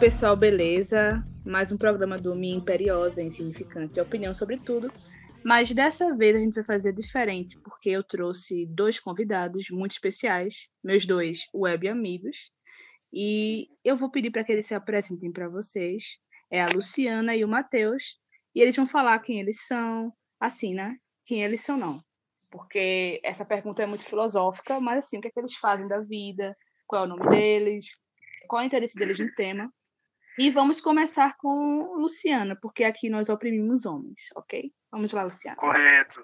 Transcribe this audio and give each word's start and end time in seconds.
Pessoal, 0.00 0.36
beleza? 0.36 1.24
Mais 1.44 1.72
um 1.72 1.76
programa 1.76 2.16
do 2.16 2.32
Minha 2.32 2.56
Imperiosa, 2.56 3.20
Insignificante, 3.20 4.00
opinião 4.00 4.32
sobre 4.32 4.56
tudo. 4.56 4.92
Mas 5.44 5.72
dessa 5.72 6.14
vez 6.16 6.36
a 6.36 6.38
gente 6.38 6.54
vai 6.54 6.62
fazer 6.62 6.92
diferente, 6.92 7.58
porque 7.64 7.90
eu 7.90 8.04
trouxe 8.04 8.64
dois 8.66 9.00
convidados 9.00 9.68
muito 9.70 9.92
especiais, 9.92 10.68
meus 10.84 11.04
dois 11.04 11.46
web 11.52 11.88
amigos, 11.88 12.52
e 13.12 13.66
eu 13.84 13.96
vou 13.96 14.08
pedir 14.08 14.30
para 14.30 14.44
que 14.44 14.52
eles 14.52 14.66
se 14.66 14.74
apresentem 14.74 15.32
para 15.32 15.48
vocês. 15.48 16.20
É 16.48 16.62
a 16.62 16.68
Luciana 16.68 17.34
e 17.34 17.44
o 17.44 17.48
Matheus, 17.48 18.20
e 18.54 18.60
eles 18.60 18.76
vão 18.76 18.86
falar 18.86 19.18
quem 19.18 19.40
eles 19.40 19.66
são, 19.66 20.12
assim, 20.38 20.74
né? 20.74 20.96
Quem 21.26 21.42
eles 21.42 21.62
são, 21.62 21.76
não. 21.76 22.00
Porque 22.50 23.20
essa 23.24 23.44
pergunta 23.44 23.82
é 23.82 23.86
muito 23.86 24.06
filosófica, 24.06 24.78
mas 24.78 25.04
assim, 25.04 25.18
o 25.18 25.20
que 25.20 25.26
é 25.26 25.30
que 25.32 25.40
eles 25.40 25.56
fazem 25.56 25.88
da 25.88 25.98
vida, 25.98 26.56
qual 26.86 27.02
é 27.02 27.06
o 27.06 27.08
nome 27.08 27.28
deles, 27.30 27.98
qual 28.46 28.62
é 28.62 28.64
o 28.64 28.66
interesse 28.66 28.96
deles 28.96 29.18
no 29.18 29.34
tema. 29.34 29.68
E 30.38 30.50
vamos 30.50 30.80
começar 30.80 31.36
com 31.36 31.96
Luciana, 31.96 32.54
porque 32.54 32.84
aqui 32.84 33.10
nós 33.10 33.28
oprimimos 33.28 33.84
homens, 33.84 34.28
ok? 34.36 34.72
Vamos 34.90 35.10
lá, 35.10 35.24
Luciana. 35.24 35.56
Correto. 35.56 36.22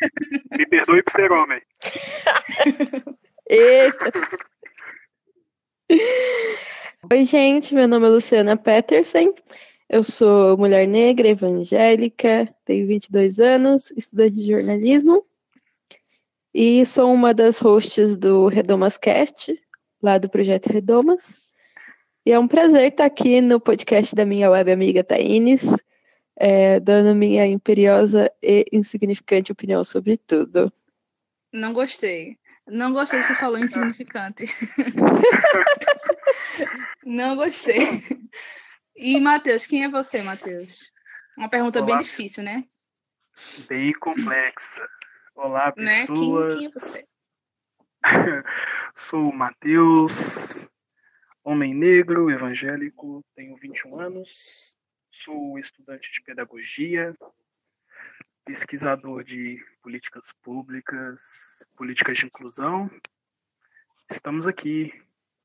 Me 0.52 0.66
perdoe 0.66 1.02
por 1.02 1.10
ser 1.10 1.32
homem. 1.32 1.62
Eita! 3.48 4.12
Oi, 7.10 7.24
gente, 7.24 7.74
meu 7.74 7.88
nome 7.88 8.06
é 8.06 8.10
Luciana 8.10 8.54
Peterson. 8.54 9.34
Eu 9.88 10.02
sou 10.02 10.58
mulher 10.58 10.86
negra, 10.86 11.28
evangélica, 11.28 12.54
tenho 12.66 12.86
22 12.86 13.40
anos, 13.40 13.90
estudante 13.92 14.36
de 14.36 14.46
jornalismo 14.52 15.26
e 16.54 16.84
sou 16.84 17.10
uma 17.10 17.32
das 17.32 17.58
hosts 17.58 18.14
do 18.14 18.46
Redomas 18.46 18.98
Cast, 18.98 19.58
lá 20.02 20.18
do 20.18 20.28
projeto 20.28 20.66
Redomas. 20.66 21.41
E 22.24 22.30
é 22.30 22.38
um 22.38 22.46
prazer 22.46 22.92
estar 22.92 23.04
aqui 23.04 23.40
no 23.40 23.60
podcast 23.60 24.14
da 24.14 24.24
minha 24.24 24.48
web 24.48 24.70
amiga 24.70 25.02
Taines, 25.02 25.64
é, 26.36 26.78
dando 26.78 27.16
minha 27.16 27.44
imperiosa 27.46 28.30
e 28.40 28.64
insignificante 28.72 29.50
opinião 29.50 29.82
sobre 29.82 30.16
tudo. 30.16 30.72
Não 31.52 31.72
gostei. 31.72 32.38
Não 32.64 32.92
gostei 32.92 33.20
que 33.20 33.26
você 33.26 33.34
falou 33.34 33.58
insignificante. 33.62 34.44
Não 37.04 37.34
gostei. 37.34 37.80
E, 38.94 39.18
Matheus, 39.18 39.66
quem 39.66 39.82
é 39.82 39.88
você, 39.88 40.22
Matheus? 40.22 40.92
Uma 41.36 41.48
pergunta 41.48 41.80
Olá. 41.80 41.86
bem 41.86 42.02
difícil, 42.02 42.44
né? 42.44 42.64
Bem 43.68 43.92
complexa. 43.94 44.88
Olá, 45.34 45.72
pessoas. 45.72 46.54
Né? 46.54 46.60
Quem, 46.60 46.60
quem 46.60 46.66
é 46.66 46.70
você? 46.70 47.04
Sou 48.94 49.28
o 49.28 49.34
Matheus, 49.34 50.68
homem 51.44 51.74
negro, 51.74 52.30
evangélico, 52.30 53.24
tenho 53.34 53.56
21 53.56 53.98
anos, 53.98 54.76
sou 55.10 55.58
estudante 55.58 56.12
de 56.12 56.22
pedagogia, 56.22 57.14
pesquisador 58.44 59.24
de 59.24 59.62
políticas 59.82 60.32
públicas, 60.42 61.66
políticas 61.76 62.18
de 62.18 62.26
inclusão. 62.26 62.90
Estamos 64.10 64.46
aqui 64.46 64.92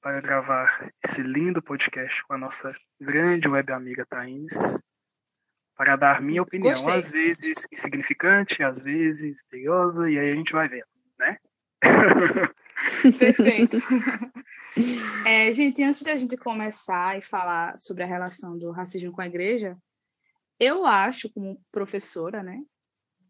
para 0.02 0.22
gravar 0.22 0.92
esse 1.04 1.22
lindo 1.22 1.62
podcast 1.62 2.24
com 2.26 2.34
a 2.34 2.38
nossa 2.38 2.76
grande 3.00 3.48
web 3.48 3.72
amiga 3.74 4.06
Thaís, 4.06 4.80
para 5.76 5.96
dar 5.96 6.22
minha 6.22 6.42
opinião, 6.42 6.74
Gostei. 6.74 6.94
às 6.94 7.10
vezes 7.10 7.68
insignificante, 7.72 8.64
às 8.64 8.80
vezes 8.80 9.44
perigosa, 9.44 10.10
e 10.10 10.18
aí 10.18 10.32
a 10.32 10.36
gente 10.36 10.54
vai 10.54 10.68
vendo, 10.68 10.86
né? 11.20 11.38
Perfeito. 13.18 13.78
É, 15.26 15.52
gente, 15.54 15.84
antes 15.84 16.04
da 16.04 16.16
gente 16.16 16.38
começar 16.38 17.18
e 17.18 17.22
falar 17.22 17.80
sobre 17.80 18.04
a 18.04 18.06
relação 18.06 18.56
do 18.56 18.70
racismo 18.70 19.12
com 19.12 19.22
a 19.22 19.26
igreja, 19.26 19.76
eu 20.60 20.86
acho, 20.86 21.32
como 21.32 21.60
professora, 21.72 22.44
né, 22.44 22.62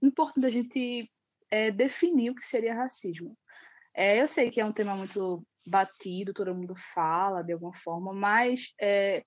importante 0.01 0.45
a 0.45 0.49
gente 0.49 1.09
é, 1.49 1.71
definir 1.71 2.31
o 2.31 2.35
que 2.35 2.45
seria 2.45 2.75
racismo. 2.75 3.37
É, 3.95 4.21
eu 4.21 4.27
sei 4.27 4.49
que 4.49 4.59
é 4.59 4.65
um 4.65 4.73
tema 4.73 4.93
muito 4.93 5.41
batido, 5.65 6.33
todo 6.33 6.53
mundo 6.53 6.75
fala 6.75 7.41
de 7.41 7.53
alguma 7.53 7.73
forma, 7.73 8.13
mas 8.13 8.73
é, 8.79 9.23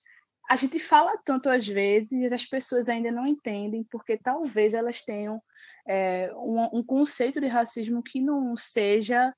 a 0.49 0.55
gente 0.55 0.79
fala 0.79 1.17
tanto 1.23 1.49
às 1.49 1.67
vezes 1.67 2.11
e 2.11 2.33
as 2.33 2.45
pessoas 2.45 2.89
ainda 2.89 3.11
não 3.11 3.27
entendem, 3.27 3.83
porque 3.89 4.17
talvez 4.17 4.73
elas 4.73 5.01
tenham 5.01 5.41
é, 5.87 6.31
um, 6.35 6.79
um, 6.79 6.83
conceito 6.83 7.39
de 7.39 7.47
racismo 7.47 8.03
que 8.03 8.21
não 8.21 8.55
seja 8.55 9.33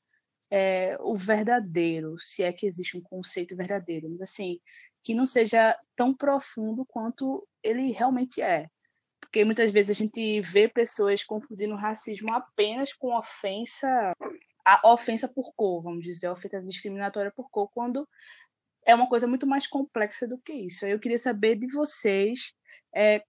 é, 0.56 0.96
o 1.00 1.16
verdadeiro, 1.16 2.16
se 2.20 2.44
é 2.44 2.54
que 2.54 2.68
existe 2.68 2.96
um 2.96 3.02
conceito 3.02 3.56
verdadeiro, 3.56 4.08
mas 4.08 4.22
assim, 4.22 4.60
que 5.04 5.16
não 5.16 5.26
seja 5.26 5.76
tão 5.96 6.14
profundo 6.14 6.86
quanto 6.86 7.48
ele 7.64 7.92
realmente 7.92 8.40
é. 8.40 8.70
Porque 9.20 9.44
muitas 9.44 9.72
vezes 9.72 9.98
a 9.98 10.00
gente 10.00 10.42
vê 10.42 10.68
pessoas 10.68 11.24
confundindo 11.24 11.74
racismo 11.76 12.32
apenas 12.32 12.94
com 12.94 13.18
ofensa, 13.18 14.14
a 14.64 14.94
ofensa 14.94 15.28
por 15.28 15.56
cor, 15.56 15.82
vamos 15.82 16.04
dizer, 16.04 16.28
a 16.28 16.34
ofensa 16.34 16.62
discriminatória 16.62 17.32
por 17.36 17.50
cor, 17.50 17.68
quando 17.74 18.08
é 18.86 18.94
uma 18.94 19.10
coisa 19.10 19.26
muito 19.26 19.48
mais 19.48 19.66
complexa 19.66 20.28
do 20.28 20.38
que 20.38 20.54
isso. 20.54 20.86
Eu 20.86 21.00
queria 21.00 21.18
saber 21.18 21.56
de 21.56 21.66
vocês 21.66 22.54
é, 22.96 23.24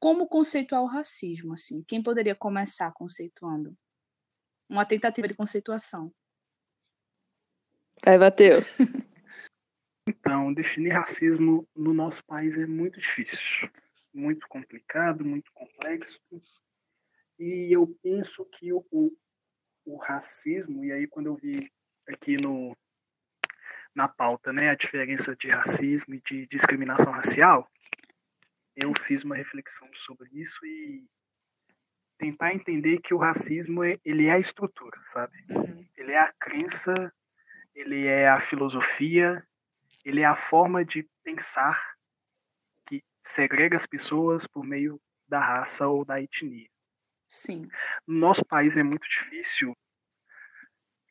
como 0.00 0.26
conceituar 0.26 0.82
o 0.82 0.86
racismo, 0.86 1.52
assim. 1.52 1.84
Quem 1.86 2.02
poderia 2.02 2.34
começar 2.34 2.90
conceituando? 2.94 3.76
Uma 4.66 4.86
tentativa 4.86 5.28
de 5.28 5.34
conceituação. 5.34 6.10
Vai, 8.04 8.18
Matheus. 8.18 8.76
Então, 10.06 10.52
definir 10.52 10.90
racismo 10.90 11.66
no 11.74 11.94
nosso 11.94 12.22
país 12.26 12.58
é 12.58 12.66
muito 12.66 13.00
difícil, 13.00 13.70
muito 14.12 14.46
complicado, 14.48 15.24
muito 15.24 15.50
complexo. 15.54 16.20
E 17.38 17.74
eu 17.74 17.86
penso 18.02 18.44
que 18.44 18.70
o, 18.70 18.84
o 19.86 19.96
racismo, 19.96 20.84
e 20.84 20.92
aí 20.92 21.06
quando 21.06 21.28
eu 21.28 21.34
vi 21.34 21.72
aqui 22.06 22.36
no, 22.36 22.76
na 23.94 24.06
pauta 24.06 24.52
né, 24.52 24.68
a 24.68 24.74
diferença 24.74 25.34
de 25.34 25.48
racismo 25.48 26.14
e 26.14 26.20
de 26.20 26.46
discriminação 26.48 27.10
racial, 27.10 27.66
eu 28.76 28.92
fiz 29.06 29.24
uma 29.24 29.36
reflexão 29.36 29.88
sobre 29.94 30.28
isso 30.34 30.66
e 30.66 31.02
tentar 32.18 32.54
entender 32.54 33.00
que 33.00 33.14
o 33.14 33.18
racismo 33.18 33.82
é, 33.82 33.98
ele 34.04 34.26
é 34.26 34.32
a 34.32 34.38
estrutura, 34.38 34.98
sabe? 35.02 35.34
Uhum. 35.48 35.88
Ele 35.96 36.12
é 36.12 36.18
a 36.18 36.32
crença 36.34 37.10
ele 37.74 38.06
é 38.06 38.28
a 38.28 38.40
filosofia, 38.40 39.46
ele 40.04 40.20
é 40.20 40.24
a 40.24 40.36
forma 40.36 40.84
de 40.84 41.08
pensar 41.22 41.80
que 42.86 43.02
segrega 43.22 43.76
as 43.76 43.86
pessoas 43.86 44.46
por 44.46 44.64
meio 44.64 45.00
da 45.26 45.40
raça 45.40 45.88
ou 45.88 46.04
da 46.04 46.20
etnia. 46.20 46.68
Sim. 47.28 47.68
No 48.06 48.18
nosso 48.18 48.44
país 48.44 48.76
é 48.76 48.82
muito 48.82 49.08
difícil 49.08 49.76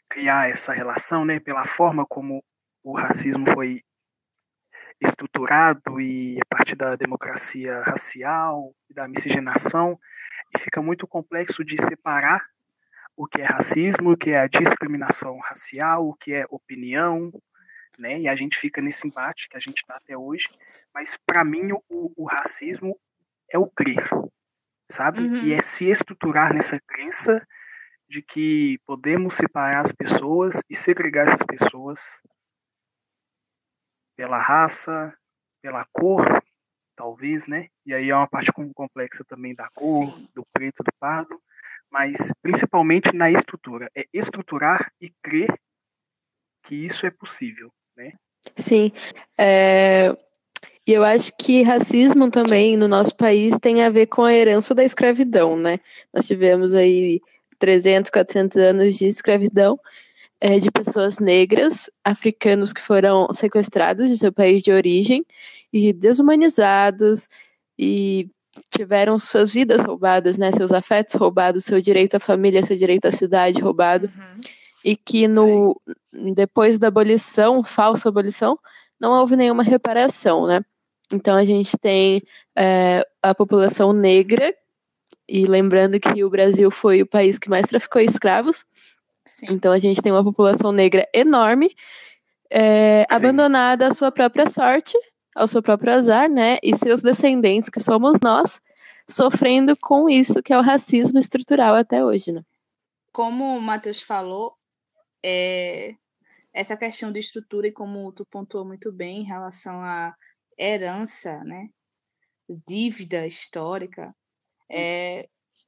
criar 0.10 0.50
essa 0.50 0.72
relação, 0.72 1.26
né, 1.26 1.40
pela 1.40 1.66
forma 1.66 2.06
como 2.06 2.44
o 2.84 2.96
racismo 2.96 3.46
foi 3.52 3.84
estruturado 5.02 6.00
e 6.00 6.38
a 6.40 6.46
partir 6.46 6.76
da 6.76 6.96
democracia 6.96 7.82
racial 7.82 8.74
e 8.90 8.94
da 8.94 9.08
miscigenação, 9.08 10.00
e 10.56 10.60
fica 10.60 10.82
muito 10.82 11.08
complexo 11.08 11.64
de 11.64 11.76
separar 11.82 12.48
o 13.16 13.28
que 13.28 13.42
é 13.42 13.46
racismo, 13.46 14.12
o 14.12 14.18
que 14.18 14.32
é 14.32 14.40
a 14.40 14.48
discriminação 14.48 15.38
racial, 15.40 16.08
o 16.08 16.16
que 16.16 16.34
é 16.34 16.46
opinião, 16.50 17.32
né? 17.98 18.20
E 18.20 18.28
a 18.28 18.36
gente 18.36 18.58
fica 18.58 18.82
nesse 18.82 19.08
embate 19.08 19.48
que 19.48 19.58
a 19.58 19.60
gente 19.60 19.78
está 19.78 19.96
até 19.96 20.18
hoje. 20.18 20.50
Mas 20.94 21.18
para 21.26 21.44
mim 21.44 21.72
o, 21.90 22.12
o, 22.16 22.26
racismo 22.26 23.00
é 23.50 23.58
o 23.58 23.68
crer, 23.68 24.10
sabe? 24.92 25.22
Uhum. 25.22 25.44
E 25.44 25.54
é 25.54 25.62
se 25.62 25.90
estruturar 25.90 26.54
nessa 26.54 26.80
crença 26.80 27.46
de 28.08 28.22
que 28.22 28.80
podemos 28.86 29.36
separar 29.36 29.82
as 29.82 29.92
pessoas 29.92 30.62
e 30.70 30.76
segregar 30.76 31.28
essas 31.28 31.46
pessoas 31.46 32.22
pela 34.16 34.38
raça, 34.38 35.16
pela 35.62 35.86
cor, 35.92 36.44
talvez, 36.96 37.48
né? 37.48 37.70
E 37.86 37.94
aí 37.94 38.10
é 38.10 38.16
uma 38.16 38.28
parte 38.28 38.52
complexa 38.52 39.24
também 39.26 39.56
da 39.56 39.68
cor, 39.74 40.06
Sim. 40.06 40.30
do 40.36 40.46
preto, 40.54 40.84
do 40.84 40.92
pardo 41.00 41.42
mas 41.94 42.34
principalmente 42.42 43.16
na 43.16 43.32
estrutura. 43.32 43.88
É 43.96 44.06
estruturar 44.12 44.92
e 45.00 45.14
crer 45.22 45.54
que 46.66 46.74
isso 46.74 47.06
é 47.06 47.12
possível, 47.12 47.72
né? 47.96 48.14
Sim. 48.56 48.92
É... 49.38 50.18
E 50.86 50.92
eu 50.92 51.04
acho 51.04 51.32
que 51.38 51.62
racismo 51.62 52.30
também 52.32 52.76
no 52.76 52.88
nosso 52.88 53.16
país 53.16 53.58
tem 53.62 53.84
a 53.84 53.90
ver 53.90 54.08
com 54.08 54.24
a 54.24 54.34
herança 54.34 54.74
da 54.74 54.84
escravidão, 54.84 55.56
né? 55.56 55.80
Nós 56.12 56.26
tivemos 56.26 56.74
aí 56.74 57.22
300, 57.60 58.10
400 58.10 58.58
anos 58.58 58.98
de 58.98 59.06
escravidão 59.06 59.80
é, 60.42 60.60
de 60.60 60.70
pessoas 60.72 61.20
negras, 61.20 61.90
africanos 62.04 62.74
que 62.74 62.82
foram 62.82 63.32
sequestrados 63.32 64.10
de 64.10 64.18
seu 64.18 64.34
país 64.34 64.62
de 64.62 64.74
origem 64.74 65.24
e 65.72 65.94
desumanizados 65.94 67.30
e 67.80 68.30
tiveram 68.70 69.18
suas 69.18 69.54
vidas 69.54 69.82
roubadas, 69.82 70.38
né, 70.38 70.52
seus 70.52 70.72
afetos 70.72 71.16
roubados, 71.16 71.66
seu 71.66 71.82
direito 71.82 72.16
à 72.16 72.20
família, 72.20 72.62
seu 72.62 72.78
direito 72.78 73.08
à 73.08 73.12
cidade 73.12 73.60
roubado, 73.60 74.08
uhum. 74.16 74.42
e 74.84 74.96
que 74.96 75.28
no 75.28 75.80
Sim. 76.14 76.34
depois 76.34 76.78
da 76.78 76.88
abolição, 76.88 77.64
falsa 77.64 78.10
abolição, 78.10 78.58
não 79.00 79.12
houve 79.14 79.36
nenhuma 79.36 79.64
reparação, 79.64 80.46
né? 80.48 80.62
Então 81.12 81.36
a 81.36 81.44
gente 81.44 81.78
tem 81.78 82.24
é, 82.56 83.06
a 83.22 83.36
população 83.36 83.92
negra, 83.92 84.54
e 85.28 85.46
lembrando 85.46 86.00
que 86.00 86.24
o 86.24 86.30
Brasil 86.30 86.70
foi 86.70 87.02
o 87.02 87.08
país 87.08 87.40
que 87.40 87.50
mais 87.50 87.66
traficou 87.66 88.02
escravos. 88.02 88.66
Sim. 89.26 89.48
Então 89.52 89.72
a 89.72 89.80
gente 89.80 90.02
tem 90.02 90.12
uma 90.12 90.24
população 90.24 90.72
negra 90.72 91.08
enorme, 91.14 91.74
é, 92.52 93.06
abandonada 93.10 93.88
à 93.88 93.94
sua 93.94 94.12
própria 94.12 94.50
sorte, 94.50 94.98
ao 95.36 95.48
seu 95.48 95.62
próprio 95.62 95.94
azar, 95.94 96.30
né? 96.30 96.58
E 96.62 96.76
seus 96.76 97.02
descendentes, 97.02 97.70
que 97.70 97.80
somos 97.80 98.20
nós, 98.22 98.62
sofrendo 99.10 99.76
com 99.78 100.10
isso 100.10 100.42
que 100.42 100.54
é 100.54 100.58
o 100.58 100.62
racismo 100.62 101.20
estrutural 101.20 101.76
até 101.76 102.04
hoje, 102.04 102.32
né? 102.32 102.42
Como 103.12 103.58
o 103.58 103.62
Matheus 103.62 104.02
falou, 104.02 104.56
é, 105.24 105.96
essa 106.54 106.78
questão 106.78 107.12
de 107.12 107.20
estrutura 107.20 107.68
e 107.68 107.72
como 107.72 108.12
tu 108.12 108.26
pontuou 108.26 108.66
muito 108.66 108.92
bem 108.92 109.22
em 109.22 109.26
relação 109.26 109.82
à 109.82 110.16
herança, 110.58 111.44
né? 111.44 111.70
Dívida 112.68 113.26
histórica, 113.26 114.14
é, 114.70 115.28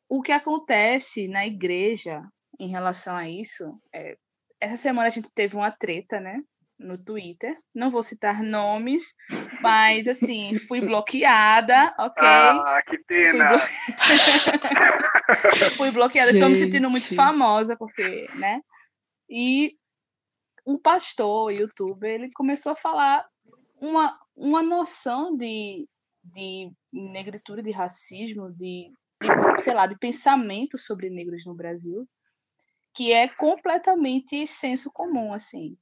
o 0.09 0.21
que 0.21 0.31
acontece 0.31 1.27
na 1.27 1.45
igreja 1.45 2.21
em 2.59 2.67
relação 2.67 3.15
a 3.15 3.29
isso, 3.29 3.79
é, 3.93 4.17
essa 4.59 4.77
semana 4.77 5.07
a 5.07 5.11
gente 5.11 5.29
teve 5.33 5.55
uma 5.55 5.71
treta, 5.71 6.19
né? 6.19 6.41
No 6.77 6.97
Twitter. 6.97 7.57
Não 7.73 7.89
vou 7.89 8.03
citar 8.03 8.43
nomes, 8.43 9.15
mas 9.61 10.07
assim, 10.07 10.55
fui 10.55 10.81
bloqueada, 10.81 11.93
ok? 11.97 12.23
Ah, 12.27 12.81
que 12.85 12.97
pena! 13.05 13.57
Fui, 13.57 13.69
blo... 15.51 15.71
fui 15.77 15.91
bloqueada, 15.91 16.31
estou 16.31 16.49
me 16.49 16.57
sentindo 16.57 16.89
muito 16.89 17.15
famosa, 17.15 17.77
porque, 17.77 18.25
né? 18.39 18.59
E 19.29 19.75
um 20.65 20.77
pastor, 20.77 21.51
youtuber, 21.51 22.09
ele 22.09 22.31
começou 22.33 22.71
a 22.71 22.75
falar 22.75 23.25
uma, 23.79 24.17
uma 24.35 24.63
noção 24.63 25.35
de, 25.35 25.87
de 26.23 26.71
negritude, 26.91 27.61
de 27.61 27.71
racismo, 27.71 28.51
de, 28.51 28.91
de, 29.21 29.61
sei 29.61 29.73
lá, 29.73 29.85
de 29.85 29.97
pensamento 29.97 30.77
sobre 30.77 31.09
negros 31.09 31.45
no 31.45 31.53
Brasil, 31.53 32.07
que 32.95 33.11
é 33.11 33.27
completamente 33.27 34.47
senso 34.47 34.91
comum, 34.91 35.33
assim. 35.33 35.77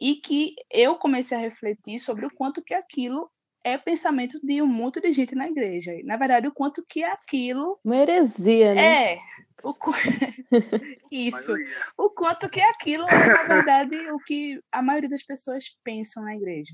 E 0.00 0.16
que 0.16 0.54
eu 0.70 0.96
comecei 0.96 1.36
a 1.36 1.40
refletir 1.40 1.98
sobre 1.98 2.26
o 2.26 2.34
quanto 2.34 2.62
que 2.62 2.74
aquilo 2.74 3.30
é 3.66 3.76
pensamento 3.76 4.38
de 4.44 4.62
um 4.62 4.66
monte 4.66 5.00
de 5.00 5.10
gente 5.10 5.34
na 5.34 5.48
igreja. 5.48 5.92
Na 6.04 6.16
verdade, 6.16 6.46
o 6.46 6.52
quanto 6.52 6.84
que 6.88 7.02
aquilo. 7.02 7.80
Uma 7.84 7.96
heresia, 7.96 8.74
né? 8.74 9.14
É. 9.14 9.18
O... 9.64 9.74
Isso. 11.10 11.52
O 11.98 12.10
quanto 12.10 12.48
que 12.48 12.60
aquilo 12.60 13.04
é, 13.08 13.26
na 13.26 13.42
verdade, 13.42 13.96
o 14.12 14.18
que 14.18 14.60
a 14.70 14.80
maioria 14.80 15.08
das 15.08 15.24
pessoas 15.24 15.64
pensam 15.82 16.22
na 16.22 16.36
igreja. 16.36 16.72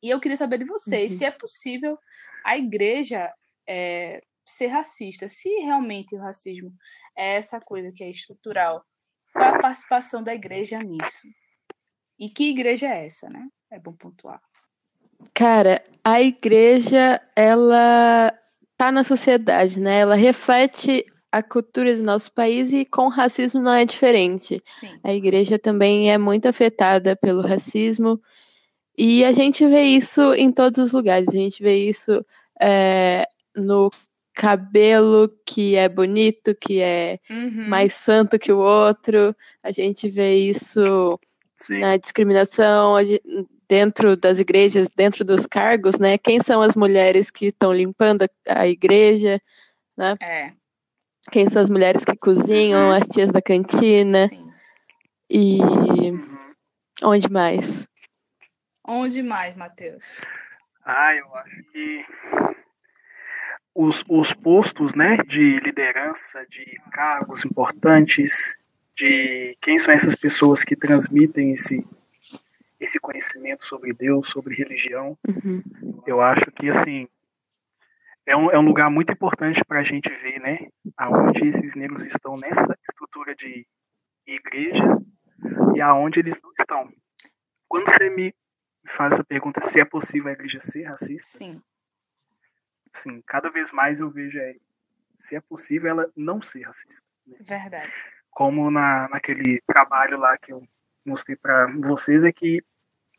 E 0.00 0.10
eu 0.10 0.20
queria 0.20 0.36
saber 0.36 0.58
de 0.58 0.66
vocês 0.66 1.12
uhum. 1.12 1.18
se 1.18 1.24
é 1.24 1.30
possível 1.32 1.98
a 2.44 2.56
igreja 2.56 3.32
é, 3.68 4.22
ser 4.46 4.68
racista, 4.68 5.28
se 5.28 5.48
realmente 5.62 6.14
o 6.14 6.20
racismo 6.20 6.70
é 7.16 7.36
essa 7.36 7.60
coisa 7.60 7.90
que 7.92 8.04
é 8.04 8.10
estrutural. 8.10 8.84
Qual 9.32 9.44
é 9.44 9.48
a 9.48 9.58
participação 9.58 10.22
da 10.22 10.34
igreja 10.34 10.78
nisso? 10.80 11.26
E 12.18 12.28
que 12.28 12.50
igreja 12.50 12.86
é 12.86 13.06
essa, 13.06 13.28
né? 13.28 13.46
É 13.70 13.78
bom 13.78 13.92
pontuar. 13.92 14.40
Cara, 15.32 15.82
a 16.02 16.20
igreja, 16.20 17.20
ela 17.34 18.32
tá 18.76 18.92
na 18.92 19.02
sociedade, 19.02 19.80
né? 19.80 20.00
Ela 20.00 20.14
reflete 20.14 21.04
a 21.32 21.42
cultura 21.42 21.96
do 21.96 22.02
nosso 22.02 22.32
país 22.32 22.72
e 22.72 22.84
com 22.84 23.06
o 23.06 23.08
racismo 23.08 23.60
não 23.60 23.72
é 23.72 23.84
diferente. 23.84 24.60
Sim. 24.64 24.98
A 25.02 25.12
igreja 25.12 25.58
também 25.58 26.12
é 26.12 26.18
muito 26.18 26.46
afetada 26.46 27.16
pelo 27.16 27.42
racismo 27.42 28.20
e 28.96 29.24
a 29.24 29.32
gente 29.32 29.66
vê 29.66 29.82
isso 29.82 30.32
em 30.34 30.52
todos 30.52 30.78
os 30.78 30.92
lugares. 30.92 31.28
A 31.28 31.32
gente 31.32 31.60
vê 31.60 31.76
isso 31.88 32.24
é, 32.60 33.26
no 33.56 33.90
cabelo 34.32 35.28
que 35.44 35.74
é 35.74 35.88
bonito, 35.88 36.54
que 36.54 36.80
é 36.80 37.18
uhum. 37.28 37.68
mais 37.68 37.94
santo 37.94 38.38
que 38.38 38.52
o 38.52 38.58
outro. 38.58 39.34
A 39.62 39.72
gente 39.72 40.08
vê 40.08 40.36
isso 40.36 41.18
Sim. 41.56 41.78
na 41.78 41.96
discriminação 41.96 42.96
dentro 43.68 44.16
das 44.16 44.38
igrejas, 44.38 44.88
dentro 44.94 45.24
dos 45.24 45.46
cargos, 45.46 45.98
né? 45.98 46.18
Quem 46.18 46.40
são 46.40 46.60
as 46.60 46.76
mulheres 46.76 47.30
que 47.30 47.46
estão 47.46 47.72
limpando 47.72 48.28
a 48.46 48.66
igreja, 48.66 49.40
né? 49.96 50.14
É. 50.20 50.52
Quem 51.30 51.48
são 51.48 51.62
as 51.62 51.70
mulheres 51.70 52.04
que 52.04 52.16
cozinham, 52.16 52.88
uhum. 52.88 52.92
as 52.92 53.08
tias 53.08 53.30
da 53.30 53.40
cantina. 53.40 54.28
Sim. 54.28 54.52
E 55.30 55.58
onde 57.02 57.30
mais? 57.30 57.88
Onde 58.86 59.22
mais, 59.22 59.56
Matheus? 59.56 60.22
Ah, 60.84 61.14
eu 61.14 61.34
acho 61.34 61.62
que 61.72 62.04
os, 63.74 64.04
os 64.08 64.34
postos 64.34 64.94
né, 64.94 65.16
de 65.26 65.58
liderança, 65.60 66.46
de 66.46 66.64
cargos 66.92 67.44
importantes, 67.44 68.56
de 68.96 69.56
quem 69.60 69.78
são 69.78 69.92
essas 69.92 70.14
pessoas 70.14 70.62
que 70.62 70.76
transmitem 70.76 71.52
esse, 71.52 71.84
esse 72.78 73.00
conhecimento 73.00 73.64
sobre 73.64 73.92
Deus, 73.92 74.28
sobre 74.28 74.54
religião, 74.54 75.18
uhum. 75.26 75.62
eu 76.06 76.20
acho 76.20 76.50
que 76.52 76.68
assim 76.70 77.08
é 78.26 78.36
um, 78.36 78.50
é 78.50 78.58
um 78.58 78.64
lugar 78.64 78.88
muito 78.90 79.12
importante 79.12 79.62
para 79.64 79.80
a 79.80 79.84
gente 79.84 80.08
ver, 80.08 80.40
né, 80.40 80.68
aonde 80.96 81.46
esses 81.46 81.74
negros 81.74 82.06
estão 82.06 82.36
nessa 82.36 82.76
estrutura 82.88 83.34
de 83.34 83.66
igreja 84.26 84.84
e 85.74 85.80
aonde 85.80 86.20
eles 86.20 86.40
não 86.42 86.50
estão. 86.58 86.90
Quando 87.68 87.90
você 87.90 88.08
me 88.08 88.34
faz 88.86 89.12
essa 89.12 89.24
pergunta 89.24 89.60
se 89.60 89.80
é 89.80 89.84
possível 89.84 90.30
a 90.30 90.32
igreja 90.32 90.60
ser 90.60 90.84
racista. 90.84 91.38
Sim. 91.38 91.62
Sim, 92.94 93.22
cada 93.26 93.50
vez 93.50 93.72
mais 93.72 94.00
eu 94.00 94.10
vejo 94.10 94.38
é, 94.38 94.54
se 95.18 95.34
é 95.34 95.40
possível 95.40 95.90
ela 95.90 96.12
não 96.16 96.40
ser 96.40 96.62
racista. 96.62 97.06
Né? 97.26 97.36
Verdade. 97.40 97.92
Como 98.34 98.70
na, 98.70 99.08
naquele 99.08 99.62
trabalho 99.66 100.18
lá 100.18 100.36
que 100.36 100.52
eu 100.52 100.62
mostrei 101.06 101.36
para 101.36 101.66
vocês, 101.80 102.24
é 102.24 102.32
que 102.32 102.62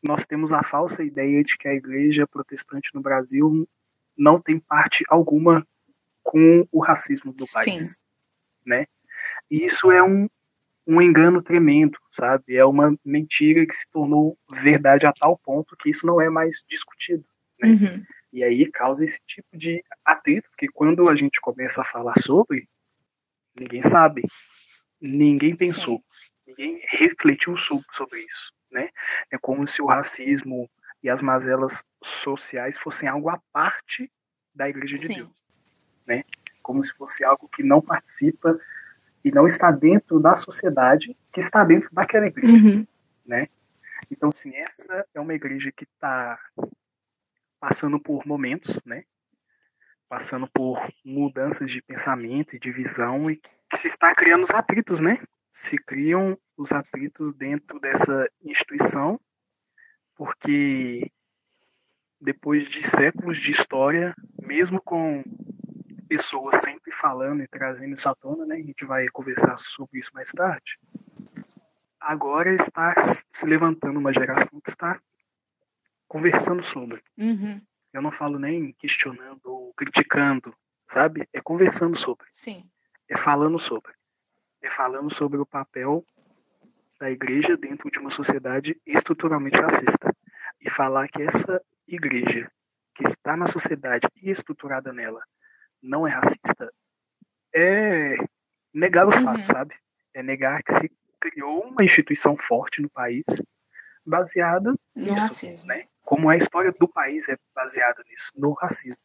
nós 0.03 0.25
temos 0.25 0.51
a 0.51 0.61
falsa 0.61 1.03
ideia 1.03 1.43
de 1.43 1.57
que 1.57 1.67
a 1.67 1.73
igreja 1.73 2.27
protestante 2.27 2.93
no 2.93 3.01
Brasil 3.01 3.67
não 4.17 4.39
tem 4.39 4.59
parte 4.59 5.03
alguma 5.09 5.65
com 6.21 6.67
o 6.71 6.79
racismo 6.79 7.33
do 7.33 7.45
país. 7.51 7.93
Sim. 7.93 8.01
Né? 8.65 8.85
E 9.49 9.65
isso 9.65 9.91
é 9.91 10.03
um, 10.03 10.27
um 10.85 11.01
engano 11.01 11.41
tremendo, 11.41 11.97
sabe? 12.09 12.55
É 12.55 12.65
uma 12.65 12.95
mentira 13.03 13.65
que 13.65 13.75
se 13.75 13.89
tornou 13.89 14.37
verdade 14.51 15.05
a 15.05 15.13
tal 15.13 15.37
ponto 15.37 15.75
que 15.77 15.89
isso 15.89 16.05
não 16.05 16.19
é 16.19 16.29
mais 16.29 16.63
discutido. 16.67 17.25
Né? 17.59 17.69
Uhum. 17.69 18.03
E 18.33 18.43
aí 18.43 18.69
causa 18.69 19.05
esse 19.05 19.21
tipo 19.25 19.57
de 19.57 19.83
atrito, 20.03 20.49
porque 20.49 20.67
quando 20.67 21.07
a 21.07 21.15
gente 21.15 21.39
começa 21.39 21.81
a 21.81 21.85
falar 21.85 22.19
sobre, 22.21 22.67
ninguém 23.55 23.81
sabe, 23.81 24.23
ninguém 25.05 25.55
pensou, 25.55 25.97
Sim. 25.97 26.03
ninguém 26.47 26.81
refletiu 26.89 27.55
sobre 27.57 28.19
isso. 28.19 28.53
Né? 28.71 28.89
É 29.31 29.37
como 29.37 29.67
se 29.67 29.81
o 29.81 29.85
racismo 29.85 30.69
e 31.01 31.09
as 31.09 31.21
mazelas 31.21 31.85
sociais 32.03 32.77
fossem 32.77 33.07
algo 33.07 33.29
à 33.29 33.39
parte 33.51 34.11
da 34.53 34.67
Igreja 34.67 34.95
de 34.95 35.07
Sim. 35.07 35.15
Deus. 35.15 35.45
Né? 36.05 36.23
Como 36.61 36.83
se 36.83 36.93
fosse 36.93 37.23
algo 37.23 37.47
que 37.47 37.63
não 37.63 37.81
participa 37.81 38.59
e 39.23 39.31
não 39.31 39.47
está 39.47 39.71
dentro 39.71 40.19
da 40.19 40.37
sociedade 40.37 41.17
que 41.31 41.39
está 41.39 41.63
dentro 41.63 41.89
daquela 41.91 42.27
igreja, 42.27 42.63
uhum. 42.63 42.87
né? 43.25 43.47
Então, 44.09 44.29
assim, 44.29 44.55
essa 44.55 45.03
é 45.15 45.19
uma 45.19 45.33
igreja 45.33 45.71
que 45.71 45.83
está 45.83 46.39
passando 47.59 47.99
por 47.99 48.23
momentos, 48.27 48.79
né? 48.85 49.03
Passando 50.07 50.47
por 50.47 50.79
mudanças 51.03 51.71
de 51.71 51.81
pensamento 51.81 52.55
e 52.55 52.59
de 52.59 52.71
visão 52.71 53.29
e 53.31 53.37
que 53.37 53.49
se 53.73 53.87
está 53.87 54.13
criando 54.13 54.43
os 54.43 54.51
atritos, 54.51 54.99
né? 54.99 55.19
Se 55.51 55.77
criam 55.77 56.37
os 56.57 56.71
atritos 56.71 57.33
dentro 57.33 57.79
dessa 57.79 58.29
instituição, 58.43 59.19
porque 60.15 61.11
depois 62.19 62.67
de 62.69 62.83
séculos 62.83 63.39
de 63.39 63.51
história, 63.51 64.13
mesmo 64.41 64.81
com 64.81 65.23
pessoas 66.07 66.61
sempre 66.61 66.91
falando 66.91 67.41
e 67.41 67.47
trazendo 67.47 67.93
isso 67.93 68.07
à 68.07 68.15
tona, 68.15 68.45
né? 68.45 68.55
A 68.55 68.61
gente 68.61 68.85
vai 68.85 69.07
conversar 69.09 69.57
sobre 69.57 69.99
isso 69.99 70.11
mais 70.13 70.31
tarde. 70.31 70.79
Agora 71.99 72.53
está 72.53 72.93
se 73.01 73.45
levantando 73.45 73.99
uma 73.99 74.13
geração 74.13 74.61
que 74.61 74.69
está 74.69 74.99
conversando 76.07 76.63
sobre. 76.63 77.01
Uhum. 77.17 77.61
Eu 77.91 78.01
não 78.01 78.11
falo 78.11 78.37
nem 78.37 78.73
questionando 78.73 79.41
ou 79.45 79.73
criticando, 79.73 80.55
sabe? 80.87 81.27
É 81.33 81.41
conversando 81.41 81.97
sobre. 81.97 82.27
Sim. 82.29 82.69
É 83.09 83.17
falando 83.17 83.59
sobre. 83.59 83.93
É 84.61 84.69
falando 84.69 85.13
sobre 85.13 85.39
o 85.39 85.45
papel 85.45 86.05
da 86.99 87.09
igreja 87.11 87.55
dentro 87.57 87.89
de 87.91 87.99
uma 87.99 88.09
sociedade 88.09 88.79
estruturalmente 88.85 89.57
racista. 89.57 90.15
E 90.59 90.69
falar 90.69 91.07
que 91.07 91.21
essa 91.21 91.61
igreja 91.87 92.51
que 92.95 93.03
está 93.03 93.35
na 93.35 93.45
sociedade 93.45 94.07
e 94.15 94.29
estruturada 94.29 94.91
nela 94.91 95.21
não 95.81 96.07
é 96.07 96.11
racista 96.11 96.71
é 97.53 98.15
negar 98.73 99.07
os 99.07 99.15
uhum. 99.15 99.23
fatos, 99.23 99.47
sabe? 99.47 99.75
É 100.13 100.23
negar 100.23 100.63
que 100.63 100.73
se 100.73 100.91
criou 101.19 101.67
uma 101.67 101.83
instituição 101.83 102.35
forte 102.35 102.81
no 102.81 102.89
país 102.89 103.23
baseada 104.05 104.71
no 104.95 105.05
nisso, 105.05 105.23
racismo. 105.23 105.67
né? 105.67 105.85
como 106.05 106.29
a 106.29 106.37
história 106.37 106.71
do 106.71 106.87
país 106.87 107.27
é 107.27 107.35
baseada 107.53 108.03
nisso, 108.07 108.31
no 108.35 108.53
racismo. 108.53 109.01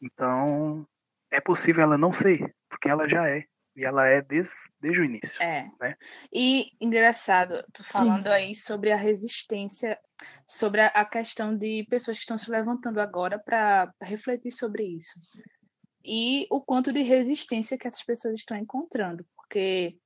Então, 0.00 0.86
é 1.30 1.40
possível 1.40 1.84
ela 1.84 1.98
não 1.98 2.12
ser, 2.12 2.54
porque 2.68 2.88
ela 2.88 3.08
já 3.08 3.28
é. 3.28 3.44
E 3.76 3.84
ela 3.84 4.06
é 4.06 4.22
desde, 4.22 4.54
desde 4.80 5.00
o 5.00 5.04
início. 5.04 5.42
É. 5.42 5.68
Né? 5.78 5.96
E 6.32 6.70
engraçado, 6.80 7.62
tu 7.74 7.84
falando 7.84 8.22
Sim. 8.22 8.30
aí 8.30 8.56
sobre 8.56 8.90
a 8.90 8.96
resistência, 8.96 9.98
sobre 10.48 10.80
a, 10.80 10.86
a, 10.86 11.04
questão 11.04 11.54
de 11.54 11.86
pessoas 11.90 12.16
que 12.16 12.22
estão 12.22 12.38
se 12.38 12.50
levantando 12.50 13.00
agora 13.00 13.38
para 13.38 13.92
refletir 14.00 14.50
sobre 14.50 14.82
isso. 14.82 15.20
E 16.02 16.46
o 16.50 16.62
quanto 16.62 16.90
de 16.90 17.02
resistência 17.02 17.76
que 17.76 17.86
essas 17.86 18.02
pessoas 18.02 18.36
estão 18.36 18.56
encontrando. 18.56 19.26
Porque 19.36 19.98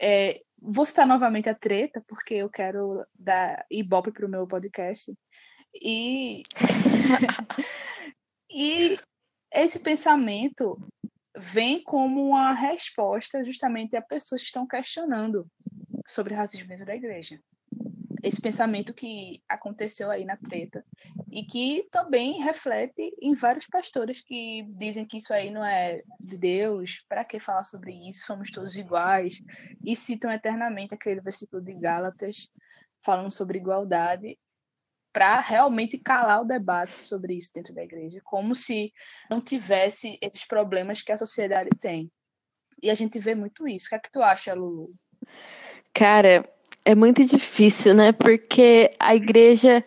é, 0.00 0.40
vou 0.62 0.84
citar 0.84 1.08
novamente 1.08 1.48
a 1.48 1.54
treta, 1.56 2.04
porque 2.06 2.34
eu 2.34 2.48
quero 2.48 3.04
dar 3.18 3.66
ibope 3.68 4.12
para 4.12 4.26
o 4.26 4.30
meu 4.30 4.46
podcast. 4.46 5.12
E, 5.74 6.42
e 8.48 8.96
esse 9.54 9.78
pensamento 9.78 10.76
vem 11.36 11.82
como 11.82 12.28
uma 12.28 12.52
resposta 12.52 13.44
justamente 13.44 13.96
a 13.96 14.02
pessoas 14.02 14.42
que 14.42 14.46
estão 14.46 14.66
questionando 14.66 15.46
sobre 16.06 16.34
racismo 16.34 16.68
dentro 16.68 16.84
da 16.84 16.94
igreja. 16.94 17.40
Esse 18.22 18.40
pensamento 18.40 18.94
que 18.94 19.42
aconteceu 19.48 20.10
aí 20.10 20.24
na 20.24 20.36
treta 20.36 20.84
e 21.30 21.44
que 21.44 21.86
também 21.90 22.42
reflete 22.42 23.14
em 23.20 23.34
vários 23.34 23.66
pastores 23.66 24.22
que 24.22 24.64
dizem 24.70 25.04
que 25.04 25.18
isso 25.18 25.32
aí 25.32 25.50
não 25.50 25.64
é 25.64 26.02
de 26.18 26.38
Deus, 26.38 27.04
para 27.08 27.24
que 27.24 27.38
falar 27.38 27.64
sobre 27.64 27.92
isso? 28.08 28.24
Somos 28.24 28.50
todos 28.50 28.76
iguais 28.76 29.42
e 29.84 29.94
citam 29.94 30.32
eternamente 30.32 30.94
aquele 30.94 31.20
versículo 31.20 31.62
de 31.62 31.74
Gálatas 31.74 32.48
falando 33.04 33.30
sobre 33.30 33.58
igualdade 33.58 34.38
para 35.14 35.38
realmente 35.38 35.96
calar 35.96 36.42
o 36.42 36.44
debate 36.44 36.98
sobre 36.98 37.34
isso 37.34 37.52
dentro 37.54 37.72
da 37.72 37.84
igreja, 37.84 38.20
como 38.24 38.52
se 38.52 38.92
não 39.30 39.40
tivesse 39.40 40.18
esses 40.20 40.44
problemas 40.44 41.02
que 41.02 41.12
a 41.12 41.16
sociedade 41.16 41.70
tem. 41.80 42.10
E 42.82 42.90
a 42.90 42.94
gente 42.94 43.20
vê 43.20 43.32
muito 43.32 43.68
isso. 43.68 43.86
O 43.86 43.88
que 43.90 43.94
é 43.94 43.98
que 44.00 44.10
tu 44.10 44.20
acha, 44.20 44.52
Lulu? 44.52 44.92
Cara, 45.94 46.44
é 46.84 46.96
muito 46.96 47.24
difícil, 47.24 47.94
né? 47.94 48.10
Porque 48.10 48.90
a 48.98 49.14
igreja 49.14 49.84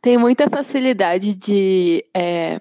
tem 0.00 0.16
muita 0.16 0.48
facilidade 0.48 1.34
de, 1.34 2.02
é, 2.16 2.58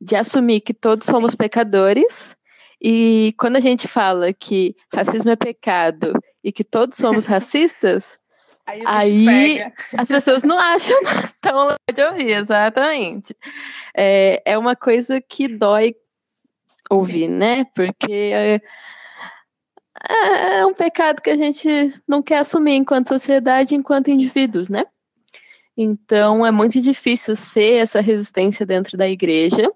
de 0.00 0.16
assumir 0.16 0.60
que 0.62 0.74
todos 0.74 1.06
somos 1.06 1.36
pecadores. 1.36 2.36
E 2.82 3.32
quando 3.38 3.54
a 3.54 3.60
gente 3.60 3.86
fala 3.86 4.32
que 4.32 4.74
racismo 4.92 5.30
é 5.30 5.36
pecado 5.36 6.12
e 6.42 6.50
que 6.50 6.64
todos 6.64 6.98
somos 6.98 7.24
racistas, 7.26 8.18
Aí, 8.66 8.82
Aí 8.84 9.72
as 9.96 10.08
pessoas 10.08 10.42
não 10.42 10.58
acham 10.58 10.98
tão 11.40 11.60
legal 11.60 11.78
de 11.94 12.02
ouvir, 12.02 12.32
exatamente. 12.32 13.36
É, 13.96 14.42
é 14.44 14.58
uma 14.58 14.74
coisa 14.74 15.20
que 15.20 15.46
dói 15.46 15.94
ouvir, 16.90 17.28
Sim. 17.28 17.28
né? 17.28 17.64
Porque 17.74 18.12
é, 18.12 18.60
é 20.58 20.66
um 20.66 20.74
pecado 20.74 21.22
que 21.22 21.30
a 21.30 21.36
gente 21.36 21.68
não 22.06 22.20
quer 22.20 22.38
assumir 22.38 22.74
enquanto 22.74 23.08
sociedade, 23.08 23.76
enquanto 23.76 24.10
indivíduos, 24.10 24.68
né? 24.68 24.84
Então 25.76 26.44
é 26.44 26.50
muito 26.50 26.80
difícil 26.80 27.36
ser 27.36 27.82
essa 27.82 28.00
resistência 28.00 28.66
dentro 28.66 28.96
da 28.96 29.08
igreja. 29.08 29.70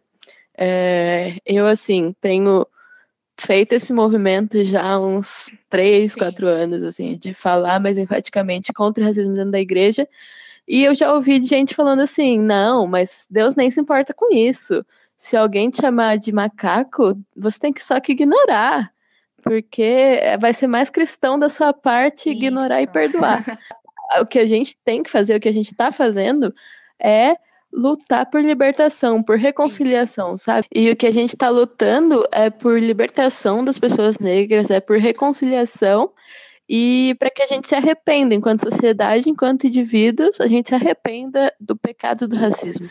É, 0.56 1.36
eu, 1.46 1.66
assim, 1.66 2.14
tenho 2.20 2.66
feito 3.40 3.72
esse 3.72 3.92
movimento 3.92 4.62
já 4.62 4.82
há 4.82 5.00
uns 5.00 5.52
três, 5.68 6.14
quatro 6.14 6.46
anos, 6.46 6.82
assim, 6.82 7.16
de 7.16 7.32
falar 7.32 7.80
mais 7.80 7.96
enfaticamente 7.96 8.72
contra 8.72 9.02
o 9.02 9.06
racismo 9.06 9.34
dentro 9.34 9.50
da 9.50 9.60
igreja. 9.60 10.06
E 10.68 10.84
eu 10.84 10.94
já 10.94 11.12
ouvi 11.12 11.42
gente 11.42 11.74
falando 11.74 12.00
assim: 12.00 12.38
não, 12.38 12.86
mas 12.86 13.26
Deus 13.30 13.56
nem 13.56 13.70
se 13.70 13.80
importa 13.80 14.12
com 14.14 14.32
isso. 14.34 14.84
Se 15.16 15.36
alguém 15.36 15.70
te 15.70 15.80
chamar 15.80 16.18
de 16.18 16.32
macaco, 16.32 17.18
você 17.36 17.58
tem 17.58 17.72
que 17.72 17.82
só 17.82 17.98
que 17.98 18.12
ignorar. 18.12 18.92
Porque 19.42 20.20
vai 20.38 20.52
ser 20.52 20.66
mais 20.66 20.90
cristão 20.90 21.38
da 21.38 21.48
sua 21.48 21.72
parte 21.72 22.28
ignorar 22.28 22.80
isso. 22.82 22.90
e 22.90 22.92
perdoar. 22.92 23.42
o 24.20 24.26
que 24.26 24.38
a 24.38 24.46
gente 24.46 24.76
tem 24.84 25.02
que 25.02 25.10
fazer, 25.10 25.34
o 25.34 25.40
que 25.40 25.48
a 25.48 25.52
gente 25.52 25.72
está 25.72 25.90
fazendo, 25.90 26.54
é 27.02 27.36
lutar 27.72 28.26
por 28.28 28.42
libertação, 28.42 29.22
por 29.22 29.36
reconciliação, 29.36 30.34
Isso. 30.34 30.44
sabe? 30.44 30.66
E 30.74 30.90
o 30.90 30.96
que 30.96 31.06
a 31.06 31.10
gente 31.10 31.30
está 31.30 31.48
lutando 31.48 32.24
é 32.32 32.50
por 32.50 32.78
libertação 32.80 33.64
das 33.64 33.78
pessoas 33.78 34.18
negras, 34.18 34.70
é 34.70 34.80
por 34.80 34.98
reconciliação 34.98 36.10
e 36.68 37.16
para 37.18 37.30
que 37.30 37.42
a 37.42 37.46
gente 37.46 37.68
se 37.68 37.74
arrependa 37.74 38.34
enquanto 38.34 38.62
sociedade, 38.62 39.28
enquanto 39.28 39.66
indivíduos, 39.66 40.40
a 40.40 40.46
gente 40.46 40.68
se 40.68 40.74
arrependa 40.74 41.52
do 41.58 41.76
pecado 41.76 42.28
do 42.28 42.36
racismo. 42.36 42.88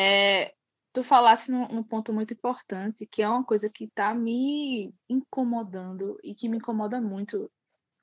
É, 0.00 0.54
tu 0.92 1.02
falasse 1.02 1.50
num, 1.50 1.66
num, 1.66 1.82
ponto 1.82 2.12
muito 2.12 2.32
importante, 2.32 3.04
que 3.04 3.20
é 3.20 3.28
uma 3.28 3.42
coisa 3.42 3.68
que 3.68 3.84
está 3.86 4.14
me 4.14 4.94
incomodando 5.08 6.16
e 6.22 6.36
que 6.36 6.48
me 6.48 6.58
incomoda 6.58 7.00
muito 7.00 7.50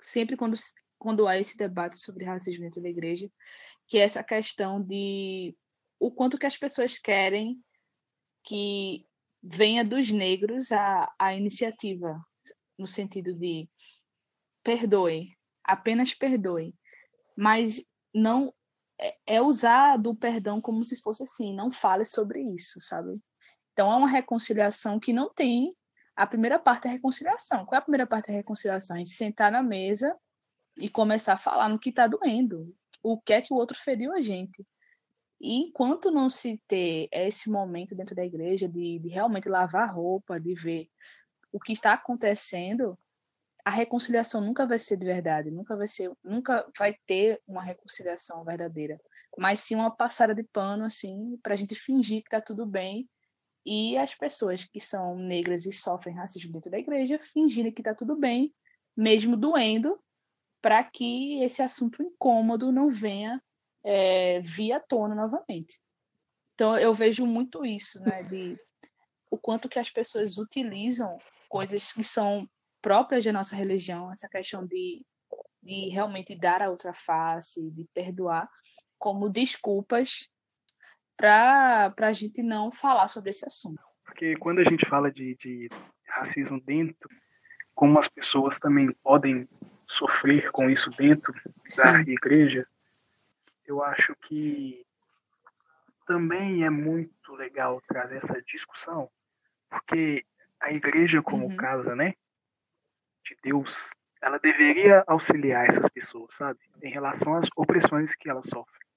sempre 0.01 0.35
quando, 0.35 0.57
quando 0.99 1.25
há 1.25 1.39
esse 1.39 1.55
debate 1.55 1.97
sobre 1.97 2.25
racismo 2.25 2.65
dentro 2.65 2.81
da 2.81 2.89
igreja, 2.89 3.31
que 3.87 3.97
é 3.97 4.01
essa 4.01 4.21
questão 4.21 4.81
de 4.81 5.55
o 5.97 6.11
quanto 6.11 6.37
que 6.37 6.45
as 6.45 6.57
pessoas 6.57 6.97
querem 6.97 7.63
que 8.43 9.05
venha 9.41 9.85
dos 9.85 10.11
negros 10.11 10.73
a, 10.73 11.09
a 11.17 11.33
iniciativa, 11.33 12.21
no 12.77 12.87
sentido 12.87 13.33
de 13.33 13.69
perdoe, 14.61 15.33
apenas 15.63 16.13
perdoe, 16.13 16.75
mas 17.37 17.85
não 18.13 18.53
é, 18.99 19.15
é 19.25 19.41
usar 19.41 19.97
do 19.97 20.15
perdão 20.15 20.61
como 20.61 20.83
se 20.83 20.97
fosse 20.97 21.23
assim, 21.23 21.53
não 21.53 21.71
fale 21.71 22.05
sobre 22.05 22.41
isso, 22.41 22.79
sabe? 22.81 23.19
Então 23.73 23.91
é 23.91 23.95
uma 23.95 24.09
reconciliação 24.09 24.99
que 24.99 25.11
não 25.11 25.33
tem. 25.33 25.75
A 26.15 26.25
primeira 26.25 26.57
parte 26.57 26.87
é 26.87 26.91
reconciliação. 26.91 27.65
Qual 27.65 27.75
é 27.75 27.79
a 27.79 27.81
primeira 27.81 28.07
parte 28.07 28.27
da 28.27 28.33
reconciliação? 28.33 28.95
A 28.95 28.99
gente 28.99 29.11
sentar 29.11 29.51
na 29.51 29.61
mesa 29.61 30.15
e 30.77 30.89
começar 30.89 31.33
a 31.33 31.37
falar 31.37 31.69
no 31.69 31.79
que 31.79 31.89
está 31.89 32.07
doendo, 32.07 32.73
o 33.03 33.19
que 33.19 33.33
é 33.33 33.41
que 33.41 33.53
o 33.53 33.57
outro 33.57 33.77
feriu 33.77 34.13
a 34.13 34.21
gente. 34.21 34.65
E 35.39 35.61
enquanto 35.61 36.09
não 36.09 36.29
se 36.29 36.61
ter 36.67 37.09
esse 37.11 37.49
momento 37.49 37.93
dentro 37.93 38.15
da 38.15 38.25
igreja 38.25 38.67
de, 38.67 38.99
de 38.99 39.09
realmente 39.09 39.49
lavar 39.49 39.93
roupa, 39.93 40.39
de 40.39 40.53
ver 40.53 40.89
o 41.51 41.59
que 41.59 41.73
está 41.73 41.93
acontecendo, 41.93 42.97
a 43.65 43.71
reconciliação 43.71 44.39
nunca 44.39 44.67
vai 44.67 44.77
ser 44.77 44.95
de 44.95 45.05
verdade, 45.07 45.49
nunca 45.49 45.75
vai 45.75 45.87
ser, 45.87 46.11
nunca 46.23 46.65
vai 46.77 46.95
ter 47.07 47.41
uma 47.47 47.63
reconciliação 47.63 48.43
verdadeira, 48.45 49.01
mas 49.35 49.59
sim 49.61 49.73
uma 49.73 49.89
passada 49.89 50.35
de 50.35 50.43
pano 50.43 50.85
assim 50.85 51.39
para 51.41 51.53
a 51.53 51.57
gente 51.57 51.73
fingir 51.73 52.21
que 52.21 52.27
está 52.27 52.39
tudo 52.39 52.63
bem 52.63 53.09
e 53.65 53.97
as 53.97 54.13
pessoas 54.13 54.63
que 54.63 54.79
são 54.79 55.17
negras 55.17 55.65
e 55.65 55.73
sofrem 55.73 56.15
racismo 56.15 56.53
dentro 56.53 56.69
da 56.69 56.77
igreja 56.77 57.17
fingirem 57.17 57.71
que 57.71 57.81
está 57.81 57.95
tudo 57.95 58.15
bem, 58.15 58.53
mesmo 58.95 59.35
doendo, 59.35 59.99
para 60.61 60.83
que 60.83 61.41
esse 61.41 61.63
assunto 61.63 62.03
incômodo 62.03 62.71
não 62.71 62.91
venha 62.91 63.41
é, 63.83 64.39
via 64.41 64.79
tona 64.79 65.15
novamente. 65.15 65.79
Então 66.53 66.77
eu 66.77 66.93
vejo 66.93 67.25
muito 67.25 67.65
isso, 67.65 67.99
né, 68.01 68.21
de 68.21 68.55
o 69.31 69.37
quanto 69.37 69.67
que 69.67 69.79
as 69.79 69.89
pessoas 69.89 70.37
utilizam 70.37 71.17
coisas 71.49 71.91
que 71.91 72.03
são 72.03 72.47
próprias 72.85 73.25
da 73.25 73.33
nossa 73.33 73.55
religião, 73.55 74.11
essa 74.11 74.29
questão 74.29 74.63
de, 74.63 75.03
de 75.63 75.89
realmente 75.89 76.37
dar 76.37 76.61
a 76.61 76.69
outra 76.69 76.93
face, 76.93 77.71
de 77.71 77.83
perdoar, 77.95 78.47
como 78.99 79.27
desculpas 79.27 80.29
para 81.17 81.91
a 81.97 82.13
gente 82.13 82.43
não 82.43 82.71
falar 82.71 83.07
sobre 83.07 83.31
esse 83.31 83.43
assunto. 83.43 83.81
Porque 84.03 84.35
quando 84.35 84.59
a 84.59 84.63
gente 84.63 84.85
fala 84.85 85.11
de, 85.11 85.35
de 85.37 85.67
racismo 86.07 86.61
dentro, 86.61 87.09
como 87.73 87.97
as 87.97 88.07
pessoas 88.07 88.59
também 88.59 88.93
podem 89.01 89.49
sofrer 89.87 90.51
com 90.51 90.69
isso 90.69 90.91
dentro 90.91 91.33
Sim. 91.67 91.81
da 91.81 91.99
igreja, 92.01 92.67
eu 93.65 93.83
acho 93.83 94.15
que 94.17 94.85
também 96.05 96.63
é 96.63 96.69
muito 96.69 97.33
legal 97.33 97.81
trazer 97.87 98.17
essa 98.17 98.39
discussão, 98.43 99.09
porque 99.71 100.23
a 100.61 100.71
igreja 100.71 101.19
como 101.23 101.47
uhum. 101.47 101.55
casa, 101.55 101.95
né, 101.95 102.13
de 103.25 103.35
Deus, 103.43 103.89
ela 104.21 104.39
deveria 104.39 105.03
auxiliar 105.07 105.65
essas 105.65 105.89
pessoas, 105.89 106.33
sabe? 106.35 106.59
Em 106.81 106.89
relação 106.89 107.35
às 107.35 107.47
opressões 107.57 108.15
que 108.15 108.29
elas 108.29 108.47
sofrem. 108.47 108.87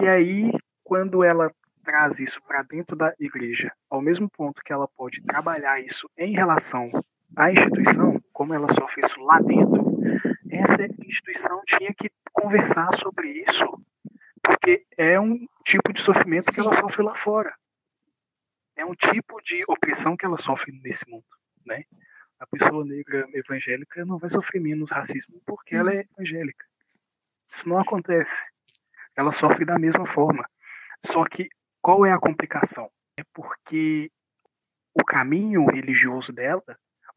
E 0.00 0.06
aí, 0.06 0.52
quando 0.84 1.24
ela 1.24 1.52
traz 1.82 2.20
isso 2.20 2.40
para 2.42 2.62
dentro 2.62 2.94
da 2.94 3.12
igreja, 3.18 3.72
ao 3.90 4.00
mesmo 4.00 4.28
ponto 4.30 4.62
que 4.62 4.72
ela 4.72 4.86
pode 4.86 5.20
trabalhar 5.22 5.80
isso 5.80 6.08
em 6.16 6.32
relação 6.32 6.90
à 7.36 7.50
instituição, 7.50 8.22
como 8.32 8.54
ela 8.54 8.72
sofre 8.72 9.00
isso 9.04 9.20
lá 9.20 9.40
dentro, 9.40 9.82
essa 10.50 10.86
instituição 11.06 11.60
tinha 11.66 11.92
que 11.94 12.10
conversar 12.32 12.96
sobre 12.96 13.42
isso, 13.42 13.64
porque 14.42 14.84
é 14.96 15.18
um 15.18 15.46
tipo 15.64 15.92
de 15.92 16.00
sofrimento 16.00 16.50
Sim. 16.50 16.54
que 16.54 16.60
ela 16.60 16.76
sofre 16.76 17.02
lá 17.02 17.14
fora. 17.14 17.52
É 18.76 18.84
um 18.84 18.94
tipo 18.94 19.40
de 19.42 19.64
opressão 19.68 20.16
que 20.16 20.24
ela 20.24 20.38
sofre 20.38 20.72
nesse 20.82 21.08
mundo, 21.10 21.24
né? 21.66 21.84
A 22.42 22.46
pessoa 22.48 22.84
negra 22.84 23.24
evangélica 23.32 24.04
não 24.04 24.18
vai 24.18 24.28
sofrer 24.28 24.58
menos 24.58 24.90
racismo 24.90 25.40
porque 25.46 25.76
ela 25.76 25.92
é 25.92 25.98
uhum. 25.98 26.04
evangélica. 26.18 26.66
Isso 27.48 27.68
não 27.68 27.78
acontece. 27.78 28.50
Ela 29.14 29.32
sofre 29.32 29.64
da 29.64 29.78
mesma 29.78 30.04
forma. 30.04 30.44
Só 31.06 31.24
que 31.24 31.48
qual 31.80 32.04
é 32.04 32.10
a 32.10 32.18
complicação? 32.18 32.90
É 33.16 33.22
porque 33.32 34.10
o 34.92 35.04
caminho 35.04 35.66
religioso 35.66 36.32
dela 36.32 36.64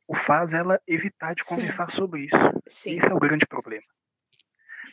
o 0.08 0.13
faz 0.13 0.53
ela 0.53 0.79
evitar 0.86 1.34
de 1.34 1.44
conversar 1.44 1.89
Sim. 1.89 1.98
sobre 1.98 2.25
isso. 2.25 2.38
Sim. 2.67 2.96
Esse 2.96 3.08
é 3.12 3.13
o 3.15 3.20
grande 3.20 3.48
problema. 3.48 3.88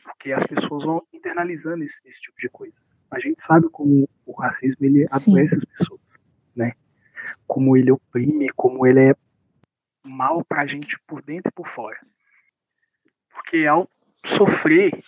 Porque 0.03 0.33
as 0.33 0.47
pessoas 0.47 0.85
vão 0.85 1.07
internalizando 1.13 1.85
esse, 1.85 2.01
esse 2.09 2.23
tipo 2.23 2.41
de 2.41 2.49
coisa. 2.49 2.75
A 3.11 3.21
gente 3.21 3.43
sabe 3.43 3.69
como 3.69 4.09
o 4.25 4.33
racismo 4.33 4.87
ele 4.87 5.07
adoece 5.11 5.57
as 5.57 5.65
pessoas, 5.67 6.19
né? 6.57 6.73
Como 7.47 7.77
ele 7.77 7.93
oprime, 7.93 8.49
como 8.57 8.87
ele 8.87 9.11
é 9.11 9.15
mal 10.05 10.45
pra 10.45 10.67
gente 10.67 10.99
por 11.07 11.23
dentro 11.23 11.51
e 11.51 11.55
por 11.55 11.67
fora. 11.67 11.99
Porque 13.31 13.67
ao 13.67 13.89
sofrer 14.25 15.03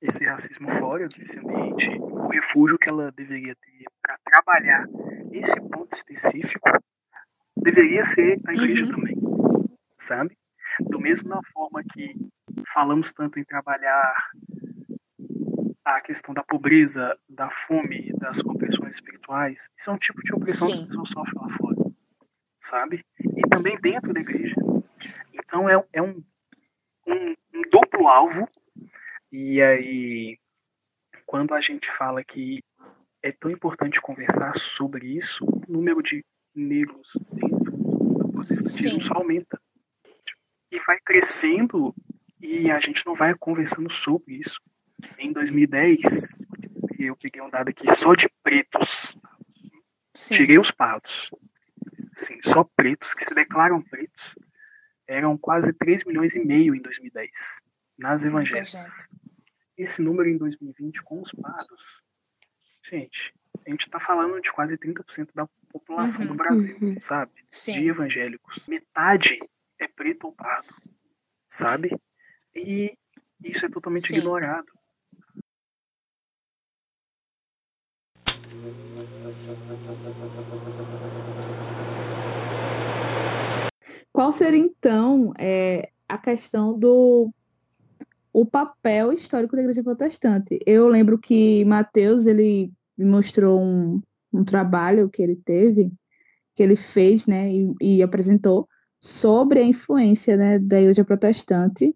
esse 0.00 0.24
racismo 0.24 0.70
fora 0.78 1.08
desse 1.08 1.38
ambiente, 1.38 1.88
o 2.00 2.28
refúgio 2.28 2.78
que 2.78 2.88
ela 2.88 3.10
deveria 3.10 3.54
ter 3.54 3.84
para 4.00 4.18
trabalhar 4.24 4.86
esse 5.32 5.60
ponto 5.60 5.94
específico 5.94 6.68
deveria 7.56 8.04
ser 8.04 8.40
a 8.46 8.52
igreja 8.52 8.84
uhum. 8.84 8.90
também, 8.90 9.16
sabe? 9.98 10.38
Do 10.80 11.00
mesma 11.00 11.40
forma 11.52 11.82
que 11.82 12.14
falamos 12.72 13.12
tanto 13.12 13.38
em 13.38 13.44
trabalhar 13.44 14.14
a 15.84 16.00
questão 16.00 16.34
da 16.34 16.44
pobreza, 16.44 17.18
da 17.28 17.50
fome, 17.50 18.12
das 18.18 18.40
opressões 18.40 18.96
espirituais, 18.96 19.70
isso 19.76 19.90
é 19.90 19.92
um 19.92 19.98
tipo 19.98 20.22
de 20.22 20.34
opressão 20.34 20.68
Sim. 20.68 20.76
que 20.76 20.82
a 20.82 20.86
pessoa 20.86 21.06
sofre 21.06 21.32
lá 21.36 21.48
fora, 21.48 21.76
sabe? 22.68 23.04
E 23.20 23.42
também 23.48 23.78
dentro 23.80 24.12
da 24.12 24.20
igreja. 24.20 24.54
Então 25.32 25.68
é, 25.68 25.82
é 25.92 26.02
um, 26.02 26.22
um, 27.06 27.34
um 27.54 27.62
duplo 27.70 28.08
alvo 28.08 28.48
e 29.30 29.60
aí, 29.60 30.38
quando 31.26 31.52
a 31.52 31.60
gente 31.60 31.90
fala 31.90 32.24
que 32.24 32.62
é 33.22 33.30
tão 33.30 33.50
importante 33.50 34.00
conversar 34.00 34.58
sobre 34.58 35.06
isso, 35.06 35.44
o 35.44 35.62
número 35.68 36.02
de 36.02 36.24
negros 36.54 37.12
dentro 37.32 37.72
do 37.72 38.32
protestantismo 38.32 39.00
Sim. 39.00 39.06
só 39.06 39.14
aumenta. 39.14 39.60
E 40.70 40.78
vai 40.80 40.98
crescendo 41.00 41.94
e 42.40 42.70
a 42.70 42.80
gente 42.80 43.04
não 43.04 43.14
vai 43.14 43.34
conversando 43.34 43.92
sobre 43.92 44.36
isso. 44.36 44.58
Em 45.18 45.30
2010, 45.30 46.34
eu 46.98 47.14
peguei 47.14 47.42
um 47.42 47.50
dado 47.50 47.68
aqui 47.68 47.86
só 47.94 48.14
de 48.14 48.28
pretos. 48.42 49.14
Sim. 50.14 50.34
Tirei 50.34 50.58
os 50.58 50.70
pardos. 50.70 51.30
Sim, 52.14 52.38
só 52.44 52.64
pretos 52.64 53.14
que 53.14 53.24
se 53.24 53.34
declaram 53.34 53.82
pretos 53.82 54.34
eram 55.06 55.38
quase 55.38 55.72
3 55.72 56.04
milhões 56.04 56.36
e 56.36 56.44
meio 56.44 56.74
em 56.74 56.82
2010 56.82 57.60
nas 57.98 58.24
evangélicas. 58.24 59.08
Esse 59.76 60.02
número 60.02 60.28
em 60.28 60.36
2020 60.36 61.02
com 61.02 61.20
os 61.20 61.32
pardos, 61.32 62.02
gente, 62.84 63.34
a 63.66 63.70
gente 63.70 63.82
está 63.82 63.98
falando 63.98 64.40
de 64.40 64.52
quase 64.52 64.76
30% 64.76 65.34
da 65.34 65.48
população 65.70 66.22
uhum, 66.22 66.28
do 66.28 66.34
Brasil, 66.34 66.76
uhum. 66.80 67.00
sabe? 67.00 67.32
Sim. 67.50 67.72
De 67.72 67.88
evangélicos. 67.88 68.66
Metade 68.66 69.38
é 69.78 69.88
preto 69.88 70.24
ou 70.24 70.32
pardo, 70.32 70.74
sabe? 71.46 71.90
E 72.54 72.96
isso 73.42 73.66
é 73.66 73.68
totalmente 73.68 74.08
Sim. 74.08 74.16
ignorado. 74.16 74.77
Qual 84.18 84.32
seria 84.32 84.58
então 84.58 85.32
é, 85.38 85.90
a 86.08 86.18
questão 86.18 86.76
do 86.76 87.32
o 88.32 88.44
papel 88.44 89.12
histórico 89.12 89.54
da 89.54 89.62
Igreja 89.62 89.80
Protestante. 89.84 90.58
Eu 90.66 90.88
lembro 90.88 91.16
que 91.16 91.64
Mateus 91.64 92.26
ele 92.26 92.72
me 92.96 93.04
mostrou 93.04 93.62
um, 93.62 94.02
um 94.32 94.44
trabalho 94.44 95.08
que 95.08 95.22
ele 95.22 95.36
teve, 95.36 95.92
que 96.56 96.64
ele 96.64 96.74
fez, 96.74 97.28
né, 97.28 97.48
e, 97.48 97.72
e 97.80 98.02
apresentou 98.02 98.68
sobre 99.00 99.60
a 99.60 99.64
influência 99.64 100.36
né, 100.36 100.58
da 100.58 100.80
Igreja 100.80 101.04
Protestante, 101.04 101.94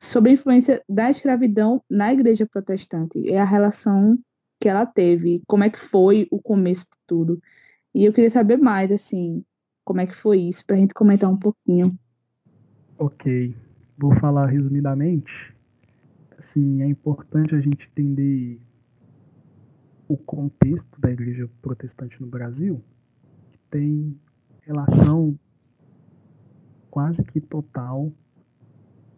sobre 0.00 0.32
a 0.32 0.34
influência 0.34 0.82
da 0.88 1.08
escravidão 1.08 1.80
na 1.88 2.12
Igreja 2.12 2.48
Protestante 2.52 3.16
e 3.16 3.36
a 3.36 3.44
relação 3.44 4.18
que 4.58 4.68
ela 4.68 4.84
teve, 4.84 5.40
como 5.46 5.62
é 5.62 5.70
que 5.70 5.78
foi 5.78 6.26
o 6.32 6.42
começo 6.42 6.82
de 6.82 6.98
tudo. 7.06 7.40
E 7.94 8.04
eu 8.04 8.12
queria 8.12 8.30
saber 8.30 8.56
mais, 8.56 8.90
assim, 8.90 9.44
como 9.90 10.00
é 10.00 10.06
que 10.06 10.14
foi 10.14 10.42
isso, 10.42 10.64
para 10.64 10.76
a 10.76 10.78
gente 10.78 10.94
comentar 10.94 11.28
um 11.28 11.36
pouquinho. 11.36 11.90
Ok, 12.96 13.56
vou 13.98 14.14
falar 14.14 14.46
resumidamente 14.46 15.52
assim, 16.38 16.80
é 16.80 16.86
importante 16.86 17.56
a 17.56 17.60
gente 17.60 17.90
entender 17.90 18.60
o 20.06 20.16
contexto 20.16 21.00
da 21.00 21.10
igreja 21.10 21.50
protestante 21.60 22.20
no 22.20 22.28
Brasil, 22.28 22.80
que 23.50 23.58
tem 23.68 24.16
relação 24.62 25.36
quase 26.88 27.24
que 27.24 27.40
total 27.40 28.12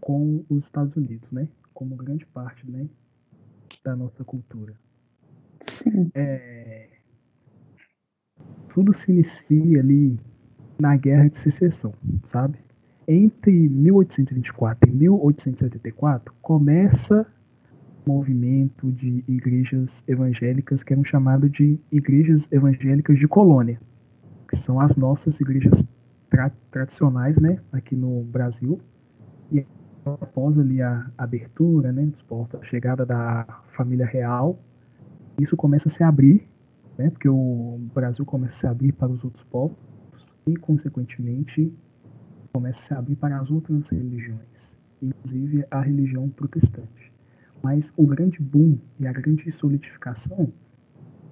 com 0.00 0.42
os 0.48 0.64
Estados 0.64 0.96
Unidos, 0.96 1.30
né? 1.30 1.48
Como 1.74 1.94
grande 1.96 2.24
parte, 2.24 2.66
né, 2.70 2.88
da 3.84 3.94
nossa 3.94 4.24
cultura. 4.24 4.74
Sim. 5.68 6.10
É, 6.14 6.88
tudo 8.72 8.94
se 8.94 9.12
inicia 9.12 9.80
ali 9.80 10.18
na 10.82 10.96
Guerra 10.96 11.28
de 11.28 11.38
Secessão, 11.38 11.94
sabe? 12.26 12.58
entre 13.06 13.52
1824 13.68 14.88
e 14.88 14.92
1874 14.92 16.34
começa 16.40 17.26
o 18.04 18.10
movimento 18.10 18.90
de 18.90 19.24
igrejas 19.28 20.02
evangélicas 20.08 20.82
que 20.82 20.92
eram 20.92 21.04
chamadas 21.04 21.50
de 21.50 21.78
igrejas 21.90 22.48
evangélicas 22.50 23.18
de 23.18 23.28
colônia, 23.28 23.80
que 24.48 24.56
são 24.56 24.80
as 24.80 24.96
nossas 24.96 25.40
igrejas 25.40 25.84
tra 26.28 26.50
tradicionais, 26.70 27.36
né, 27.38 27.58
aqui 27.72 27.94
no 27.94 28.24
Brasil. 28.24 28.80
E 29.52 29.64
após 30.04 30.58
ali 30.58 30.82
a 30.82 31.10
abertura, 31.16 31.92
né, 31.92 32.10
portos, 32.28 32.60
a 32.60 32.64
chegada 32.64 33.06
da 33.06 33.46
família 33.76 34.06
real, 34.06 34.58
isso 35.38 35.56
começa 35.56 35.88
a 35.88 35.92
se 35.92 36.02
abrir, 36.02 36.48
né, 36.98 37.10
porque 37.10 37.28
o 37.28 37.78
Brasil 37.94 38.24
começa 38.24 38.56
a 38.56 38.58
se 38.58 38.66
abrir 38.66 38.92
para 38.92 39.12
os 39.12 39.22
outros 39.22 39.44
povos 39.44 39.91
e, 40.46 40.56
consequentemente, 40.56 41.72
começa 42.52 42.80
a 42.80 42.82
se 42.82 42.94
abrir 42.94 43.16
para 43.16 43.38
as 43.38 43.50
outras 43.50 43.88
religiões, 43.88 44.76
inclusive 45.00 45.64
a 45.70 45.80
religião 45.80 46.28
protestante. 46.28 47.12
Mas 47.62 47.92
o 47.96 48.06
grande 48.06 48.40
boom 48.40 48.78
e 48.98 49.06
a 49.06 49.12
grande 49.12 49.50
solidificação 49.50 50.52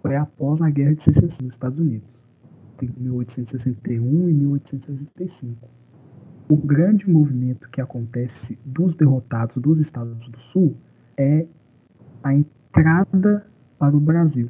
foi 0.01 0.17
após 0.17 0.63
a 0.63 0.71
Guerra 0.71 0.95
de 0.95 1.03
Secessão 1.03 1.47
dos 1.47 1.55
Estados 1.55 1.79
Unidos, 1.79 2.09
entre 2.75 2.93
1861 2.99 4.29
e 4.29 4.33
1865. 4.33 5.69
O 6.49 6.57
grande 6.57 7.09
movimento 7.09 7.69
que 7.71 7.81
acontece 7.81 8.59
dos 8.65 8.95
derrotados 8.95 9.57
dos 9.57 9.79
Estados 9.79 10.29
do 10.29 10.41
Sul 10.41 10.77
é 11.17 11.47
a 12.23 12.35
entrada 12.35 13.47
para 13.79 13.97
o 13.97 14.01
Brasil. 14.01 14.49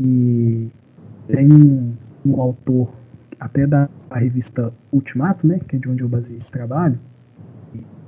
E 0.00 0.70
tem 1.28 1.52
um, 1.52 1.94
um 2.26 2.40
autor 2.40 2.92
até 3.38 3.66
da 3.66 3.88
revista 4.12 4.72
Ultimato, 4.92 5.46
né, 5.46 5.60
que 5.68 5.76
é 5.76 5.78
de 5.78 5.88
onde 5.88 6.02
eu 6.02 6.08
baseei 6.08 6.36
esse 6.36 6.50
trabalho, 6.50 6.98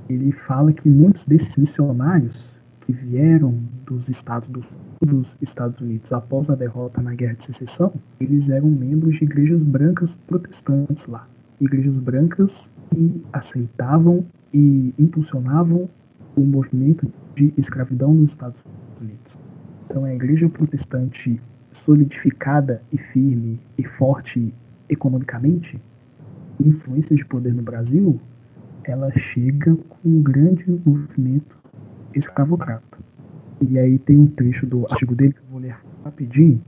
ele 0.09 0.33
fala 0.33 0.73
que 0.73 0.89
muitos 0.89 1.25
desses 1.25 1.57
missionários 1.57 2.57
que 2.83 2.93
vieram 2.93 3.59
dos 3.85 4.09
estados 4.09 4.49
do, 4.49 4.65
dos 5.01 5.37
Estados 5.43 5.81
Unidos 5.81 6.13
após 6.13 6.49
a 6.49 6.55
derrota 6.55 7.03
na 7.03 7.15
Guerra 7.15 7.35
de 7.35 7.45
Secessão, 7.45 7.93
eles 8.21 8.49
eram 8.49 8.69
membros 8.69 9.17
de 9.17 9.25
igrejas 9.25 9.63
brancas 9.63 10.17
protestantes 10.27 11.07
lá, 11.07 11.29
igrejas 11.61 11.99
brancas 11.99 12.71
que 12.91 13.23
aceitavam 13.33 14.25
e 14.55 14.95
impulsionavam 14.99 15.89
o 16.37 16.41
movimento 16.43 17.11
de 17.35 17.53
escravidão 17.57 18.15
nos 18.15 18.31
Estados 18.31 18.61
Unidos. 19.01 19.39
Então 19.87 20.05
a 20.05 20.15
igreja 20.15 20.49
protestante 20.49 21.41
solidificada 21.73 22.83
e 22.93 22.99
firme 22.99 23.59
e 23.77 23.85
forte 23.85 24.55
economicamente, 24.89 25.81
influência 26.61 27.15
de 27.15 27.25
poder 27.25 27.55
no 27.55 27.63
Brasil, 27.63 28.21
ela 28.85 29.11
chega 29.19 29.75
com 29.75 30.09
um 30.09 30.23
grande 30.23 30.65
movimento 30.85 31.57
escravocrata. 32.15 32.99
E 33.61 33.79
aí 33.79 33.99
tem 33.99 34.19
um 34.19 34.27
trecho 34.27 34.67
do 34.67 34.87
artigo 34.91 35.15
dele 35.15 35.33
que 35.33 35.41
eu 35.41 35.47
vou 35.51 35.61
ler 35.61 35.77
rapidinho, 36.05 36.63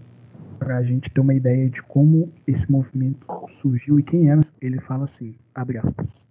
para 0.59 0.79
a 0.79 0.83
gente 0.83 1.11
ter 1.11 1.21
uma 1.21 1.35
ideia 1.35 1.71
de 1.71 1.81
como 1.83 2.33
esse 2.47 2.71
movimento 2.71 3.27
surgiu 3.61 3.99
e 3.99 4.03
quem 4.03 4.29
era. 4.29 4.41
Ele 4.61 4.81
fala 4.81 5.05
assim, 5.05 5.35
abre 5.55 5.79
aspas, 5.79 6.27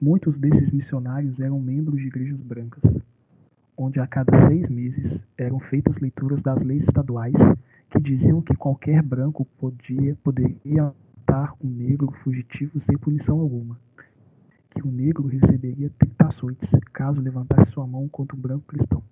muitos 0.00 0.38
desses 0.38 0.72
missionários 0.72 1.40
eram 1.40 1.60
membros 1.60 2.00
de 2.00 2.06
igrejas 2.06 2.40
brancas, 2.40 2.96
onde 3.76 4.00
a 4.00 4.06
cada 4.06 4.46
seis 4.48 4.68
meses 4.68 5.22
eram 5.36 5.60
feitas 5.60 5.98
leituras 5.98 6.40
das 6.40 6.62
leis 6.62 6.84
estaduais 6.84 7.36
que 7.90 8.00
diziam 8.00 8.40
que 8.40 8.56
qualquer 8.56 9.02
branco 9.02 9.46
podia, 9.58 10.16
poderia 10.24 10.92
matar 11.26 11.54
um 11.62 11.68
negro 11.68 12.10
fugitivo 12.22 12.78
sem 12.78 12.96
punição 12.96 13.40
alguma, 13.40 13.78
que 14.70 14.86
o 14.86 14.90
negro 14.90 15.26
receberia 15.26 15.90
30 15.98 16.26
açoites 16.26 16.70
caso 16.92 17.20
levantasse 17.20 17.72
sua 17.72 17.86
mão 17.86 18.08
contra 18.08 18.36
um 18.36 18.40
branco 18.40 18.66
cristão 18.66 19.02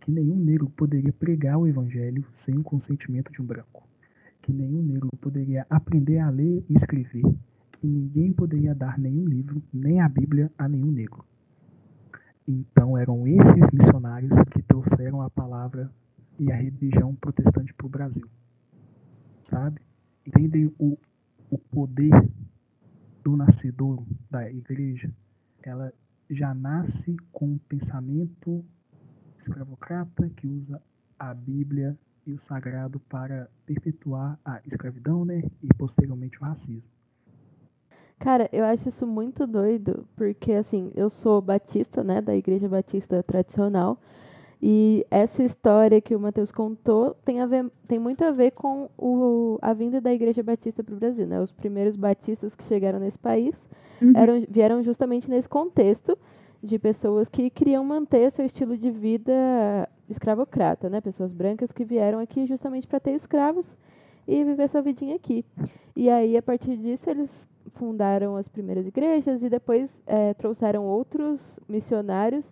que 0.00 0.10
nenhum 0.10 0.36
negro 0.36 0.68
poderia 0.68 1.12
pregar 1.14 1.56
o 1.56 1.66
evangelho 1.66 2.26
sem 2.34 2.58
o 2.58 2.62
consentimento 2.62 3.32
de 3.32 3.40
um 3.40 3.44
branco, 3.46 3.88
que 4.42 4.52
nenhum 4.52 4.82
negro 4.82 5.08
poderia 5.18 5.66
aprender 5.70 6.18
a 6.18 6.28
ler 6.28 6.62
e 6.68 6.74
escrever, 6.74 7.22
que 7.72 7.86
ninguém 7.86 8.30
poderia 8.30 8.74
dar 8.74 8.98
nenhum 8.98 9.24
livro, 9.24 9.62
nem 9.72 10.02
a 10.02 10.08
Bíblia 10.08 10.52
a 10.58 10.68
nenhum 10.68 10.90
negro. 10.90 11.24
Então 12.46 12.98
eram 12.98 13.26
esses 13.26 13.70
missionários 13.72 14.34
que 14.50 14.60
trouxeram 14.62 15.22
a 15.22 15.30
palavra 15.30 15.90
e 16.38 16.52
a 16.52 16.56
religião 16.56 17.14
protestante 17.14 17.72
para 17.72 17.86
o 17.86 17.90
Brasil. 17.90 18.28
Sabe? 19.42 19.80
Entendem 20.26 20.70
o, 20.78 20.98
o 21.50 21.58
poder 21.58 22.12
do 23.22 23.36
nascedor 23.36 24.02
da 24.30 24.50
igreja? 24.50 25.10
Ela 25.62 25.92
já 26.30 26.54
nasce 26.54 27.16
com 27.32 27.46
um 27.46 27.58
pensamento 27.58 28.64
escravocrata 29.40 30.28
que 30.30 30.46
usa 30.46 30.80
a 31.18 31.34
Bíblia 31.34 31.96
e 32.26 32.32
o 32.32 32.38
sagrado 32.38 32.98
para 33.00 33.48
perpetuar 33.66 34.38
a 34.44 34.60
escravidão, 34.66 35.24
né, 35.24 35.42
e 35.62 35.68
posteriormente 35.76 36.38
o 36.38 36.44
racismo. 36.44 36.88
Cara, 38.18 38.48
eu 38.52 38.64
acho 38.64 38.88
isso 38.88 39.06
muito 39.06 39.46
doido, 39.46 40.06
porque 40.16 40.52
assim, 40.52 40.90
eu 40.94 41.10
sou 41.10 41.42
batista, 41.42 42.02
né, 42.02 42.20
da 42.22 42.34
Igreja 42.34 42.68
Batista 42.68 43.22
tradicional, 43.22 44.00
e 44.66 45.04
essa 45.10 45.42
história 45.42 46.00
que 46.00 46.16
o 46.16 46.18
Mateus 46.18 46.50
contou 46.50 47.14
tem, 47.22 47.38
a 47.38 47.44
ver, 47.44 47.70
tem 47.86 47.98
muito 47.98 48.24
a 48.24 48.30
ver 48.30 48.52
com 48.52 48.88
o, 48.96 49.58
a 49.60 49.74
vinda 49.74 50.00
da 50.00 50.10
Igreja 50.10 50.42
Batista 50.42 50.82
para 50.82 50.94
o 50.94 50.96
Brasil, 50.96 51.26
né? 51.26 51.38
Os 51.38 51.52
primeiros 51.52 51.96
batistas 51.96 52.54
que 52.54 52.64
chegaram 52.64 52.98
nesse 52.98 53.18
país 53.18 53.54
uhum. 54.00 54.12
eram, 54.16 54.42
vieram 54.48 54.82
justamente 54.82 55.28
nesse 55.28 55.50
contexto 55.50 56.16
de 56.62 56.78
pessoas 56.78 57.28
que 57.28 57.50
queriam 57.50 57.84
manter 57.84 58.32
seu 58.32 58.46
estilo 58.46 58.74
de 58.78 58.90
vida 58.90 59.86
escravocrata, 60.08 60.88
né? 60.88 60.98
Pessoas 61.02 61.30
brancas 61.30 61.70
que 61.70 61.84
vieram 61.84 62.18
aqui 62.18 62.46
justamente 62.46 62.86
para 62.86 63.00
ter 63.00 63.10
escravos 63.10 63.76
e 64.26 64.42
viver 64.44 64.66
sua 64.70 64.80
vidinha 64.80 65.16
aqui. 65.16 65.44
E 65.94 66.08
aí, 66.08 66.38
a 66.38 66.42
partir 66.42 66.78
disso, 66.78 67.10
eles 67.10 67.46
fundaram 67.74 68.34
as 68.34 68.48
primeiras 68.48 68.86
igrejas 68.86 69.42
e 69.42 69.50
depois 69.50 70.00
é, 70.06 70.32
trouxeram 70.32 70.86
outros 70.86 71.60
missionários 71.68 72.50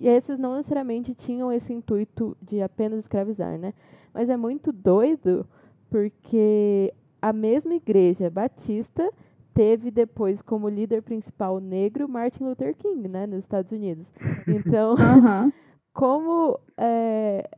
e 0.00 0.08
esses 0.08 0.38
não 0.38 0.56
necessariamente 0.56 1.14
tinham 1.14 1.52
esse 1.52 1.72
intuito 1.72 2.36
de 2.42 2.60
apenas 2.60 3.00
escravizar, 3.00 3.58
né? 3.58 3.72
Mas 4.12 4.28
é 4.28 4.36
muito 4.36 4.72
doido 4.72 5.46
porque 5.88 6.92
a 7.22 7.32
mesma 7.32 7.74
igreja 7.74 8.28
batista 8.28 9.10
teve 9.54 9.90
depois 9.90 10.42
como 10.42 10.68
líder 10.68 11.02
principal 11.02 11.60
negro 11.60 12.08
Martin 12.08 12.44
Luther 12.44 12.74
King, 12.74 13.08
né, 13.08 13.26
nos 13.26 13.44
Estados 13.44 13.70
Unidos. 13.70 14.12
Então, 14.48 14.96
como 15.94 16.58
é, 16.76 17.48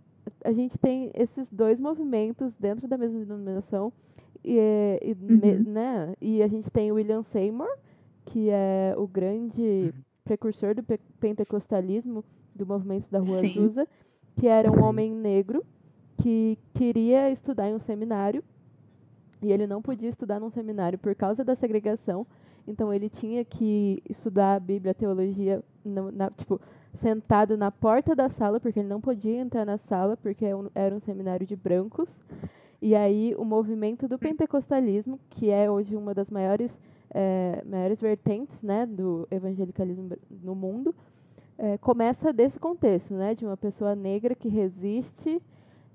a 0.44 0.52
gente 0.52 0.78
tem 0.78 1.10
esses 1.14 1.50
dois 1.50 1.80
movimentos 1.80 2.52
dentro 2.60 2.86
da 2.86 2.98
mesma 2.98 3.18
denominação, 3.20 3.92
e, 4.44 4.58
e, 5.02 5.12
uhum. 5.12 5.40
me, 5.40 5.58
né, 5.58 6.14
e 6.20 6.42
a 6.42 6.46
gente 6.46 6.70
tem 6.70 6.92
William 6.92 7.22
Seymour, 7.22 7.74
que 8.26 8.50
é 8.50 8.94
o 8.96 9.06
grande 9.06 9.92
precursor 10.26 10.74
do 10.74 10.82
pe 10.82 10.98
pentecostalismo 11.20 12.24
do 12.54 12.66
movimento 12.66 13.06
da 13.10 13.20
Rua 13.20 13.38
Sim. 13.38 13.50
Azusa, 13.50 13.88
que 14.34 14.48
era 14.48 14.70
um 14.70 14.82
homem 14.82 15.14
negro 15.14 15.64
que 16.18 16.58
queria 16.74 17.30
estudar 17.30 17.68
em 17.68 17.74
um 17.74 17.78
seminário 17.78 18.42
e 19.40 19.52
ele 19.52 19.66
não 19.66 19.80
podia 19.80 20.08
estudar 20.08 20.40
num 20.40 20.50
seminário 20.50 20.98
por 20.98 21.14
causa 21.14 21.44
da 21.44 21.54
segregação. 21.54 22.26
Então 22.66 22.92
ele 22.92 23.08
tinha 23.08 23.44
que 23.44 24.02
estudar 24.08 24.56
a 24.56 24.60
Bíblia, 24.60 24.90
a 24.90 24.94
teologia, 24.94 25.62
no, 25.84 26.10
na, 26.10 26.30
tipo, 26.30 26.60
sentado 27.00 27.56
na 27.56 27.70
porta 27.70 28.14
da 28.14 28.28
sala, 28.28 28.58
porque 28.58 28.80
ele 28.80 28.88
não 28.88 29.00
podia 29.00 29.38
entrar 29.38 29.64
na 29.64 29.78
sala, 29.78 30.16
porque 30.16 30.44
é 30.44 30.52
era 30.74 30.94
um 30.94 31.00
seminário 31.00 31.46
de 31.46 31.54
brancos. 31.54 32.18
E 32.82 32.94
aí 32.94 33.34
o 33.38 33.44
movimento 33.44 34.08
do 34.08 34.18
pentecostalismo, 34.18 35.20
que 35.30 35.50
é 35.50 35.70
hoje 35.70 35.94
uma 35.94 36.12
das 36.12 36.30
maiores, 36.30 36.76
é, 37.18 37.62
maiores 37.64 37.98
vertentes 37.98 38.60
né, 38.62 38.84
do 38.84 39.26
evangelicalismo 39.30 40.10
no 40.42 40.54
mundo, 40.54 40.94
é, 41.56 41.78
começa 41.78 42.30
desse 42.30 42.60
contexto, 42.60 43.14
né, 43.14 43.34
de 43.34 43.46
uma 43.46 43.56
pessoa 43.56 43.96
negra 43.96 44.34
que 44.34 44.48
resiste 44.48 45.40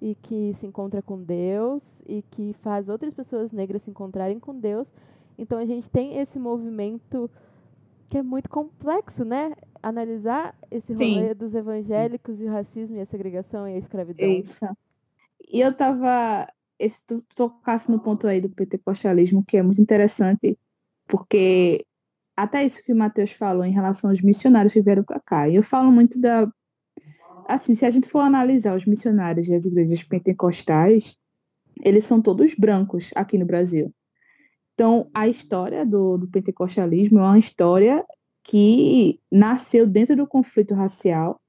e 0.02 0.16
que 0.16 0.52
se 0.56 0.66
encontra 0.66 1.00
com 1.00 1.22
Deus 1.22 2.02
e 2.08 2.24
que 2.24 2.56
faz 2.64 2.90
outras 2.90 3.14
pessoas 3.14 3.52
negras 3.52 3.84
se 3.84 3.92
encontrarem 3.92 4.40
com 4.40 4.60
Deus. 4.60 4.92
Então 5.38 5.60
a 5.60 5.66
gente 5.66 5.88
tem 5.92 6.18
esse 6.18 6.40
movimento 6.40 7.30
que 8.10 8.18
é 8.18 8.24
muito 8.24 8.50
complexo, 8.50 9.24
né? 9.24 9.54
Analisar 9.82 10.56
esse 10.72 10.92
rolê 10.92 11.30
Sim. 11.30 11.36
dos 11.36 11.54
evangélicos 11.54 12.42
e 12.42 12.46
o 12.46 12.52
racismo 12.52 12.98
e 12.98 13.02
a 13.02 13.06
segregação 13.06 13.68
e 13.68 13.76
a 13.76 13.78
escravidão. 13.78 14.28
Isso. 14.28 14.66
E 15.40 15.62
eu 15.62 15.72
tava. 15.72 16.48
Esse, 16.80 17.00
tu 17.06 17.24
tocasse 17.36 17.92
no 17.92 18.00
ponto 18.00 18.26
aí 18.26 18.42
do 18.42 18.50
pentecostalismo, 18.50 19.46
que 19.46 19.56
é 19.56 19.62
muito 19.62 19.80
interessante, 19.80 20.58
porque 21.12 21.86
até 22.38 22.64
isso 22.64 22.82
que 22.82 22.94
o 22.94 22.96
Matheus 22.96 23.32
falou 23.34 23.66
em 23.66 23.74
relação 23.74 24.10
aos 24.10 24.22
missionários 24.22 24.72
que 24.72 24.82
vieram 24.82 25.04
para 25.04 25.20
cá. 25.20 25.50
E 25.50 25.56
eu 25.56 25.62
falo 25.62 25.92
muito 25.92 26.20
da 26.20 26.50
assim, 27.48 27.76
se 27.76 27.86
a 27.86 27.90
gente 27.90 28.08
for 28.08 28.20
analisar 28.20 28.78
os 28.78 28.86
missionários 28.86 29.50
das 29.50 29.66
igrejas 29.66 30.02
pentecostais, 30.04 31.18
eles 31.84 32.06
são 32.06 32.22
todos 32.22 32.56
brancos 32.56 33.10
aqui 33.14 33.38
no 33.38 33.46
Brasil. 33.46 33.94
Então, 34.74 35.10
a 35.14 35.28
história 35.28 35.86
do, 35.86 36.18
do 36.18 36.28
pentecostalismo 36.30 37.20
é 37.20 37.24
uma 37.24 37.40
história 37.40 38.06
que 38.44 39.20
nasceu 39.30 39.86
dentro 39.86 40.16
do 40.16 40.26
conflito 40.26 40.74
racial 40.74 41.42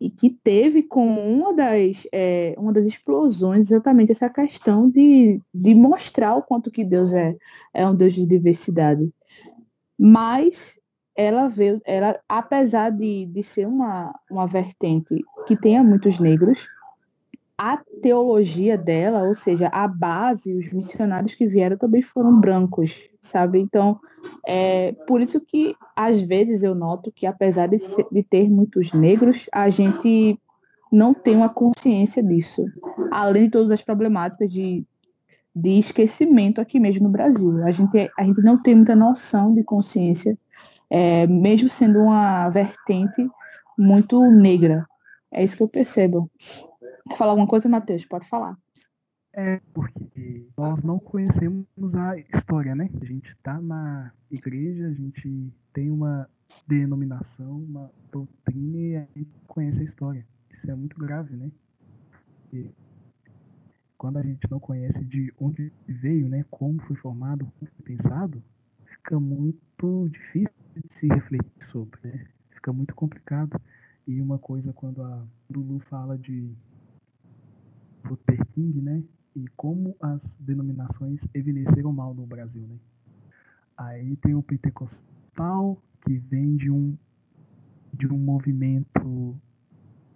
e 0.00 0.10
que 0.10 0.30
teve 0.30 0.82
como 0.82 1.20
uma 1.20 1.54
das, 1.54 2.06
é, 2.12 2.54
uma 2.58 2.72
das 2.72 2.84
explosões 2.84 3.70
exatamente 3.70 4.12
essa 4.12 4.28
questão 4.28 4.90
de, 4.90 5.40
de 5.52 5.74
mostrar 5.74 6.36
o 6.36 6.42
quanto 6.42 6.70
que 6.70 6.84
Deus 6.84 7.12
é, 7.12 7.36
é 7.72 7.86
um 7.86 7.94
Deus 7.94 8.14
de 8.14 8.26
diversidade. 8.26 9.10
Mas 9.98 10.78
ela 11.16 11.48
veio, 11.48 11.80
ela, 11.84 12.18
apesar 12.28 12.90
de, 12.90 13.26
de 13.26 13.42
ser 13.42 13.66
uma, 13.66 14.12
uma 14.30 14.46
vertente 14.46 15.14
que 15.46 15.56
tenha 15.56 15.82
muitos 15.82 16.18
negros, 16.18 16.66
a 17.56 17.76
teologia 18.02 18.76
dela, 18.76 19.22
ou 19.24 19.34
seja, 19.34 19.68
a 19.68 19.86
base, 19.86 20.52
os 20.52 20.72
missionários 20.72 21.34
que 21.34 21.46
vieram 21.46 21.76
também 21.76 22.02
foram 22.02 22.40
brancos, 22.40 23.08
sabe? 23.20 23.60
Então, 23.60 23.98
é 24.46 24.92
por 25.06 25.20
isso 25.20 25.40
que 25.40 25.76
às 25.94 26.20
vezes 26.20 26.62
eu 26.62 26.74
noto 26.74 27.12
que 27.12 27.26
apesar 27.26 27.68
de, 27.68 27.78
ser, 27.78 28.06
de 28.10 28.22
ter 28.22 28.50
muitos 28.50 28.92
negros, 28.92 29.46
a 29.52 29.68
gente 29.68 30.38
não 30.90 31.14
tem 31.14 31.36
uma 31.36 31.48
consciência 31.48 32.22
disso, 32.22 32.64
além 33.10 33.44
de 33.44 33.50
todas 33.50 33.70
as 33.70 33.82
problemáticas 33.82 34.50
de, 34.50 34.84
de 35.54 35.78
esquecimento 35.78 36.60
aqui 36.60 36.80
mesmo 36.80 37.04
no 37.04 37.10
Brasil. 37.10 37.64
A 37.64 37.70
gente, 37.70 38.10
a 38.18 38.24
gente 38.24 38.42
não 38.42 38.60
tem 38.60 38.74
muita 38.74 38.96
noção 38.96 39.54
de 39.54 39.62
consciência 39.62 40.36
é, 40.90 41.26
mesmo 41.26 41.68
sendo 41.68 42.00
uma 42.00 42.48
vertente 42.50 43.28
muito 43.76 44.20
negra. 44.30 44.86
É 45.32 45.42
isso 45.42 45.56
que 45.56 45.62
eu 45.62 45.68
percebo. 45.68 46.30
Quer 47.08 47.16
falar 47.16 47.32
alguma 47.32 47.48
coisa, 47.48 47.68
Matheus? 47.68 48.04
Pode 48.04 48.28
falar. 48.28 48.58
É 49.32 49.60
porque 49.72 50.46
nós 50.56 50.82
não 50.82 50.98
conhecemos 50.98 51.66
a 51.94 52.16
história, 52.18 52.74
né? 52.74 52.88
A 53.00 53.04
gente 53.04 53.30
está 53.32 53.60
na 53.60 54.12
igreja, 54.30 54.86
a 54.86 54.92
gente 54.92 55.52
tem 55.72 55.90
uma 55.90 56.28
denominação, 56.68 57.58
uma 57.58 57.90
doutrina 58.12 58.78
e 58.78 58.96
a 58.96 59.06
gente 59.16 59.30
conhece 59.48 59.80
a 59.80 59.84
história. 59.84 60.26
Isso 60.52 60.70
é 60.70 60.74
muito 60.74 60.96
grave, 60.96 61.34
né? 61.34 61.50
Quando 63.98 64.18
a 64.18 64.22
gente 64.22 64.48
não 64.48 64.60
conhece 64.60 65.04
de 65.04 65.34
onde 65.38 65.72
veio, 65.86 66.28
né? 66.28 66.44
Como 66.50 66.80
foi 66.82 66.94
formado, 66.96 67.44
como 67.58 67.70
foi 67.72 67.84
pensado, 67.84 68.42
fica 68.84 69.18
muito 69.18 70.08
difícil 70.10 70.54
de 70.76 70.94
se 70.94 71.08
refletir 71.08 71.64
sobre, 71.70 71.98
né? 72.04 72.26
Fica 72.50 72.72
muito 72.72 72.94
complicado. 72.94 73.60
E 74.06 74.20
uma 74.20 74.38
coisa 74.38 74.72
quando 74.72 75.02
a 75.02 75.26
Lulu 75.50 75.80
fala 75.80 76.16
de 76.16 76.54
Luther 78.08 78.44
King, 78.52 78.80
né? 78.80 79.02
E 79.36 79.46
como 79.56 79.96
as 80.00 80.22
denominações 80.38 81.26
envelheceram 81.34 81.92
mal 81.92 82.14
no 82.14 82.26
Brasil, 82.26 82.62
né? 82.62 82.76
Aí 83.76 84.16
tem 84.16 84.34
o 84.34 84.42
pentecostal, 84.42 85.82
que 86.04 86.18
vem 86.18 86.56
de 86.56 86.70
um, 86.70 86.96
de 87.92 88.06
um 88.06 88.18
movimento 88.18 89.36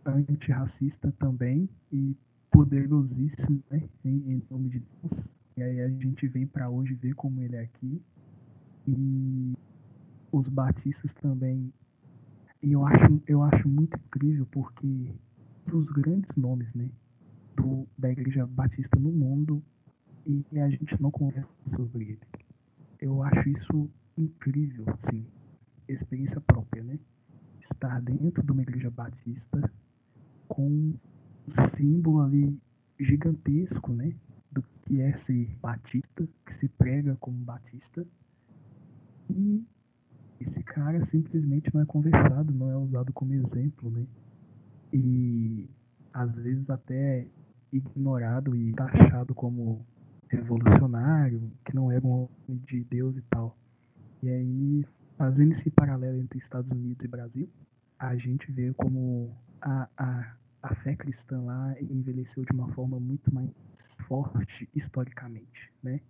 antirracista 0.05 1.13
também 1.19 1.69
e 1.93 2.17
poderosíssimo, 2.51 3.63
né? 3.71 3.83
Em, 4.05 4.33
em 4.33 4.43
nome 4.51 4.69
de 4.69 4.79
Deus. 4.81 5.25
E 5.57 5.63
aí 5.63 5.81
a 5.81 5.89
gente 5.89 6.29
vem 6.29 6.47
para 6.47 6.71
hoje 6.71 6.95
ver 6.95 7.15
como 7.15 7.41
ele 7.41 7.57
é 7.57 7.63
aqui. 7.63 8.01
E 8.87 9.53
os 10.31 10.49
batistas 10.49 11.13
também. 11.15 11.73
E 12.63 12.73
eu 12.73 12.87
acho, 12.87 13.23
eu 13.27 13.43
acho 13.43 13.69
muito 13.69 13.97
incrível 13.97 14.47
porque 14.51 15.13
dos 15.67 15.89
grandes 15.91 16.35
nomes, 16.37 16.73
né? 16.75 16.89
Da 17.97 18.11
igreja 18.11 18.47
batista 18.47 18.99
no 18.99 19.11
mundo 19.11 19.63
e 20.27 20.59
a 20.61 20.69
gente 20.69 21.01
não 21.01 21.11
conversa 21.11 21.49
sobre 21.77 22.05
ele. 22.05 22.21
Eu 23.01 23.23
acho 23.23 23.49
isso 23.49 23.91
incrível, 24.17 24.85
sim. 25.09 25.27
Experiência 25.89 26.41
própria, 26.41 26.83
né? 26.83 26.99
Estar 27.61 28.01
dentro 28.01 28.43
de 28.43 28.53
uma 28.53 28.63
igreja 28.63 28.91
batista 28.91 29.71
com 30.47 30.67
um 30.67 30.97
símbolo 31.77 32.21
ali 32.23 32.59
gigantesco, 32.99 33.93
né? 33.93 34.15
Do 34.51 34.63
que 34.83 35.01
é 35.01 35.13
ser 35.15 35.57
batista, 35.63 36.29
que 36.45 36.55
se 36.55 36.69
prega 36.69 37.17
como 37.17 37.37
batista. 37.39 38.07
E 39.31 39.65
esse 40.41 40.63
cara 40.63 41.05
simplesmente 41.07 41.73
não 41.73 41.83
é 41.83 41.87
conversado, 41.87 42.53
não 42.53 42.71
é 42.71 42.77
usado 42.77 43.13
como 43.13 43.35
exemplo, 43.35 43.91
né? 43.91 44.07
E 44.93 45.69
às 46.13 46.35
vezes 46.35 46.69
até 46.71 47.27
ignorado 47.73 48.55
e 48.55 48.73
taxado 48.73 49.35
como 49.35 49.85
revolucionário, 50.29 51.51
que 51.65 51.75
não 51.75 51.91
era 51.91 52.07
um 52.07 52.11
homem 52.11 52.63
de 52.67 52.85
Deus 52.85 53.17
e 53.17 53.23
tal. 53.23 53.57
E 54.23 54.29
aí, 54.29 54.87
fazendo 55.17 55.53
esse 55.53 55.71
paralelo 55.71 56.21
entre 56.21 56.39
Estados 56.39 56.71
Unidos 56.71 57.05
e 57.05 57.09
Brasil, 57.09 57.49
a 57.99 58.17
gente 58.17 58.51
vê 58.53 58.73
como 58.75 59.35
a, 59.61 59.89
a, 59.97 60.37
a 60.63 60.75
fé 60.77 60.95
cristã 60.95 61.41
lá 61.43 61.75
envelheceu 61.81 62.45
de 62.45 62.53
uma 62.53 62.69
forma 62.73 62.99
muito 63.01 63.33
mais 63.33 63.51
forte 64.07 64.69
historicamente, 64.75 65.73
né? 65.83 66.01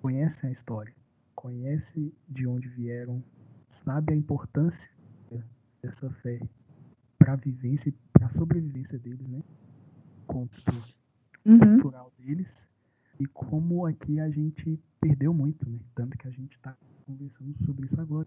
Conhece 0.00 0.46
a 0.46 0.50
história, 0.50 0.94
conhece 1.34 2.12
de 2.28 2.46
onde 2.46 2.68
vieram, 2.68 3.22
sabe 3.68 4.12
a 4.12 4.16
importância 4.16 4.90
dessa 5.82 6.10
fé 6.10 6.40
para 7.18 7.34
a 7.34 7.36
vivência 7.36 7.92
para 8.12 8.26
a 8.26 8.30
sobrevivência 8.30 8.98
deles, 8.98 9.26
né? 9.28 9.42
Uhum. 11.44 11.58
Cultural 11.58 12.12
deles 12.18 12.68
e 13.20 13.26
como 13.26 13.86
aqui 13.86 14.18
a 14.18 14.28
gente 14.30 14.78
perdeu 15.00 15.32
muito, 15.32 15.68
né? 15.68 15.78
Tanto 15.94 16.16
que 16.16 16.26
a 16.26 16.30
gente 16.30 16.56
está 16.56 16.76
conversando 17.06 17.54
sobre 17.64 17.86
isso 17.86 18.00
agora. 18.00 18.26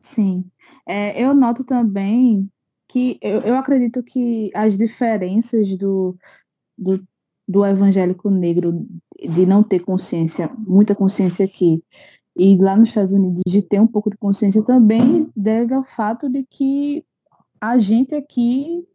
Sim. 0.00 0.44
É, 0.86 1.22
eu 1.22 1.34
noto 1.34 1.64
também 1.64 2.50
que 2.88 3.18
eu, 3.20 3.40
eu 3.40 3.56
acredito 3.56 4.02
que 4.02 4.50
as 4.54 4.76
diferenças 4.78 5.76
do, 5.76 6.16
do, 6.78 7.06
do 7.46 7.64
evangélico 7.64 8.30
negro 8.30 8.86
de 9.20 9.46
não 9.46 9.62
ter 9.62 9.80
consciência, 9.80 10.50
muita 10.58 10.94
consciência 10.94 11.44
aqui, 11.44 11.82
e 12.36 12.56
lá 12.56 12.76
nos 12.76 12.90
Estados 12.90 13.12
Unidos 13.12 13.42
de 13.46 13.62
ter 13.62 13.80
um 13.80 13.86
pouco 13.86 14.10
de 14.10 14.16
consciência 14.16 14.62
também 14.62 15.28
deve 15.34 15.74
ao 15.74 15.84
fato 15.84 16.28
de 16.28 16.44
que 16.44 17.04
a 17.60 17.78
gente 17.78 18.14
aqui 18.14 18.86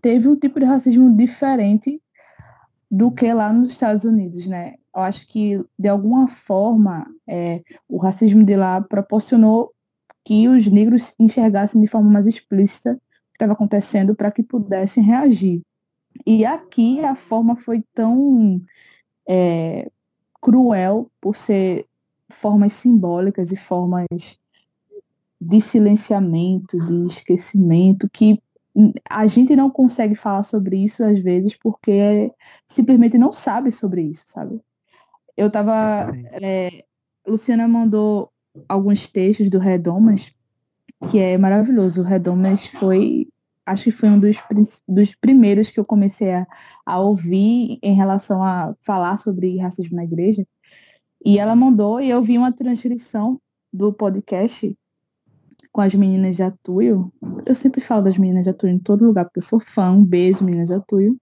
teve 0.00 0.28
um 0.28 0.36
tipo 0.36 0.58
de 0.60 0.66
racismo 0.66 1.14
diferente 1.16 2.00
do 2.90 3.10
que 3.10 3.32
lá 3.32 3.52
nos 3.52 3.70
Estados 3.70 4.04
Unidos, 4.04 4.46
né? 4.46 4.74
Eu 4.94 5.02
acho 5.02 5.26
que, 5.26 5.62
de 5.78 5.88
alguma 5.88 6.28
forma, 6.28 7.06
é, 7.26 7.62
o 7.88 7.98
racismo 7.98 8.44
de 8.44 8.56
lá 8.56 8.80
proporcionou 8.80 9.72
que 10.24 10.48
os 10.48 10.66
negros 10.66 11.14
enxergassem 11.18 11.80
de 11.80 11.86
forma 11.86 12.10
mais 12.10 12.26
explícita 12.26 12.92
o 12.92 12.96
que 12.96 13.34
estava 13.34 13.52
acontecendo 13.52 14.14
para 14.14 14.30
que 14.30 14.42
pudessem 14.42 15.04
reagir. 15.04 15.62
E 16.24 16.44
aqui 16.44 17.04
a 17.04 17.14
forma 17.14 17.56
foi 17.56 17.84
tão 17.92 18.60
é, 19.28 19.90
cruel 20.40 21.10
por 21.20 21.36
ser 21.36 21.86
formas 22.30 22.72
simbólicas 22.72 23.52
e 23.52 23.56
formas 23.56 24.06
de 25.40 25.60
silenciamento, 25.60 26.78
de 26.86 27.06
esquecimento, 27.06 28.08
que 28.10 28.40
a 29.08 29.26
gente 29.26 29.56
não 29.56 29.70
consegue 29.70 30.14
falar 30.14 30.42
sobre 30.42 30.76
isso 30.76 31.02
às 31.02 31.18
vezes 31.18 31.56
porque 31.56 32.30
simplesmente 32.66 33.16
não 33.16 33.32
sabe 33.32 33.72
sobre 33.72 34.02
isso, 34.02 34.24
sabe? 34.28 34.60
Eu 35.36 35.50
tava. 35.50 36.12
É, 36.32 36.84
Luciana 37.26 37.66
mandou 37.66 38.30
alguns 38.68 39.06
textos 39.06 39.50
do 39.50 39.58
Redomas, 39.58 40.32
que 41.10 41.18
é 41.18 41.36
maravilhoso. 41.36 42.02
O 42.02 42.04
Redomas 42.04 42.66
foi. 42.66 43.28
Acho 43.64 43.84
que 43.84 43.90
foi 43.90 44.08
um 44.08 44.20
dos, 44.20 44.36
dos 44.86 45.14
primeiros 45.16 45.70
que 45.70 45.80
eu 45.80 45.84
comecei 45.84 46.32
a, 46.32 46.46
a 46.84 47.00
ouvir 47.00 47.78
em 47.82 47.94
relação 47.94 48.42
a 48.42 48.74
falar 48.80 49.16
sobre 49.16 49.58
racismo 49.58 49.96
na 49.96 50.04
igreja. 50.04 50.46
E 51.24 51.38
ela 51.38 51.56
mandou, 51.56 52.00
e 52.00 52.08
eu 52.08 52.22
vi 52.22 52.38
uma 52.38 52.52
transcrição 52.52 53.40
do 53.72 53.92
podcast 53.92 54.72
com 55.76 55.82
as 55.82 55.94
meninas 55.94 56.36
de 56.36 56.42
Atuio. 56.42 57.12
Eu 57.44 57.54
sempre 57.54 57.82
falo 57.82 58.00
das 58.00 58.16
meninas 58.16 58.44
de 58.44 58.48
Atuio 58.48 58.72
em 58.72 58.78
todo 58.78 59.04
lugar, 59.04 59.26
porque 59.26 59.40
eu 59.40 59.42
sou 59.42 59.60
fã. 59.60 59.90
Um 59.90 60.02
beijo, 60.02 60.42
meninas 60.42 60.68
de 60.68 60.72
Atuio. 60.72 61.18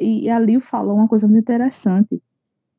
E 0.00 0.30
ali 0.30 0.58
falou 0.58 0.96
uma 0.96 1.06
coisa 1.06 1.28
muito 1.28 1.42
interessante, 1.42 2.18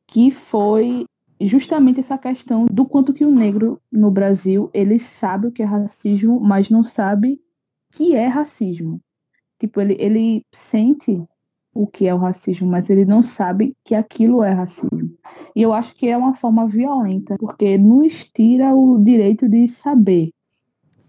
que 0.04 0.32
foi 0.32 1.06
justamente 1.40 2.00
essa 2.00 2.18
questão 2.18 2.66
do 2.66 2.84
quanto 2.84 3.14
que 3.14 3.24
o 3.24 3.30
negro 3.30 3.80
no 3.90 4.10
Brasil, 4.10 4.68
ele 4.74 4.98
sabe 4.98 5.46
o 5.46 5.52
que 5.52 5.62
é 5.62 5.64
racismo, 5.64 6.40
mas 6.40 6.70
não 6.70 6.82
sabe 6.82 7.40
que 7.92 8.16
é 8.16 8.26
racismo. 8.26 9.00
Tipo, 9.60 9.80
ele, 9.80 9.96
ele 10.00 10.42
sente 10.52 11.22
o 11.72 11.86
que 11.86 12.08
é 12.08 12.14
o 12.14 12.18
racismo, 12.18 12.66
mas 12.66 12.90
ele 12.90 13.04
não 13.04 13.22
sabe 13.22 13.76
que 13.84 13.94
aquilo 13.94 14.42
é 14.42 14.50
racismo. 14.50 15.16
E 15.54 15.62
eu 15.62 15.72
acho 15.72 15.94
que 15.94 16.08
é 16.08 16.16
uma 16.16 16.34
forma 16.34 16.66
violenta, 16.66 17.36
porque 17.38 17.78
nos 17.78 18.24
tira 18.24 18.74
o 18.74 18.98
direito 18.98 19.48
de 19.48 19.68
saber 19.68 20.32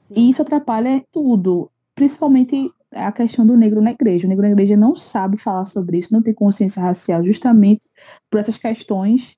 e 0.10 0.30
isso 0.30 0.42
atrapalha 0.42 1.04
tudo, 1.12 1.70
principalmente 1.96 2.72
a 2.92 3.12
questão 3.12 3.46
do 3.46 3.58
negro 3.58 3.82
na 3.82 3.92
igreja. 3.92 4.26
O 4.26 4.30
negro 4.30 4.46
na 4.46 4.52
igreja 4.52 4.78
não 4.78 4.96
sabe 4.96 5.38
falar 5.38 5.66
sobre 5.66 5.98
isso, 5.98 6.14
não 6.14 6.22
tem 6.22 6.34
consciência 6.34 6.82
racial, 6.82 7.24
justamente 7.24 7.82
por 8.30 8.40
essas 8.40 8.58
questões 8.58 9.36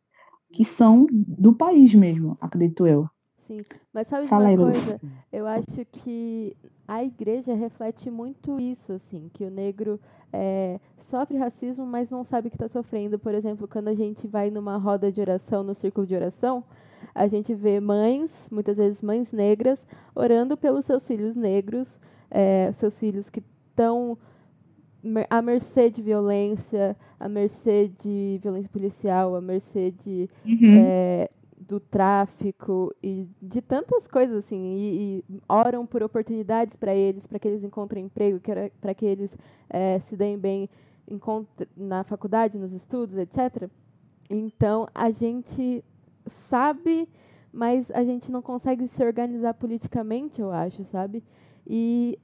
que 0.51 0.63
são 0.63 1.07
do 1.11 1.53
país 1.53 1.93
mesmo, 1.93 2.37
acredito 2.41 2.85
eu. 2.85 3.07
Sim, 3.47 3.61
mas 3.91 4.07
sabe 4.07 4.27
Fala 4.27 4.43
uma 4.43 4.49
aí, 4.49 4.57
coisa? 4.57 5.01
Eu 5.31 5.47
acho 5.47 5.83
que 5.91 6.55
a 6.87 7.03
igreja 7.03 7.55
reflete 7.55 8.11
muito 8.11 8.59
isso, 8.59 8.93
assim, 8.93 9.29
que 9.33 9.43
o 9.43 9.49
negro 9.49 9.99
é, 10.31 10.79
sofre 10.99 11.37
racismo, 11.37 11.85
mas 11.85 12.11
não 12.11 12.23
sabe 12.23 12.49
que 12.49 12.55
está 12.55 12.67
sofrendo. 12.67 13.17
Por 13.17 13.33
exemplo, 13.33 13.67
quando 13.67 13.87
a 13.87 13.95
gente 13.95 14.27
vai 14.27 14.51
numa 14.51 14.77
roda 14.77 15.11
de 15.11 15.19
oração, 15.19 15.63
no 15.63 15.73
círculo 15.73 16.05
de 16.05 16.15
oração, 16.15 16.63
a 17.13 17.27
gente 17.27 17.53
vê 17.53 17.79
mães, 17.79 18.47
muitas 18.51 18.77
vezes 18.77 19.01
mães 19.01 19.31
negras, 19.31 19.85
orando 20.15 20.55
pelos 20.57 20.85
seus 20.85 21.05
filhos 21.07 21.35
negros, 21.35 21.99
é, 22.29 22.71
seus 22.73 22.97
filhos 22.99 23.29
que 23.29 23.43
estão 23.69 24.17
à 25.29 25.41
mercê 25.41 25.89
de 25.89 26.01
violência, 26.01 26.95
à 27.19 27.29
mercê 27.29 27.91
de 28.01 28.39
violência 28.41 28.69
policial, 28.69 29.35
à 29.35 29.41
mercê 29.41 29.91
de, 30.03 30.29
uhum. 30.45 30.85
é, 30.85 31.29
do 31.57 31.79
tráfico 31.79 32.93
e 33.01 33.27
de 33.41 33.61
tantas 33.61 34.07
coisas 34.07 34.37
assim, 34.37 34.75
e, 34.75 35.23
e 35.29 35.41
oram 35.47 35.85
por 35.85 36.03
oportunidades 36.03 36.75
para 36.75 36.93
eles, 36.93 37.25
para 37.25 37.39
que 37.39 37.47
eles 37.47 37.63
encontrem 37.63 38.05
emprego, 38.05 38.39
para 38.81 38.93
que 38.93 39.05
eles 39.05 39.31
é, 39.69 39.99
se 39.99 40.15
deem 40.17 40.37
bem 40.37 40.69
na 41.75 42.03
faculdade, 42.03 42.57
nos 42.57 42.71
estudos, 42.73 43.17
etc. 43.17 43.69
Então, 44.29 44.87
a 44.93 45.09
gente 45.09 45.83
sabe, 46.49 47.07
mas 47.51 47.89
a 47.91 48.03
gente 48.03 48.31
não 48.31 48.41
consegue 48.41 48.87
se 48.87 49.03
organizar 49.03 49.53
politicamente, 49.53 50.41
eu 50.41 50.51
acho, 50.51 50.83
sabe? 50.85 51.23
E 51.67 52.17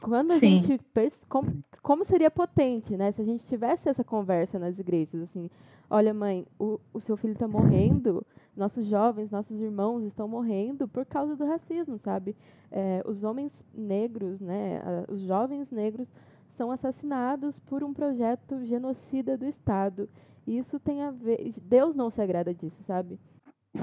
quando 0.00 0.32
a 0.32 0.38
Sim. 0.38 0.60
gente 0.60 0.80
como, 1.28 1.62
como 1.82 2.04
seria 2.04 2.30
potente, 2.30 2.96
né? 2.96 3.12
Se 3.12 3.22
a 3.22 3.24
gente 3.24 3.46
tivesse 3.46 3.88
essa 3.88 4.02
conversa 4.02 4.58
nas 4.58 4.78
igrejas, 4.78 5.22
assim, 5.22 5.48
olha, 5.88 6.12
mãe, 6.12 6.46
o, 6.58 6.80
o 6.92 7.00
seu 7.00 7.16
filho 7.16 7.32
está 7.34 7.46
morrendo, 7.46 8.24
nossos 8.56 8.86
jovens, 8.86 9.30
nossos 9.30 9.60
irmãos 9.60 10.02
estão 10.04 10.28
morrendo 10.28 10.88
por 10.88 11.06
causa 11.06 11.36
do 11.36 11.46
racismo, 11.46 11.98
sabe? 11.98 12.36
É, 12.70 13.02
os 13.06 13.24
homens 13.24 13.64
negros, 13.74 14.40
né? 14.40 14.80
Os 15.08 15.20
jovens 15.20 15.70
negros 15.70 16.08
são 16.56 16.70
assassinados 16.70 17.58
por 17.60 17.82
um 17.82 17.92
projeto 17.92 18.64
genocida 18.64 19.36
do 19.36 19.46
Estado. 19.46 20.08
E 20.46 20.58
isso 20.58 20.78
tem 20.78 21.02
a 21.02 21.10
ver. 21.10 21.54
Deus 21.62 21.94
não 21.94 22.10
se 22.10 22.20
agrada 22.20 22.52
disso, 22.52 22.82
sabe? 22.84 23.18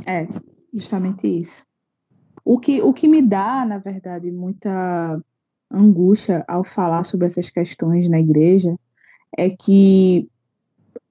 É, 0.06 0.28
justamente 0.74 1.28
isso. 1.28 1.66
O 2.44 2.60
que, 2.60 2.82
o 2.82 2.94
que 2.94 3.08
me 3.08 3.22
dá, 3.22 3.66
na 3.66 3.78
verdade, 3.78 4.32
muita 4.32 5.22
angústia 5.72 6.44
ao 6.48 6.64
falar 6.64 7.04
sobre 7.04 7.28
essas 7.28 7.50
questões 7.50 8.10
na 8.10 8.20
igreja 8.20 8.76
é 9.38 9.50
que 9.50 10.28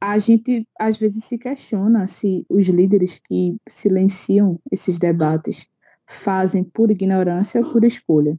a 0.00 0.18
gente 0.18 0.66
às 0.78 0.96
vezes 0.96 1.24
se 1.24 1.38
questiona 1.38 2.06
se 2.06 2.44
os 2.48 2.66
líderes 2.66 3.18
que 3.18 3.56
silenciam 3.68 4.58
esses 4.70 4.98
debates 4.98 5.66
fazem 6.06 6.64
por 6.64 6.90
ignorância 6.90 7.60
ou 7.60 7.72
por 7.72 7.84
escolha. 7.84 8.38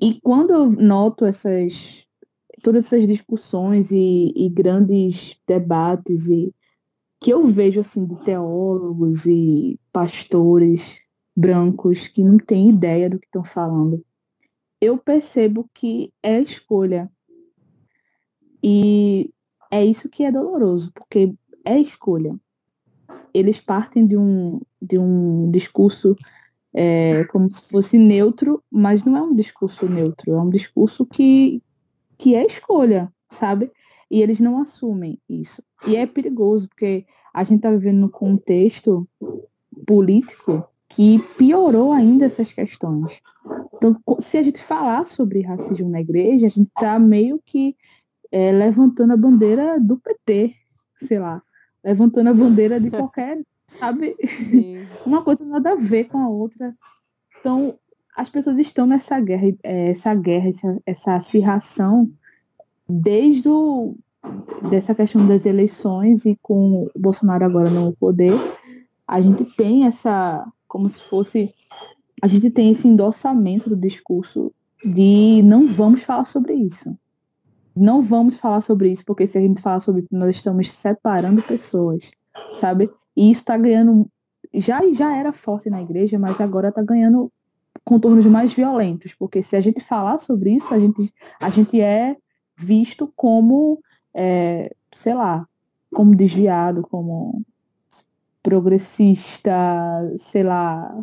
E 0.00 0.20
quando 0.20 0.50
eu 0.50 0.70
noto 0.70 1.24
essas 1.24 2.06
todas 2.62 2.86
essas 2.86 3.06
discussões 3.06 3.90
e, 3.90 4.32
e 4.36 4.48
grandes 4.50 5.34
debates 5.46 6.28
e 6.28 6.54
que 7.20 7.30
eu 7.30 7.46
vejo 7.46 7.80
assim 7.80 8.04
de 8.06 8.16
teólogos 8.24 9.26
e 9.26 9.78
pastores 9.92 10.98
brancos 11.36 12.08
que 12.08 12.24
não 12.24 12.38
têm 12.38 12.70
ideia 12.70 13.10
do 13.10 13.18
que 13.18 13.26
estão 13.26 13.44
falando, 13.44 14.04
eu 14.80 14.96
percebo 14.96 15.68
que 15.74 16.12
é 16.22 16.40
escolha. 16.40 17.10
E 18.62 19.30
é 19.70 19.84
isso 19.84 20.08
que 20.08 20.24
é 20.24 20.32
doloroso, 20.32 20.90
porque 20.92 21.34
é 21.64 21.78
escolha. 21.78 22.34
Eles 23.32 23.60
partem 23.60 24.06
de 24.06 24.16
um, 24.16 24.60
de 24.80 24.98
um 24.98 25.50
discurso 25.50 26.16
é, 26.72 27.24
como 27.24 27.52
se 27.52 27.62
fosse 27.68 27.98
neutro, 27.98 28.62
mas 28.70 29.04
não 29.04 29.16
é 29.16 29.22
um 29.22 29.34
discurso 29.34 29.88
neutro, 29.88 30.32
é 30.32 30.40
um 30.40 30.50
discurso 30.50 31.04
que, 31.04 31.62
que 32.16 32.34
é 32.34 32.46
escolha, 32.46 33.12
sabe? 33.28 33.70
E 34.10 34.22
eles 34.22 34.40
não 34.40 34.60
assumem 34.60 35.18
isso. 35.28 35.62
E 35.86 35.96
é 35.96 36.06
perigoso, 36.06 36.68
porque 36.68 37.06
a 37.32 37.44
gente 37.44 37.58
está 37.58 37.70
vivendo 37.70 38.00
num 38.00 38.08
contexto 38.08 39.08
político 39.86 40.64
que 40.88 41.20
piorou 41.38 41.92
ainda 41.92 42.26
essas 42.26 42.52
questões. 42.52 43.20
Então, 43.74 43.96
se 44.18 44.36
a 44.36 44.42
gente 44.42 44.62
falar 44.62 45.06
sobre 45.06 45.40
racismo 45.40 45.88
na 45.88 46.00
igreja, 46.00 46.46
a 46.46 46.50
gente 46.50 46.68
está 46.68 46.98
meio 46.98 47.40
que 47.44 47.76
é, 48.30 48.52
levantando 48.52 49.12
a 49.12 49.16
bandeira 49.16 49.78
do 49.80 49.96
PT, 49.96 50.54
sei 51.02 51.18
lá, 51.18 51.42
levantando 51.82 52.30
a 52.30 52.34
bandeira 52.34 52.80
de 52.80 52.90
qualquer, 52.90 53.40
sabe? 53.68 54.16
Uma 55.06 55.22
coisa 55.22 55.44
nada 55.44 55.72
a 55.72 55.76
ver 55.76 56.04
com 56.04 56.18
a 56.18 56.28
outra. 56.28 56.74
Então, 57.38 57.78
as 58.16 58.28
pessoas 58.28 58.58
estão 58.58 58.86
nessa 58.86 59.18
guerra, 59.20 59.56
é, 59.62 59.90
essa 59.90 60.14
guerra, 60.14 60.48
essa, 60.48 60.82
essa 60.84 61.14
acirração 61.14 62.10
desde 62.88 63.48
o, 63.48 63.96
dessa 64.70 64.94
questão 64.94 65.26
das 65.26 65.46
eleições 65.46 66.24
e 66.26 66.38
com 66.42 66.84
o 66.84 66.90
Bolsonaro 66.98 67.44
agora 67.44 67.70
no 67.70 67.92
poder, 67.96 68.34
a 69.06 69.20
gente 69.20 69.44
tem 69.56 69.86
essa, 69.86 70.46
como 70.68 70.88
se 70.88 71.00
fosse, 71.00 71.52
a 72.22 72.26
gente 72.26 72.50
tem 72.50 72.70
esse 72.70 72.86
endossamento 72.86 73.68
do 73.70 73.76
discurso 73.76 74.52
de 74.84 75.42
não 75.42 75.66
vamos 75.66 76.02
falar 76.02 76.24
sobre 76.24 76.54
isso. 76.54 76.96
Não 77.74 78.02
vamos 78.02 78.36
falar 78.36 78.60
sobre 78.60 78.90
isso, 78.90 79.04
porque 79.04 79.26
se 79.26 79.38
a 79.38 79.40
gente 79.40 79.62
falar 79.62 79.80
sobre 79.80 80.02
isso, 80.02 80.08
nós 80.12 80.36
estamos 80.36 80.70
separando 80.70 81.42
pessoas, 81.42 82.10
sabe? 82.54 82.90
E 83.16 83.30
isso 83.30 83.40
está 83.40 83.56
ganhando, 83.56 84.06
já, 84.52 84.80
já 84.92 85.16
era 85.16 85.32
forte 85.32 85.70
na 85.70 85.80
igreja, 85.80 86.18
mas 86.18 86.40
agora 86.40 86.68
está 86.68 86.82
ganhando 86.82 87.32
contornos 87.84 88.26
mais 88.26 88.52
violentos, 88.52 89.14
porque 89.14 89.42
se 89.42 89.56
a 89.56 89.60
gente 89.60 89.80
falar 89.80 90.18
sobre 90.18 90.52
isso, 90.52 90.72
a 90.74 90.78
gente, 90.78 91.12
a 91.40 91.48
gente 91.48 91.80
é 91.80 92.16
visto 92.56 93.10
como, 93.16 93.80
é, 94.14 94.74
sei 94.92 95.14
lá, 95.14 95.46
como 95.92 96.14
desviado, 96.14 96.82
como 96.82 97.42
progressista, 98.42 99.52
sei 100.18 100.42
lá, 100.42 101.02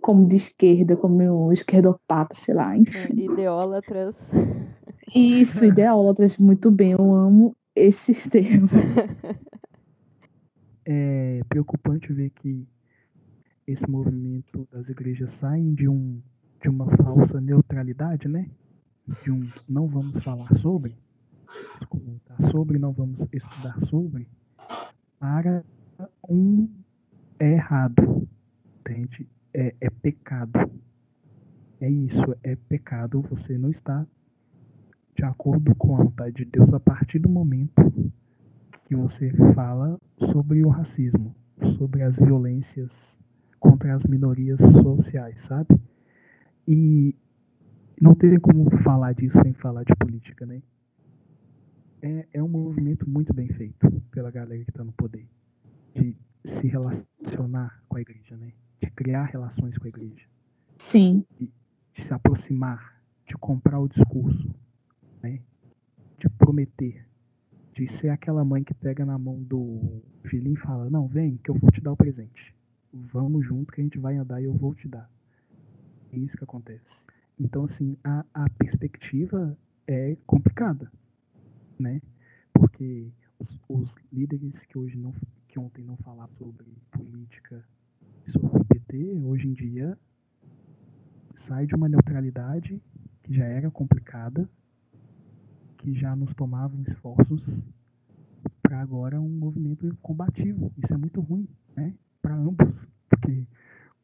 como 0.00 0.26
de 0.26 0.36
esquerda, 0.36 0.96
como 0.96 1.52
esquerdopata, 1.52 2.34
sei 2.34 2.54
lá, 2.54 2.74
é, 2.74 2.78
enfim. 2.78 3.12
Ideólatras. 3.14 4.14
Isso, 5.14 5.64
ideólatras, 5.64 6.38
muito 6.38 6.70
bem, 6.70 6.92
eu 6.92 7.14
amo 7.14 7.56
esse 7.74 8.14
termo. 8.30 8.68
É 10.88 11.40
preocupante 11.48 12.12
ver 12.12 12.30
que 12.30 12.64
esse 13.66 13.90
movimento 13.90 14.68
das 14.70 14.88
igrejas 14.88 15.32
saem 15.32 15.74
de 15.74 15.88
um 15.88 16.22
de 16.62 16.68
uma 16.68 16.88
falsa 16.96 17.40
neutralidade, 17.40 18.28
né? 18.28 18.48
de 19.22 19.30
um 19.30 19.48
não 19.68 19.86
vamos 19.86 20.22
falar 20.22 20.52
sobre, 20.54 20.96
comentar 21.88 22.40
sobre, 22.50 22.78
não 22.78 22.92
vamos 22.92 23.20
estudar 23.32 23.80
sobre, 23.82 24.28
para 25.18 25.64
um 26.28 26.68
é 27.38 27.52
errado, 27.52 28.28
entende? 28.80 29.28
É, 29.52 29.74
é 29.80 29.90
pecado. 29.90 30.70
É 31.80 31.88
isso, 31.88 32.24
é 32.42 32.56
pecado. 32.56 33.20
Você 33.30 33.58
não 33.58 33.70
está 33.70 34.06
de 35.14 35.24
acordo 35.24 35.74
com 35.74 35.96
a 35.96 36.04
vontade 36.04 36.36
de 36.36 36.44
Deus 36.44 36.72
a 36.72 36.80
partir 36.80 37.18
do 37.18 37.28
momento 37.28 38.12
que 38.86 38.94
você 38.94 39.30
fala 39.54 39.98
sobre 40.18 40.64
o 40.64 40.68
racismo, 40.68 41.34
sobre 41.78 42.02
as 42.02 42.16
violências 42.16 43.18
contra 43.58 43.94
as 43.94 44.04
minorias 44.04 44.60
sociais, 44.60 45.40
sabe? 45.40 45.80
E 46.68 47.14
não 48.00 48.14
tem 48.14 48.38
como 48.38 48.70
falar 48.78 49.12
disso 49.14 49.38
sem 49.42 49.52
falar 49.54 49.84
de 49.84 49.94
política, 49.96 50.44
né? 50.46 50.62
É, 52.06 52.28
é 52.34 52.42
um 52.42 52.46
movimento 52.46 53.08
muito 53.10 53.34
bem 53.34 53.48
feito 53.48 53.90
pela 54.12 54.30
galera 54.30 54.62
que 54.62 54.70
está 54.70 54.84
no 54.84 54.92
poder, 54.92 55.28
de 55.92 56.16
se 56.44 56.68
relacionar 56.68 57.82
com 57.88 57.96
a 57.96 58.00
igreja, 58.00 58.36
né? 58.36 58.52
De 58.80 58.88
criar 58.92 59.24
relações 59.24 59.76
com 59.76 59.86
a 59.86 59.88
igreja. 59.88 60.24
Sim. 60.78 61.24
De, 61.36 61.50
de 61.92 62.02
se 62.02 62.14
aproximar, 62.14 63.02
de 63.26 63.34
comprar 63.34 63.80
o 63.80 63.88
discurso, 63.88 64.54
né? 65.20 65.40
De 66.16 66.28
prometer, 66.28 67.04
de 67.74 67.88
ser 67.88 68.10
aquela 68.10 68.44
mãe 68.44 68.62
que 68.62 68.72
pega 68.72 69.04
na 69.04 69.18
mão 69.18 69.42
do 69.42 70.00
filhinho 70.26 70.54
e 70.54 70.60
fala: 70.60 70.88
Não, 70.88 71.08
vem, 71.08 71.36
que 71.38 71.50
eu 71.50 71.56
vou 71.56 71.72
te 71.72 71.80
dar 71.80 71.90
o 71.90 71.96
presente. 71.96 72.54
Vamos 72.92 73.44
junto 73.44 73.72
que 73.72 73.80
a 73.80 73.84
gente 73.84 73.98
vai 73.98 74.16
andar 74.16 74.40
e 74.40 74.44
eu 74.44 74.54
vou 74.54 74.76
te 74.76 74.86
dar. 74.86 75.10
É 76.12 76.16
isso 76.16 76.36
que 76.36 76.44
acontece. 76.44 77.04
Então, 77.36 77.64
assim, 77.64 77.96
a, 78.04 78.24
a 78.32 78.48
perspectiva 78.50 79.58
é 79.88 80.16
complicada, 80.24 80.88
né? 81.78 82.00
Porque 82.52 83.12
os, 83.38 83.60
os, 83.68 83.94
líderes 84.12 84.62
que 84.64 84.78
hoje 84.78 84.96
não, 84.96 85.14
que 85.48 85.58
ontem 85.58 85.84
não 85.84 85.96
falaram 85.98 86.32
sobre 86.34 86.66
política 86.90 87.64
e 88.26 88.30
sobre 88.30 88.60
o 88.60 88.64
PT, 88.64 89.20
hoje 89.24 89.48
em 89.48 89.52
dia 89.52 89.98
sai 91.34 91.66
de 91.66 91.74
uma 91.74 91.88
neutralidade 91.88 92.80
que 93.22 93.34
já 93.34 93.44
era 93.44 93.70
complicada, 93.70 94.48
que 95.78 95.94
já 95.94 96.16
nos 96.16 96.34
tomavam 96.34 96.82
esforços 96.82 97.64
para 98.62 98.80
agora 98.80 99.20
um 99.20 99.28
movimento 99.28 99.96
combativo. 100.02 100.72
Isso 100.76 100.92
é 100.92 100.96
muito 100.96 101.20
ruim, 101.20 101.48
né? 101.76 101.94
Para 102.22 102.34
ambos, 102.34 102.86
porque 103.08 103.46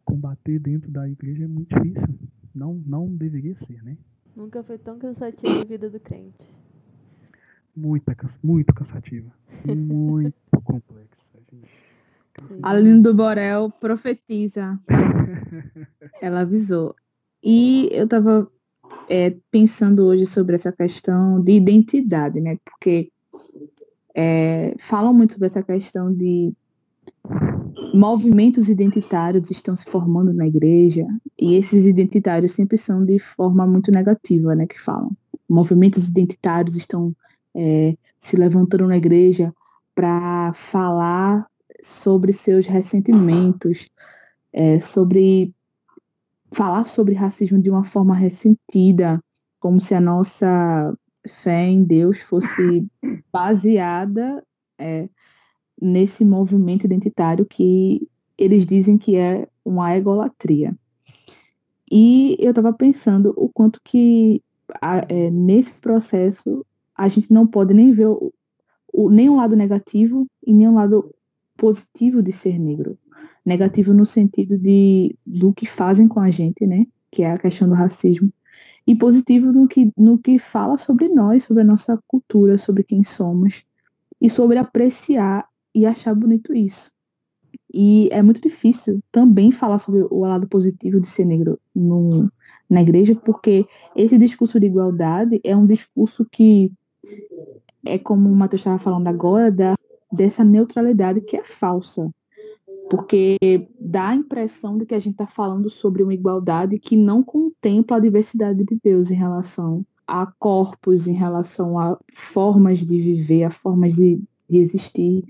combater 0.04 0.58
dentro 0.58 0.90
da 0.90 1.08
igreja 1.08 1.44
é 1.44 1.48
muito 1.48 1.74
difícil 1.74 2.18
não, 2.54 2.74
não 2.86 3.06
deveria 3.08 3.54
ser, 3.54 3.82
né? 3.82 3.96
Nunca 4.36 4.62
foi 4.62 4.78
tão 4.78 4.98
cansativa 4.98 5.60
a 5.60 5.64
vida 5.64 5.90
do 5.90 6.00
crente. 6.00 6.50
Muita, 7.74 8.14
muito 8.42 8.72
cansativa. 8.74 9.30
muito 9.66 10.34
complexa, 10.64 11.38
gente. 11.50 11.68
Aline 12.62 13.00
do 13.00 13.14
Borel 13.14 13.70
profetiza. 13.80 14.78
Ela 16.20 16.40
avisou. 16.40 16.94
E 17.42 17.88
eu 17.92 18.04
estava 18.04 18.50
é, 19.08 19.36
pensando 19.50 20.04
hoje 20.04 20.26
sobre 20.26 20.54
essa 20.54 20.72
questão 20.72 21.42
de 21.42 21.52
identidade, 21.52 22.40
né? 22.40 22.58
Porque 22.64 23.10
é, 24.14 24.74
falam 24.78 25.12
muito 25.12 25.34
sobre 25.34 25.46
essa 25.46 25.62
questão 25.62 26.12
de 26.12 26.52
movimentos 27.94 28.68
identitários 28.68 29.50
estão 29.50 29.76
se 29.76 29.84
formando 29.84 30.32
na 30.32 30.46
igreja 30.46 31.06
e 31.38 31.54
esses 31.54 31.86
identitários 31.86 32.52
sempre 32.52 32.78
são 32.78 33.04
de 33.04 33.18
forma 33.18 33.66
muito 33.66 33.90
negativa, 33.90 34.54
né, 34.54 34.66
que 34.66 34.80
falam. 34.80 35.10
Movimentos 35.48 36.08
identitários 36.08 36.76
estão 36.76 37.14
é, 37.54 37.96
se 38.18 38.36
levantando 38.36 38.86
na 38.86 38.96
igreja 38.96 39.52
para 39.94 40.52
falar 40.54 41.46
sobre 41.82 42.32
seus 42.32 42.66
ressentimentos, 42.66 43.88
é, 44.52 44.78
sobre 44.80 45.52
falar 46.52 46.86
sobre 46.86 47.14
racismo 47.14 47.60
de 47.60 47.70
uma 47.70 47.84
forma 47.84 48.14
ressentida, 48.14 49.22
como 49.58 49.80
se 49.80 49.94
a 49.94 50.00
nossa 50.00 50.94
fé 51.42 51.66
em 51.66 51.82
Deus 51.84 52.20
fosse 52.20 52.86
baseada 53.32 54.44
é, 54.78 55.08
nesse 55.80 56.24
movimento 56.24 56.84
identitário 56.84 57.46
que 57.46 58.06
eles 58.36 58.66
dizem 58.66 58.98
que 58.98 59.16
é 59.16 59.48
uma 59.64 59.96
egolatria. 59.96 60.74
E 61.90 62.36
eu 62.40 62.50
estava 62.50 62.72
pensando 62.72 63.32
o 63.36 63.48
quanto 63.48 63.80
que 63.84 64.42
é, 65.08 65.30
nesse 65.30 65.72
processo 65.74 66.51
a 67.02 67.08
gente 67.08 67.32
não 67.32 67.44
pode 67.44 67.74
nem 67.74 67.92
ver 67.92 68.06
o, 68.06 68.32
o, 68.92 69.10
nem 69.10 69.28
o 69.28 69.34
lado 69.34 69.56
negativo 69.56 70.24
e 70.46 70.54
nem 70.54 70.68
o 70.68 70.74
lado 70.74 71.12
positivo 71.56 72.22
de 72.22 72.30
ser 72.30 72.60
negro. 72.60 72.96
Negativo 73.44 73.92
no 73.92 74.06
sentido 74.06 74.56
de 74.56 75.16
do 75.26 75.52
que 75.52 75.66
fazem 75.66 76.06
com 76.06 76.20
a 76.20 76.30
gente, 76.30 76.64
né? 76.64 76.86
Que 77.10 77.24
é 77.24 77.32
a 77.32 77.38
questão 77.38 77.68
do 77.68 77.74
racismo. 77.74 78.32
E 78.86 78.94
positivo 78.94 79.50
no 79.52 79.66
que, 79.66 79.90
no 79.96 80.16
que 80.16 80.38
fala 80.38 80.76
sobre 80.76 81.08
nós, 81.08 81.42
sobre 81.42 81.64
a 81.64 81.66
nossa 81.66 81.98
cultura, 82.06 82.56
sobre 82.56 82.84
quem 82.84 83.02
somos. 83.02 83.64
E 84.20 84.30
sobre 84.30 84.58
apreciar 84.58 85.48
e 85.74 85.84
achar 85.84 86.14
bonito 86.14 86.54
isso. 86.54 86.92
E 87.74 88.08
é 88.12 88.22
muito 88.22 88.40
difícil 88.40 89.02
também 89.10 89.50
falar 89.50 89.78
sobre 89.78 90.06
o 90.08 90.20
lado 90.20 90.46
positivo 90.46 91.00
de 91.00 91.08
ser 91.08 91.24
negro 91.24 91.58
no, 91.74 92.30
na 92.70 92.80
igreja, 92.80 93.16
porque 93.16 93.66
esse 93.96 94.16
discurso 94.16 94.60
de 94.60 94.66
igualdade 94.66 95.40
é 95.42 95.56
um 95.56 95.66
discurso 95.66 96.24
que 96.30 96.70
é 97.84 97.98
como 97.98 98.30
o 98.30 98.34
Matheus 98.34 98.60
estava 98.60 98.78
falando 98.78 99.08
agora, 99.08 99.50
da, 99.50 99.74
dessa 100.10 100.44
neutralidade 100.44 101.20
que 101.20 101.36
é 101.36 101.42
falsa. 101.42 102.10
Porque 102.90 103.38
dá 103.80 104.08
a 104.08 104.14
impressão 104.14 104.76
de 104.76 104.84
que 104.84 104.94
a 104.94 104.98
gente 104.98 105.14
está 105.14 105.26
falando 105.26 105.70
sobre 105.70 106.02
uma 106.02 106.12
igualdade 106.12 106.78
que 106.78 106.96
não 106.96 107.22
contempla 107.22 107.96
a 107.96 108.00
diversidade 108.00 108.64
de 108.64 108.78
Deus 108.82 109.10
em 109.10 109.14
relação 109.14 109.84
a 110.06 110.26
corpos, 110.26 111.08
em 111.08 111.14
relação 111.14 111.78
a 111.78 111.98
formas 112.12 112.80
de 112.80 113.00
viver, 113.00 113.44
a 113.44 113.50
formas 113.50 113.94
de, 113.94 114.20
de 114.48 114.58
existir. 114.58 115.24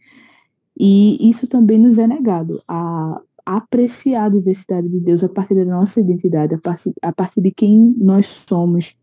E 0.77 1.29
isso 1.29 1.47
também 1.47 1.79
nos 1.79 1.99
é 1.99 2.07
negado, 2.07 2.61
a, 2.67 3.21
apreciar 3.45 4.25
a 4.25 4.29
diversidade 4.29 4.89
de 4.89 4.99
Deus 4.99 5.23
a 5.23 5.29
partir 5.29 5.55
da 5.55 5.65
nossa 5.65 6.01
identidade, 6.01 6.55
a 6.55 6.59
partir, 6.59 6.93
a 7.01 7.13
partir 7.13 7.41
de 7.41 7.51
quem 7.51 7.95
nós 7.97 8.27
somos. 8.27 8.97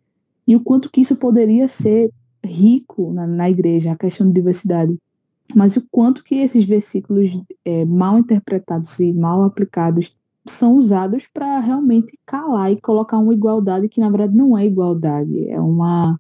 E 0.46 0.56
o 0.56 0.60
quanto 0.60 0.90
que 0.90 1.02
isso 1.02 1.16
poderia 1.16 1.68
ser 1.68 2.12
rico 2.44 3.14
na, 3.14 3.28
na 3.28 3.50
igreja, 3.50 3.92
a 3.92 3.98
questão 3.98 4.28
de 4.28 4.34
diversidade. 4.34 4.98
Mas 5.56 5.76
o 5.76 5.84
quanto 5.92 6.24
que 6.24 6.36
esses 6.36 6.66
versículos 6.66 7.32
é, 7.66 7.86
mal 7.86 8.20
interpretados 8.20 9.00
e 9.00 9.12
mal 9.12 9.44
aplicados 9.44 10.16
são 10.46 10.76
usados 10.76 11.28
para 11.34 11.60
realmente 11.60 12.18
calar 12.26 12.72
e 12.72 12.82
colocar 12.82 13.18
uma 13.18 13.34
igualdade 13.34 13.90
que 13.90 14.00
na 14.00 14.10
verdade 14.10 14.36
não 14.36 14.58
é 14.58 14.66
igualdade, 14.66 15.50
é 15.50 15.60
uma 15.60 16.20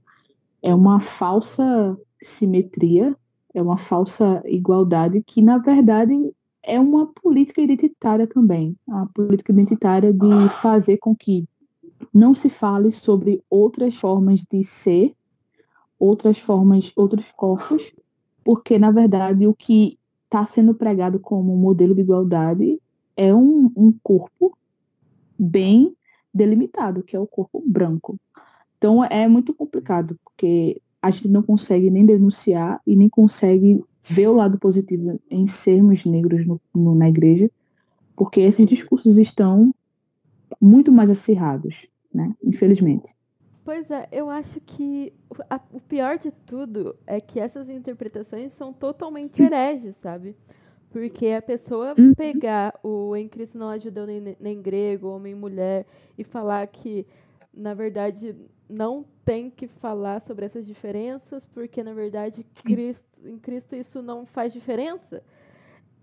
é 0.61 0.75
uma 0.75 0.99
falsa 0.99 1.97
simetria, 2.21 3.15
é 3.53 3.61
uma 3.61 3.77
falsa 3.77 4.43
igualdade 4.45 5.23
que 5.25 5.41
na 5.41 5.57
verdade 5.57 6.13
é 6.61 6.79
uma 6.79 7.07
política 7.07 7.61
identitária 7.61 8.27
também, 8.27 8.75
a 8.89 9.05
política 9.13 9.51
identitária 9.51 10.13
de 10.13 10.49
fazer 10.61 10.97
com 10.97 11.15
que 11.15 11.45
não 12.13 12.33
se 12.33 12.49
fale 12.49 12.91
sobre 12.91 13.41
outras 13.49 13.95
formas 13.95 14.41
de 14.51 14.63
ser, 14.63 15.13
outras 15.99 16.39
formas, 16.39 16.91
outros 16.95 17.31
corpos, 17.31 17.93
porque 18.43 18.79
na 18.79 18.89
verdade 18.89 19.45
o 19.45 19.53
que 19.53 19.99
está 20.23 20.45
sendo 20.45 20.73
pregado 20.73 21.19
como 21.19 21.57
modelo 21.57 21.93
de 21.93 22.01
igualdade 22.01 22.79
é 23.17 23.33
um, 23.33 23.71
um 23.75 23.93
corpo 24.01 24.57
bem 25.37 25.95
delimitado, 26.33 27.03
que 27.03 27.15
é 27.15 27.19
o 27.19 27.27
corpo 27.27 27.61
branco. 27.65 28.17
Então 28.77 29.03
é 29.03 29.27
muito 29.27 29.53
complicado, 29.53 30.17
porque 30.23 30.81
a 31.01 31.09
gente 31.09 31.27
não 31.27 31.43
consegue 31.43 31.89
nem 31.89 32.05
denunciar 32.05 32.81
e 32.85 32.95
nem 32.95 33.09
consegue 33.09 33.83
ver 34.01 34.27
o 34.27 34.35
lado 34.35 34.57
positivo 34.57 35.19
em 35.29 35.47
sermos 35.47 36.05
negros 36.05 36.45
no, 36.45 36.61
no, 36.73 36.95
na 36.95 37.09
igreja, 37.09 37.51
porque 38.15 38.41
esses 38.41 38.65
discursos 38.65 39.17
estão 39.17 39.73
muito 40.61 40.91
mais 40.91 41.09
acirrados, 41.09 41.87
né? 42.13 42.33
Infelizmente. 42.43 43.07
Pois 43.63 43.89
é, 43.91 44.07
eu 44.11 44.29
acho 44.29 44.59
que 44.61 45.13
a, 45.49 45.59
o 45.71 45.79
pior 45.81 46.17
de 46.17 46.31
tudo 46.31 46.95
é 47.05 47.19
que 47.19 47.39
essas 47.39 47.69
interpretações 47.69 48.53
são 48.53 48.73
totalmente 48.73 49.41
hereges, 49.41 49.95
sabe? 49.97 50.35
Porque 50.89 51.27
a 51.27 51.41
pessoa 51.41 51.93
uhum. 51.97 52.13
pegar 52.15 52.79
o 52.81 53.15
em 53.15 53.27
Cristo 53.27 53.57
não 53.57 53.69
há 53.69 53.77
judeu 53.77 54.07
nem, 54.07 54.35
nem 54.39 54.61
grego, 54.61 55.09
homem 55.09 55.33
e 55.33 55.35
mulher, 55.35 55.85
e 56.17 56.23
falar 56.23 56.65
que, 56.67 57.05
na 57.53 57.73
verdade, 57.73 58.35
não 58.67 59.05
tem 59.23 59.49
que 59.51 59.67
falar 59.67 60.21
sobre 60.21 60.45
essas 60.45 60.65
diferenças, 60.65 61.45
porque, 61.45 61.83
na 61.83 61.93
verdade, 61.93 62.45
Cristo, 62.63 63.07
em 63.23 63.37
Cristo 63.37 63.75
isso 63.75 64.01
não 64.01 64.25
faz 64.25 64.51
diferença, 64.51 65.23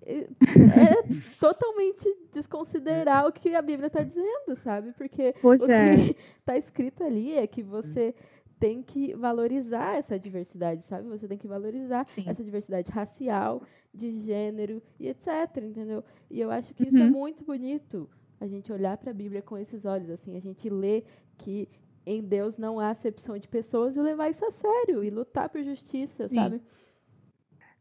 é, 0.07 0.21
é 0.21 1.03
totalmente 1.41 2.09
desconsiderar 2.33 3.27
o 3.27 3.33
que 3.33 3.55
a 3.55 3.63
Bíblia 3.63 3.89
está 3.89 4.03
dizendo, 4.03 4.57
sabe? 4.63 4.93
Porque 4.93 5.35
pois 5.43 5.61
o 5.61 5.71
é. 5.71 5.97
que 5.97 6.17
está 6.39 6.57
escrito 6.57 7.03
ali 7.05 7.35
é 7.35 7.47
que 7.47 7.63
você 7.63 8.15
tem 8.59 8.83
que 8.83 9.15
valorizar 9.15 9.97
essa 9.97 10.19
diversidade, 10.19 10.85
sabe? 10.87 11.09
Você 11.09 11.29
tem 11.29 11.37
que 11.37 11.47
valorizar 11.49 12.07
Sim. 12.07 12.25
essa 12.27 12.43
diversidade 12.43 12.91
racial, 12.91 13.63
de 13.93 14.11
gênero 14.21 14.83
e 14.99 15.09
etc, 15.09 15.29
entendeu? 15.63 16.03
E 16.31 16.41
eu 16.41 16.51
acho 16.51 16.75
que 16.75 16.85
isso 16.89 16.99
é 16.99 17.05
Uhum. 17.05 17.11
muito 17.11 17.45
bonito, 17.45 18.09
a 18.41 18.47
gente 18.47 18.73
olhar 18.73 18.97
para 18.97 19.11
a 19.11 19.15
Bíblia 19.15 19.43
com 19.43 19.59
esses 19.59 19.85
olhos, 19.85 20.11
assim, 20.11 20.37
a 20.37 20.41
gente 20.41 20.69
ler 20.71 21.05
que 21.39 21.69
em 22.07 22.23
Deus 22.23 22.57
não 22.57 22.79
há 22.79 22.91
acepção 22.91 23.37
de 23.37 23.49
pessoas 23.49 23.97
e 23.97 24.01
levar 24.01 24.31
isso 24.31 24.45
a 24.45 24.51
sério 24.51 25.03
e 25.03 25.11
lutar 25.11 25.49
por 25.49 25.63
justiça, 25.63 26.29
Sim. 26.29 26.35
sabe? 26.37 26.63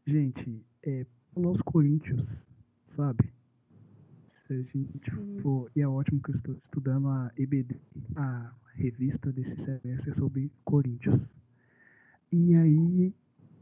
Gente, 0.06 0.64
é, 0.82 1.06
aos 1.44 1.60
Coríntios, 1.62 2.24
sabe? 2.96 3.30
Se 4.28 4.54
a 4.54 4.62
gente 4.62 5.10
Sim. 5.10 5.38
for. 5.40 5.70
E 5.76 5.82
é 5.82 5.88
ótimo 5.88 6.20
que 6.22 6.30
eu 6.30 6.34
estou 6.34 6.54
estudando 6.54 7.08
a 7.08 7.30
EBD, 7.36 7.76
a 8.14 8.52
revista 8.74 9.32
desse 9.32 9.56
semestre 9.56 10.14
sobre 10.14 10.50
Coríntios. 10.64 11.28
E 12.32 12.54
aí 12.54 13.12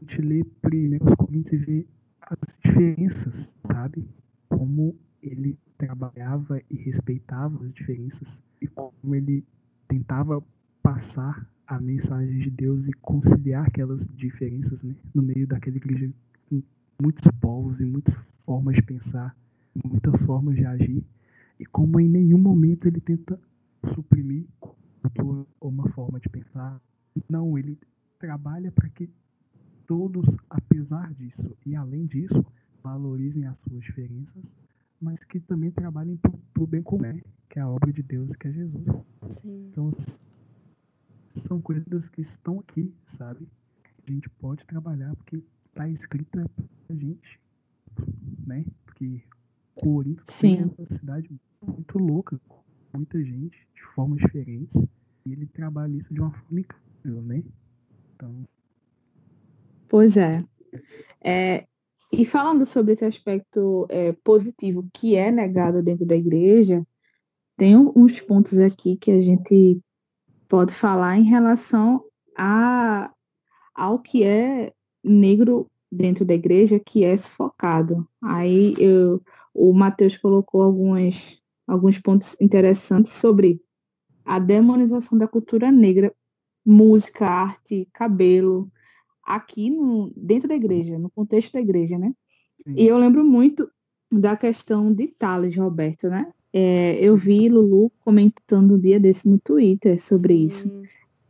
a 0.01 0.05
gente 0.05 0.21
lê 0.21 0.43
primeiro 0.61 1.05
os 1.05 1.15
Coríntios 1.15 1.61
e 1.61 1.65
vê 1.65 1.87
as 2.21 2.57
diferenças, 2.63 3.53
sabe? 3.67 4.07
Como 4.47 4.95
ele 5.21 5.57
trabalhava 5.77 6.61
e 6.69 6.75
respeitava 6.75 7.63
as 7.63 7.73
diferenças 7.73 8.41
e 8.61 8.67
como 8.67 9.15
ele 9.15 9.43
tentava 9.87 10.41
passar 10.81 11.49
a 11.67 11.79
mensagem 11.79 12.39
de 12.39 12.49
Deus 12.49 12.87
e 12.87 12.93
conciliar 12.93 13.65
aquelas 13.65 14.05
diferenças, 14.15 14.83
né? 14.83 14.95
No 15.13 15.23
meio 15.23 15.47
daquela 15.47 15.77
igreja 15.77 16.11
muitos 17.01 17.27
povos 17.39 17.79
e 17.79 17.85
muitas 17.85 18.15
formas 18.45 18.75
de 18.75 18.81
pensar, 18.81 19.35
muitas 19.83 20.21
formas 20.21 20.55
de 20.55 20.65
agir, 20.65 21.03
e 21.59 21.65
como 21.65 21.99
em 21.99 22.07
nenhum 22.07 22.37
momento 22.37 22.87
ele 22.87 22.99
tenta 22.99 23.39
suprimir 23.93 24.45
uma 25.61 25.87
forma 25.89 26.19
de 26.19 26.29
pensar. 26.29 26.81
Não, 27.29 27.57
ele 27.57 27.77
trabalha 28.19 28.71
para 28.71 28.89
que 28.89 29.09
todos, 29.85 30.25
apesar 30.49 31.13
disso 31.13 31.55
e 31.65 31.75
além 31.75 32.05
disso, 32.05 32.45
valorizem 32.83 33.45
as 33.45 33.57
suas 33.59 33.83
diferenças, 33.83 34.51
mas 34.99 35.23
que 35.23 35.39
também 35.39 35.71
trabalhem 35.71 36.17
para 36.17 36.63
o 36.63 36.67
bem 36.67 36.81
comum, 36.81 37.01
né? 37.01 37.21
que 37.49 37.59
é 37.59 37.61
a 37.61 37.69
obra 37.69 37.91
de 37.91 38.01
Deus, 38.01 38.31
que 38.35 38.47
é 38.47 38.51
Jesus. 38.51 38.85
Sim. 39.29 39.69
Então, 39.71 39.91
são 41.35 41.61
coisas 41.61 42.09
que 42.09 42.21
estão 42.21 42.59
aqui, 42.59 42.93
sabe? 43.05 43.47
A 44.07 44.11
gente 44.11 44.29
pode 44.29 44.65
trabalhar 44.65 45.15
porque 45.15 45.43
está 45.75 45.89
escrito 45.89 46.39
é 46.39 46.45
pra 46.87 46.95
gente, 46.95 47.39
né? 48.47 48.63
Porque 48.85 49.21
Corinto 49.75 50.23
também 50.23 50.53
é 50.53 50.63
Sim. 50.63 50.71
uma 50.77 50.87
cidade 50.87 51.29
muito 51.61 51.99
louca, 51.99 52.39
com 52.47 52.63
muita 52.93 53.21
gente, 53.21 53.67
de 53.75 53.81
formas 53.93 54.19
diferentes, 54.19 54.73
e 55.25 55.33
ele 55.33 55.45
trabalha 55.47 55.97
isso 55.97 56.13
de 56.13 56.21
uma 56.21 56.31
forma 56.31 56.61
incrível, 56.61 57.21
né? 57.23 57.43
Então, 58.15 58.47
Pois 59.89 60.15
é. 60.15 60.43
É, 61.21 61.67
e 62.11 62.25
falando 62.25 62.65
sobre 62.65 62.93
esse 62.93 63.03
aspecto 63.03 63.85
é, 63.89 64.13
positivo 64.23 64.87
que 64.93 65.15
é 65.15 65.29
negado 65.29 65.83
dentro 65.83 66.05
da 66.05 66.15
igreja, 66.15 66.85
tem 67.57 67.75
uns 67.75 68.21
pontos 68.21 68.59
aqui 68.59 68.95
que 68.95 69.11
a 69.11 69.21
gente 69.21 69.79
pode 70.47 70.73
falar 70.73 71.17
em 71.17 71.23
relação 71.23 72.03
a, 72.37 73.11
ao 73.73 73.99
que 73.99 74.23
é 74.23 74.73
negro 75.05 75.69
dentro 75.91 76.25
da 76.25 76.33
igreja, 76.33 76.79
que 76.79 77.03
é 77.03 77.15
sufocado. 77.15 78.07
Aí 78.21 78.73
eu, 78.77 79.21
o 79.53 79.73
Matheus 79.73 80.17
colocou 80.17 80.61
algumas, 80.61 81.39
alguns 81.67 81.99
pontos 81.99 82.35
interessantes 82.41 83.13
sobre 83.13 83.61
a 84.25 84.39
demonização 84.39 85.17
da 85.17 85.27
cultura 85.27 85.71
negra, 85.71 86.13
música, 86.65 87.27
arte, 87.27 87.87
cabelo, 87.93 88.69
aqui 89.23 89.69
no, 89.69 90.11
dentro 90.15 90.49
da 90.49 90.55
igreja, 90.55 90.97
no 90.97 91.09
contexto 91.09 91.53
da 91.53 91.61
igreja, 91.61 91.97
né? 91.97 92.13
sim. 92.63 92.73
E 92.75 92.87
eu 92.87 92.97
lembro 92.97 93.23
muito 93.23 93.69
da 94.11 94.35
questão 94.35 94.91
de 94.93 95.07
Thales, 95.07 95.55
Roberto, 95.55 96.09
né? 96.09 96.31
É, 96.51 96.97
eu 97.03 97.17
vi 97.17 97.49
Lulu 97.49 97.91
comentando 97.99 98.75
um 98.75 98.79
dia 98.79 98.99
desse 98.99 99.27
no 99.27 99.37
Twitter 99.37 100.01
sobre 100.01 100.33
isso. 100.33 100.69
Sim. 100.69 100.83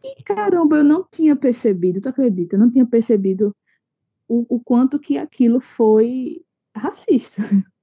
E 0.04 0.24
caramba, 0.24 0.78
eu 0.78 0.84
não 0.84 1.04
tinha 1.10 1.36
percebido, 1.36 2.00
tu 2.00 2.10
acredita? 2.10 2.56
Eu 2.56 2.60
não 2.60 2.70
tinha 2.70 2.86
percebido 2.86 3.56
o, 4.28 4.46
o 4.50 4.60
quanto 4.60 5.00
que 5.00 5.18
aquilo 5.18 5.60
foi 5.60 6.44
racista. 6.76 7.42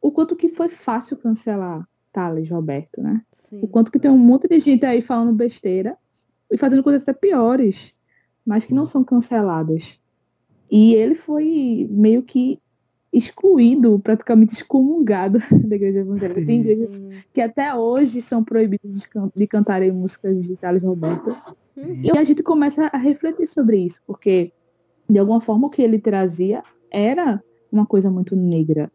O 0.00 0.12
quanto 0.12 0.36
que 0.36 0.48
foi 0.48 0.68
fácil 0.68 1.16
cancelar 1.16 1.84
Thales, 2.12 2.48
Roberto, 2.48 3.02
né? 3.02 3.20
Sim. 3.48 3.60
O 3.62 3.66
quanto 3.66 3.90
que 3.90 3.98
tem 3.98 4.08
um 4.08 4.16
monte 4.16 4.46
de 4.46 4.58
gente 4.60 4.86
aí 4.86 5.02
falando 5.02 5.32
besteira 5.32 5.96
e 6.48 6.56
fazendo 6.56 6.84
coisas 6.84 7.02
até 7.02 7.12
piores, 7.12 7.92
mas 8.46 8.64
que 8.64 8.72
não 8.72 8.86
são 8.86 9.02
canceladas. 9.02 10.00
E 10.70 10.94
ele 10.94 11.16
foi 11.16 11.88
meio 11.90 12.22
que 12.22 12.60
excluído, 13.12 13.98
praticamente 13.98 14.54
excomungado 14.54 15.38
da 15.66 15.76
igreja 15.76 16.00
evangélica. 16.00 16.44
Tem 16.44 16.60
igrejas 16.60 17.02
que 17.32 17.40
até 17.40 17.74
hoje 17.74 18.20
são 18.20 18.44
proibidas 18.44 19.00
de, 19.00 19.08
can 19.08 19.30
de 19.34 19.46
cantarem 19.46 19.90
músicas 19.90 20.44
de 20.44 20.56
Thales 20.56 20.82
Roberto. 20.82 21.36
Uhum. 21.76 22.02
E 22.02 22.10
a 22.16 22.24
gente 22.24 22.42
começa 22.42 22.86
a 22.92 22.98
refletir 22.98 23.46
sobre 23.46 23.78
isso, 23.78 24.00
porque 24.06 24.52
de 25.08 25.18
alguma 25.18 25.40
forma 25.40 25.66
o 25.66 25.70
que 25.70 25.82
ele 25.82 25.98
trazia 25.98 26.62
era 26.90 27.42
uma 27.72 27.86
coisa 27.86 28.10
muito 28.10 28.36
negra. 28.36 28.90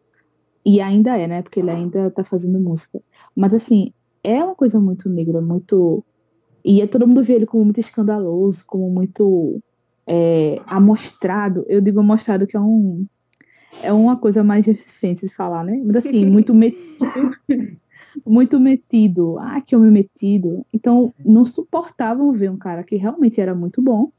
E 0.64 0.80
ainda 0.80 1.16
é, 1.18 1.26
né? 1.26 1.42
Porque 1.42 1.60
ele 1.60 1.70
ainda 1.70 2.10
tá 2.10 2.24
fazendo 2.24 2.58
música. 2.58 3.00
Mas 3.36 3.52
assim, 3.52 3.92
é 4.22 4.42
uma 4.42 4.54
coisa 4.54 4.80
muito 4.80 5.08
negra, 5.08 5.40
muito. 5.40 6.02
E 6.64 6.80
é, 6.80 6.86
todo 6.86 7.06
mundo 7.06 7.22
vê 7.22 7.34
ele 7.34 7.46
como 7.46 7.64
muito 7.64 7.80
escandaloso, 7.80 8.64
como 8.66 8.88
muito 8.88 9.60
é, 10.06 10.60
amostrado. 10.66 11.64
Eu 11.68 11.80
digo 11.80 12.00
amostrado 12.00 12.46
que 12.46 12.56
é 12.56 12.60
um. 12.60 13.06
É 13.82 13.92
uma 13.92 14.16
coisa 14.16 14.44
mais 14.44 14.64
recente 14.64 15.26
de 15.26 15.34
falar, 15.34 15.64
né? 15.64 15.80
Mas 15.84 15.96
assim, 15.96 16.24
muito 16.30 16.54
metido. 16.54 16.98
muito 18.24 18.58
metido. 18.58 19.36
Ah, 19.38 19.60
que 19.60 19.76
homem 19.76 19.90
metido. 19.90 20.64
Então, 20.72 21.12
não 21.24 21.44
suportavam 21.44 22.32
ver 22.32 22.50
um 22.50 22.56
cara 22.56 22.82
que 22.84 22.96
realmente 22.96 23.40
era 23.40 23.54
muito 23.54 23.82
bom 23.82 24.10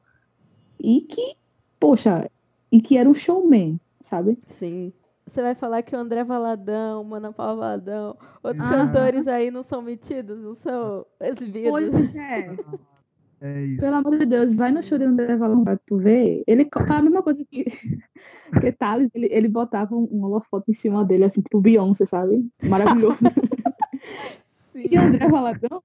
e 0.80 1.02
que, 1.02 1.36
poxa, 1.80 2.30
e 2.72 2.82
que 2.82 2.98
era 2.98 3.10
um 3.10 3.14
showman, 3.14 3.80
sabe? 4.02 4.38
Sim. 4.48 4.94
Você 5.28 5.42
vai 5.42 5.56
falar 5.56 5.82
que 5.82 5.96
o 5.96 6.00
André 6.00 6.24
Valadão, 6.24 7.02
o 7.02 7.06
Mano 7.06 7.34
Paulo 7.34 7.60
Valadão, 7.60 8.16
outros 8.44 8.66
Ah. 8.66 8.70
cantores 8.70 9.28
aí 9.28 9.50
não 9.50 9.64
são 9.64 9.82
metidos, 9.82 10.40
não 10.40 10.56
são 10.56 11.06
exibidos. 11.20 11.72
Pois 11.72 12.16
é. 12.16 12.56
É 13.42 13.62
isso. 13.66 13.82
Pelo 13.82 13.96
amor 13.98 14.18
de 14.18 14.26
Deus, 14.26 14.56
vai 14.56 14.72
no 14.72 14.82
show 14.82 14.98
de 14.98 15.04
André 15.04 15.36
Valão 15.36 15.64
pra 15.64 15.78
tu 15.86 15.98
ver. 15.98 16.44
Ele 16.48 16.68
fala 16.72 17.00
a 17.00 17.02
mesma 17.02 17.22
coisa 17.22 17.44
que, 17.52 17.66
que 18.62 18.72
Thales, 18.72 19.10
ele, 19.14 19.28
ele 19.30 19.48
botava 19.48 19.94
um, 19.96 20.08
um 20.12 20.24
holofote 20.24 20.72
em 20.72 20.74
cima 20.74 21.04
dele, 21.04 21.26
assim, 21.26 21.42
tipo 21.42 21.60
Beyoncé, 21.60 22.06
sabe? 22.06 22.48
Maravilhoso. 22.64 23.20
Sim. 24.72 24.86
E 24.90 24.98
André 24.98 25.28
Valadão, 25.28 25.84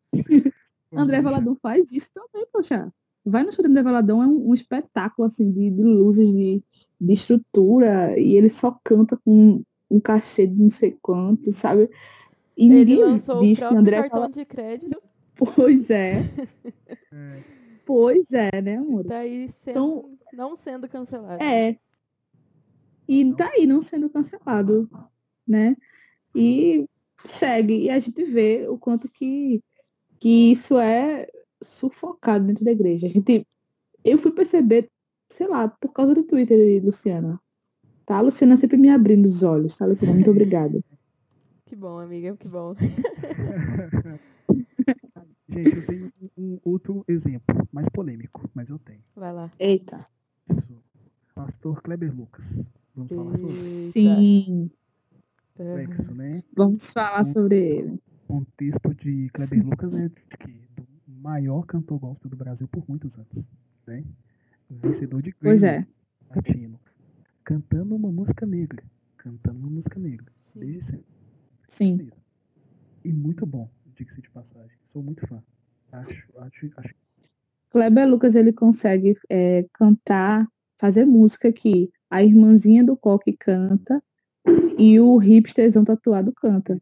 André 0.93 1.21
Valadão 1.23 1.57
faz 1.61 1.91
isso 1.91 2.11
também, 2.15 2.47
poxa. 2.53 2.93
Vai 3.25 3.43
no 3.45 3.53
show 3.53 3.63
de 3.63 3.71
André 3.71 3.83
Valadão, 3.83 4.23
é 4.23 4.27
um, 4.27 4.51
um 4.51 4.55
espetáculo, 4.55 5.27
assim, 5.29 5.51
de, 5.51 5.71
de 5.71 5.83
luzes, 5.83 6.27
de, 6.29 6.63
de 7.01 7.13
estrutura, 7.13 8.19
e 8.19 8.35
ele 8.37 8.49
só 8.49 8.79
canta 8.83 9.17
com 9.25 9.63
um 9.91 10.01
cachê 10.01 10.47
de 10.47 10.55
não 10.61 10.71
sei 10.71 10.97
quanto, 11.03 11.53
sabe? 11.53 11.91
E 12.57 12.67
Ele 12.67 12.75
ninguém 12.79 13.05
lançou 13.05 13.39
o 13.39 13.41
diz 13.43 13.59
que 13.59 13.61
próprio 13.61 13.81
André 13.81 13.97
cartão 14.03 14.19
Valadão... 14.21 14.43
de 14.43 14.45
crédito, 14.47 15.03
Pois 15.55 15.89
é, 15.91 16.21
É, 17.13 17.43
pois 17.87 18.31
é, 18.33 18.61
né, 18.61 18.77
amor? 18.77 19.05
tá 19.07 19.19
aí 19.19 19.49
sendo, 19.65 19.71
Então- 19.71 20.11
não 20.35 20.57
sendo 20.57 20.89
cancelado. 20.89 21.43
É. 21.43 21.77
E 23.09 23.35
tá 23.35 23.51
aí 23.55 23.67
não 23.67 23.81
sendo 23.83 24.09
cancelado, 24.11 24.89
né? 25.49 25.77
E 26.35 26.87
segue. 27.25 27.85
E 27.85 27.91
a 27.91 27.99
gente 27.99 28.23
vê 28.23 28.67
o 28.69 28.79
quanto 28.79 29.09
que, 29.09 29.63
que 30.21 30.53
isso 30.53 30.79
é 30.79 31.27
sufocado 31.63 32.47
dentro 32.47 32.65
da 32.65 32.73
igreja. 32.73 33.07
A 33.07 33.11
gente, 33.11 33.47
eu 34.05 34.19
fui 34.19 34.33
perceber, 34.33 34.91
sei 35.29 35.47
lá, 35.47 35.69
por 35.69 35.93
causa 35.93 36.15
do 36.15 36.25
Twitter 36.25 36.59
de 36.59 36.81
Luciana. 36.85 37.41
Tá? 38.07 38.17
A 38.17 38.21
Luciana 38.21 38.57
sempre 38.57 38.77
me 38.77 38.91
abrindo 38.91 39.27
os 39.27 39.43
olhos, 39.43 39.77
tá, 39.77 39.87
Luciana? 39.87 40.15
Muito 40.15 40.31
obrigada. 40.31 40.83
Que 41.67 41.77
bom, 41.77 42.01
amiga, 42.01 42.37
que 42.37 42.49
bom. 42.49 42.75
Gente, 45.49 45.77
eu 45.77 45.87
tenho 45.87 46.13
um, 46.21 46.29
um 46.37 46.59
outro 46.65 47.05
exemplo, 47.07 47.69
mais 47.73 47.89
polêmico, 47.91 48.51
mas 48.53 48.69
eu 48.69 48.77
tenho. 48.81 48.99
Vai 49.15 49.33
lá. 49.33 49.53
Eita. 49.57 50.05
Isso. 50.53 50.83
Pastor 51.33 51.81
Kleber 51.81 52.13
Lucas. 52.13 52.61
Vamos 52.97 53.13
falar 53.13 53.37
sobre 53.37 53.53
Eita. 53.53 53.93
Sim. 53.93 54.71
Complexo, 55.55 56.15
né? 56.15 56.43
vamos 56.57 56.91
falar 56.91 57.25
sobre 57.27 57.57
ele. 57.57 58.01
O 58.29 58.35
contexto 58.35 58.95
de 58.95 59.29
Kleber 59.31 59.65
Lucas 59.65 59.95
é 59.95 60.09
de 60.09 60.23
que 60.39 60.70
maior 61.21 61.65
cantor 61.67 61.99
gospel 61.99 62.31
do 62.31 62.37
Brasil 62.37 62.67
por 62.69 62.85
muitos 62.89 63.17
anos, 63.17 63.45
né? 63.87 64.05
Vencedor 64.69 65.23
de 65.23 65.35
Pois 65.35 65.61
Grammy 65.61 65.79
é. 65.79 66.35
latino, 66.35 66.81
cantando 67.45 67.95
uma 67.95 68.11
música 68.11 68.47
negra, 68.47 68.83
cantando 69.17 69.59
uma 69.59 69.71
música 69.71 69.99
negra, 69.99 70.33
Sim. 70.39 70.61
desde 70.61 71.01
sempre. 71.69 72.07
Sim. 72.07 72.11
E 73.05 73.13
muito 73.13 73.45
bom, 73.45 73.69
diga-se 73.97 74.21
de 74.21 74.31
passagem. 74.31 74.77
Sou 74.93 75.03
muito 75.03 75.27
fã. 75.27 75.43
Acho, 75.93 76.29
acho, 76.39 76.71
acho 76.77 76.95
Kleber 77.71 78.09
Lucas 78.09 78.35
ele 78.35 78.53
consegue 78.53 79.17
é, 79.29 79.65
cantar, 79.75 80.47
fazer 80.79 81.05
música 81.05 81.53
que 81.53 81.91
a 82.11 82.23
irmãzinha 82.23 82.85
do 82.85 82.97
coque 82.97 83.33
canta 83.33 84.03
e 84.79 84.99
o 84.99 85.19
hipsterzão 85.19 85.85
tatuado 85.85 86.33
canta. 86.33 86.81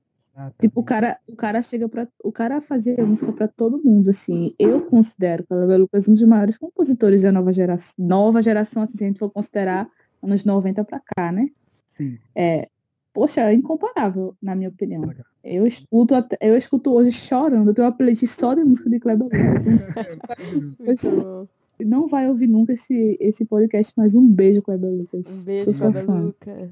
Tipo, 0.59 0.81
o 0.81 0.85
cara, 0.85 1.19
o 1.27 1.35
cara 1.37 1.61
chega 1.63 1.89
para 1.89 2.07
o 2.23 2.31
cara 2.33 2.61
fazia 2.61 3.05
música 3.05 3.33
para 3.33 3.49
todo 3.49 3.83
mundo, 3.83 4.11
assim. 4.11 4.55
Eu 4.59 4.83
considero 4.83 5.45
Kleber 5.47 5.79
Lucas 5.81 6.09
um 6.09 6.15
dos 6.15 6.23
maiores 6.23 6.57
compositores 6.57 7.23
da 7.23 7.33
nova 7.33 7.53
geração, 7.53 7.95
nova 7.99 8.41
geração, 8.43 8.83
assim, 8.83 8.97
se 8.97 9.05
a 9.05 9.07
gente 9.07 9.19
for 9.19 9.31
considerar 9.31 9.89
anos 10.23 10.45
90 10.45 10.85
para 10.85 11.01
cá, 11.01 11.33
né? 11.33 11.49
Sim, 11.93 12.19
É, 12.35 12.69
poxa, 13.13 13.41
é 13.43 13.55
incomparável, 13.55 14.35
na 14.41 14.55
minha 14.55 14.69
opinião. 14.69 15.03
legal. 15.03 15.25
Eu 15.43 15.67
escuto, 15.67 16.15
até- 16.15 16.37
eu 16.41 16.57
escuto 16.57 16.93
hoje 16.93 17.11
chorando, 17.13 17.71
eu 17.71 17.75
tenho 17.75 17.87
uma 17.87 17.93
playlist 17.97 18.27
só 18.27 18.55
de 18.55 18.63
música 18.63 18.89
de 18.91 19.01
Kleber 19.01 19.27
Lucas. 19.27 19.65
Muito 20.79 21.11
bom. 21.23 21.47
não 21.85 22.07
vai 22.09 22.29
ouvir 22.29 22.47
nunca 22.49 22.73
esse, 22.73 23.17
esse 23.21 23.45
podcast, 23.45 23.93
mas 23.97 24.15
um 24.15 24.29
beijo, 24.29 24.63
Kleber 24.63 24.91
Lucas. 24.91 25.27
Um 25.41 25.45
beijo, 25.45 25.65
Sou 25.65 25.75
sua 25.75 25.91
Kleber 25.93 26.07
fã. 26.07 26.21
Lucas. 26.21 26.71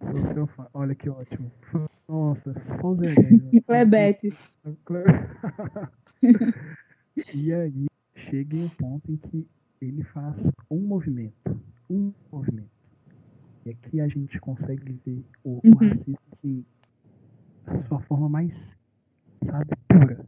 Sou 0.00 0.24
seu 0.26 0.46
fã. 0.46 0.66
Olha 0.74 0.94
que 0.94 1.08
ótimo. 1.08 1.50
Nossa, 2.08 2.54
só 2.62 2.90
os 2.90 2.98
legais. 2.98 3.42
Klebetes. 3.66 4.54
e 7.34 7.52
aí 7.52 7.86
chega 8.14 8.56
em 8.56 8.64
um 8.64 8.68
ponto 8.68 9.10
em 9.10 9.16
que 9.16 9.46
ele 9.80 10.02
faz 10.04 10.50
um 10.70 10.80
movimento. 10.80 11.60
Um 11.90 12.12
movimento. 12.30 12.70
E 13.64 13.70
aqui 13.70 14.00
a 14.00 14.08
gente 14.08 14.38
consegue 14.40 15.00
ver 15.04 15.24
o, 15.42 15.58
o 15.58 15.60
Uhum. 15.64 15.74
racismo 15.88 16.18
assim, 16.32 16.64
da 17.64 17.78
sua 17.84 18.00
forma 18.00 18.28
mais, 18.28 18.76
sabe, 19.44 19.70
pura. 19.88 20.24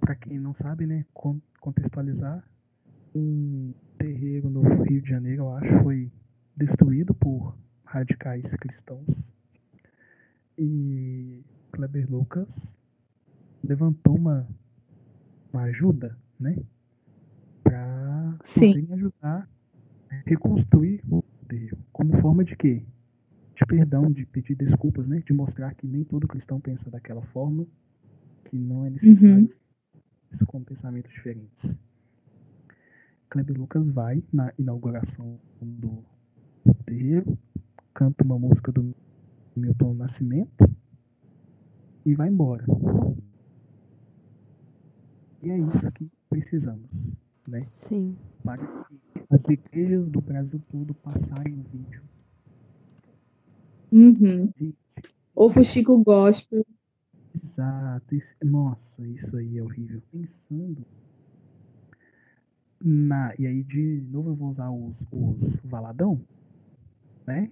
Pra 0.00 0.14
quem 0.14 0.38
não 0.38 0.52
sabe, 0.54 0.86
né, 0.86 1.06
con- 1.14 1.40
contextualizar, 1.60 2.44
um 3.14 3.72
terreiro 3.96 4.50
no 4.50 4.60
Rio 4.82 5.00
de 5.00 5.08
Janeiro, 5.08 5.44
eu 5.44 5.54
acho, 5.54 5.82
foi 5.82 6.10
destruído 6.56 7.14
por 7.14 7.56
radicais 7.94 8.44
cristãos. 8.56 9.32
E 10.58 11.44
Kleber 11.70 12.10
Lucas 12.10 12.76
levantou 13.62 14.16
uma, 14.16 14.48
uma 15.52 15.62
ajuda, 15.62 16.18
né? 16.38 16.56
Para 17.62 18.36
poderem 18.42 18.92
ajudar 18.92 19.48
a 20.10 20.14
reconstruir 20.26 21.02
o 21.08 21.22
terreiro. 21.48 21.78
Como 21.92 22.16
forma 22.18 22.44
de 22.44 22.56
quê? 22.56 22.84
De 23.54 23.64
perdão, 23.64 24.10
de 24.10 24.26
pedir 24.26 24.56
desculpas, 24.56 25.06
né? 25.06 25.20
De 25.24 25.32
mostrar 25.32 25.74
que 25.74 25.86
nem 25.86 26.02
todo 26.02 26.26
cristão 26.26 26.60
pensa 26.60 26.90
daquela 26.90 27.22
forma, 27.22 27.64
que 28.46 28.58
não 28.58 28.84
é 28.84 28.90
necessário 28.90 29.48
isso 30.32 30.44
com 30.46 30.64
pensamentos 30.64 31.12
diferentes. 31.12 31.76
Kleber 33.30 33.56
Lucas 33.56 33.88
vai 33.88 34.22
na 34.32 34.52
inauguração 34.58 35.38
do 35.60 36.04
terreiro, 36.84 37.38
canta 37.94 38.24
uma 38.24 38.38
música 38.38 38.72
do 38.72 38.94
Milton 39.56 39.94
Nascimento 39.94 40.64
e 42.04 42.14
vai 42.14 42.28
embora. 42.28 42.64
E 45.42 45.50
é 45.50 45.58
isso 45.58 45.92
que 45.92 46.10
precisamos, 46.28 46.90
né? 47.46 47.64
Sim. 47.88 48.16
Para 48.42 48.66
que 48.66 48.96
as 49.30 49.48
igrejas 49.48 50.08
do 50.08 50.20
Brasil 50.20 50.60
todo 50.68 50.92
passarem 50.94 51.54
o 51.54 51.62
vídeo. 51.62 52.02
Uhum. 53.92 54.52
Gente, 54.58 54.76
Ou 55.34 55.50
Fuxico 55.50 55.98
Gospel. 56.04 56.64
Exato. 57.34 58.14
Isso- 58.14 58.36
nossa, 58.44 59.06
isso 59.06 59.36
aí 59.36 59.58
é 59.58 59.62
horrível. 59.62 60.02
Pensando 60.10 60.84
na. 62.80 63.34
E 63.38 63.46
aí, 63.46 63.62
de 63.64 64.02
novo, 64.10 64.30
eu 64.30 64.34
vou 64.34 64.50
usar 64.50 64.70
os, 64.70 64.96
os 65.10 65.56
Valadão, 65.64 66.20
né? 67.26 67.50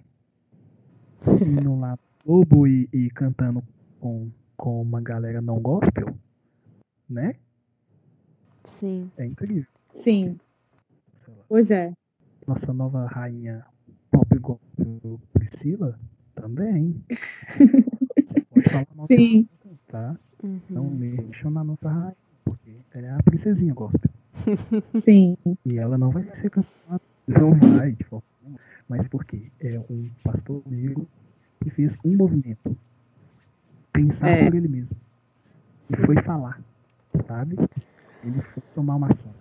Indo 1.27 1.79
lá 1.79 1.91
no 1.91 1.99
Globo 2.25 2.67
e, 2.67 2.89
e 2.93 3.09
cantando 3.11 3.63
com, 3.99 4.29
com 4.57 4.81
uma 4.81 5.01
galera 5.01 5.41
não 5.41 5.59
gospel, 5.59 6.15
né? 7.09 7.35
Sim. 8.65 9.11
É 9.17 9.25
incrível. 9.25 9.67
Sim, 9.93 10.39
pois 11.47 11.69
é. 11.71 11.93
Nossa 12.47 12.73
nova 12.73 13.05
rainha 13.05 13.65
pop 14.11 14.37
gospel 14.39 15.19
Priscila 15.33 15.99
também. 16.35 17.01
Você 17.07 18.41
pode 18.41 18.69
falar 18.69 18.87
mal 18.95 19.07
Sim. 19.07 19.47
dela, 19.63 19.77
tá? 19.87 20.19
Uhum. 20.43 20.61
Não 20.69 20.89
mexam 20.89 21.51
na 21.51 21.63
nossa 21.63 21.89
rainha, 21.89 22.15
porque 22.43 22.75
ela 22.93 23.07
é 23.07 23.11
a 23.11 23.23
princesinha 23.23 23.73
gospel. 23.73 24.11
Sim, 24.99 25.37
E 25.65 25.77
ela 25.77 25.97
não 25.97 26.09
vai 26.09 26.23
ser 26.35 26.49
cancelada. 26.49 27.01
Não 27.27 27.53
vai, 27.53 27.93
de 27.93 28.03
forma. 28.03 28.25
Mas 28.87 29.07
por 29.07 29.23
quê? 29.25 29.43
É 29.59 29.79
um 29.89 30.09
pastor 30.23 30.61
negro 30.69 31.07
que 31.61 31.69
fez 31.69 31.97
um 32.03 32.15
movimento. 32.15 32.75
Pensar 33.91 34.29
É. 34.29 34.45
por 34.45 34.55
ele 34.55 34.67
mesmo. 34.67 34.95
E 35.89 35.95
foi 36.05 36.15
falar, 36.23 36.59
sabe? 37.27 37.55
Ele 38.23 38.41
foi 38.41 38.63
tomar 38.73 38.95
uma 38.95 39.07
ação. 39.07 39.31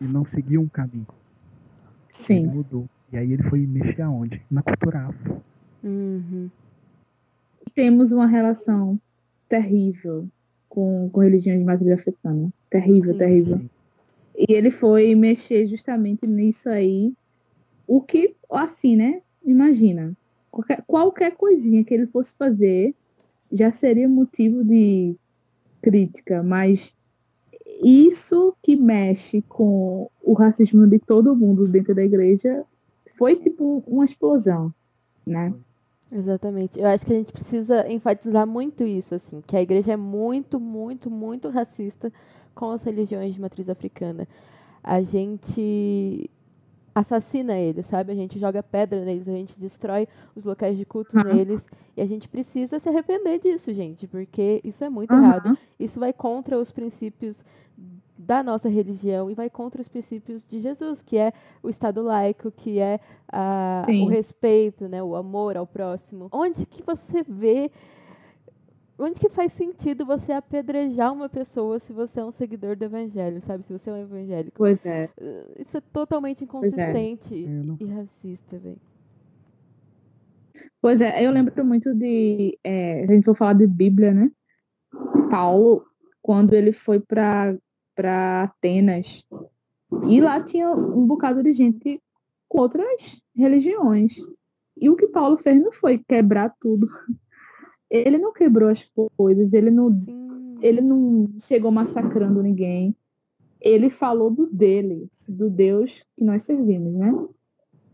E 0.00 0.04
não 0.04 0.24
seguiu 0.24 0.60
um 0.62 0.68
caminho. 0.68 1.06
Ele 1.08 2.10
sim. 2.10 2.46
mudou. 2.46 2.88
E 3.12 3.16
aí 3.16 3.32
ele 3.32 3.42
foi 3.44 3.66
mexer 3.66 4.02
aonde? 4.02 4.40
Na 4.50 4.62
cultura 4.62 5.06
afro. 5.08 5.42
Uhum. 5.82 6.50
temos 7.74 8.12
uma 8.12 8.26
relação 8.26 9.00
terrível 9.48 10.28
com, 10.68 11.08
com 11.10 11.20
religiões 11.20 11.58
de 11.58 11.64
matriz 11.64 11.90
africana. 11.92 12.52
Terrível, 12.68 13.12
Sim, 13.14 13.18
terrível. 13.18 13.56
Sim. 13.58 13.70
E 14.36 14.52
ele 14.52 14.70
foi 14.70 15.14
mexer 15.14 15.66
justamente 15.66 16.26
nisso 16.26 16.68
aí. 16.68 17.12
O 17.90 18.00
que, 18.00 18.36
assim, 18.48 18.94
né? 18.94 19.20
Imagina. 19.44 20.16
Qualquer, 20.48 20.84
qualquer 20.86 21.36
coisinha 21.36 21.82
que 21.82 21.92
ele 21.92 22.06
fosse 22.06 22.32
fazer 22.34 22.94
já 23.50 23.72
seria 23.72 24.08
motivo 24.08 24.62
de 24.62 25.16
crítica, 25.82 26.40
mas 26.40 26.94
isso 27.82 28.54
que 28.62 28.76
mexe 28.76 29.42
com 29.42 30.08
o 30.22 30.34
racismo 30.34 30.86
de 30.86 31.00
todo 31.00 31.34
mundo 31.34 31.66
dentro 31.66 31.92
da 31.92 32.04
igreja 32.04 32.64
foi 33.18 33.34
tipo 33.34 33.82
uma 33.88 34.04
explosão, 34.04 34.72
né? 35.26 35.52
Exatamente. 36.12 36.78
Eu 36.78 36.86
acho 36.86 37.04
que 37.04 37.12
a 37.12 37.16
gente 37.16 37.32
precisa 37.32 37.90
enfatizar 37.90 38.46
muito 38.46 38.84
isso, 38.84 39.16
assim, 39.16 39.40
que 39.44 39.56
a 39.56 39.62
igreja 39.62 39.94
é 39.94 39.96
muito, 39.96 40.60
muito, 40.60 41.10
muito 41.10 41.48
racista 41.48 42.12
com 42.54 42.70
as 42.70 42.84
religiões 42.84 43.34
de 43.34 43.40
matriz 43.40 43.68
africana. 43.68 44.28
A 44.80 45.02
gente 45.02 46.30
assassina 46.94 47.56
eles, 47.58 47.86
sabe? 47.86 48.12
A 48.12 48.14
gente 48.14 48.38
joga 48.38 48.62
pedra 48.62 49.04
neles, 49.04 49.28
a 49.28 49.32
gente 49.32 49.58
destrói 49.58 50.08
os 50.34 50.44
locais 50.44 50.76
de 50.76 50.84
culto 50.84 51.18
Aham. 51.18 51.24
neles. 51.24 51.64
E 51.96 52.02
a 52.02 52.06
gente 52.06 52.28
precisa 52.28 52.78
se 52.78 52.88
arrepender 52.88 53.38
disso, 53.40 53.72
gente, 53.72 54.06
porque 54.06 54.60
isso 54.64 54.82
é 54.84 54.90
muito 54.90 55.12
Aham. 55.12 55.22
errado. 55.22 55.50
Isso 55.78 55.98
vai 56.00 56.12
contra 56.12 56.58
os 56.58 56.70
princípios 56.70 57.44
da 58.18 58.42
nossa 58.42 58.68
religião 58.68 59.30
e 59.30 59.34
vai 59.34 59.48
contra 59.48 59.80
os 59.80 59.88
princípios 59.88 60.46
de 60.46 60.60
Jesus, 60.60 61.02
que 61.02 61.16
é 61.16 61.32
o 61.62 61.68
Estado 61.70 62.02
laico, 62.02 62.50
que 62.50 62.78
é 62.78 63.00
a- 63.32 63.94
o 63.96 64.04
respeito, 64.06 64.86
né, 64.88 65.02
o 65.02 65.16
amor 65.16 65.56
ao 65.56 65.66
próximo. 65.66 66.28
Onde 66.30 66.66
que 66.66 66.82
você 66.82 67.22
vê, 67.26 67.70
onde 69.00 69.18
que 69.18 69.28
faz 69.28 69.52
sentido 69.52 70.04
você 70.04 70.32
apedrejar 70.32 71.12
uma 71.12 71.28
pessoa 71.28 71.78
se 71.78 71.92
você 71.92 72.20
é 72.20 72.24
um 72.24 72.30
seguidor 72.30 72.76
do 72.76 72.84
evangelho, 72.84 73.40
sabe? 73.40 73.64
Se 73.64 73.72
você 73.72 73.90
é 73.90 73.92
um 73.94 74.02
evangélico. 74.02 74.56
Pois 74.56 74.84
é. 74.84 75.08
Uh, 75.20 75.62
Isso 75.62 75.76
é 75.76 75.80
totalmente 75.80 76.42
é. 76.42 76.44
inconsistente 76.44 77.46
não- 77.46 77.76
e 77.80 77.84
racista, 77.86 78.58
velho. 78.58 78.80
Pois 80.82 81.00
é, 81.00 81.24
eu 81.24 81.30
lembro 81.30 81.64
muito 81.64 81.94
de. 81.94 82.58
é, 82.64 83.04
a 83.04 83.06
gente 83.06 83.24
for 83.24 83.36
falar 83.36 83.52
de 83.52 83.66
Bíblia, 83.66 84.12
né? 84.14 84.30
Paulo, 85.30 85.84
quando 86.22 86.54
ele 86.54 86.72
foi 86.72 86.98
para 86.98 87.58
Atenas, 88.42 89.22
e 90.08 90.20
lá 90.20 90.42
tinha 90.42 90.70
um 90.70 91.06
bocado 91.06 91.42
de 91.42 91.52
gente 91.52 92.02
com 92.48 92.60
outras 92.60 93.20
religiões. 93.36 94.14
E 94.76 94.88
o 94.88 94.96
que 94.96 95.06
Paulo 95.08 95.36
fez 95.38 95.62
não 95.62 95.70
foi 95.72 95.98
quebrar 95.98 96.54
tudo. 96.60 96.88
Ele 97.90 98.18
não 98.18 98.32
quebrou 98.32 98.68
as 98.68 98.84
coisas, 99.16 99.52
ele 99.52 99.70
não, 99.70 99.90
Sim. 99.90 100.58
ele 100.62 100.80
não 100.80 101.28
chegou 101.40 101.70
massacrando 101.70 102.42
ninguém. 102.42 102.94
Ele 103.60 103.90
falou 103.90 104.30
do 104.30 104.46
dele, 104.46 105.08
do 105.28 105.50
Deus 105.50 106.02
que 106.16 106.24
nós 106.24 106.42
servimos, 106.44 106.94
né? 106.94 107.12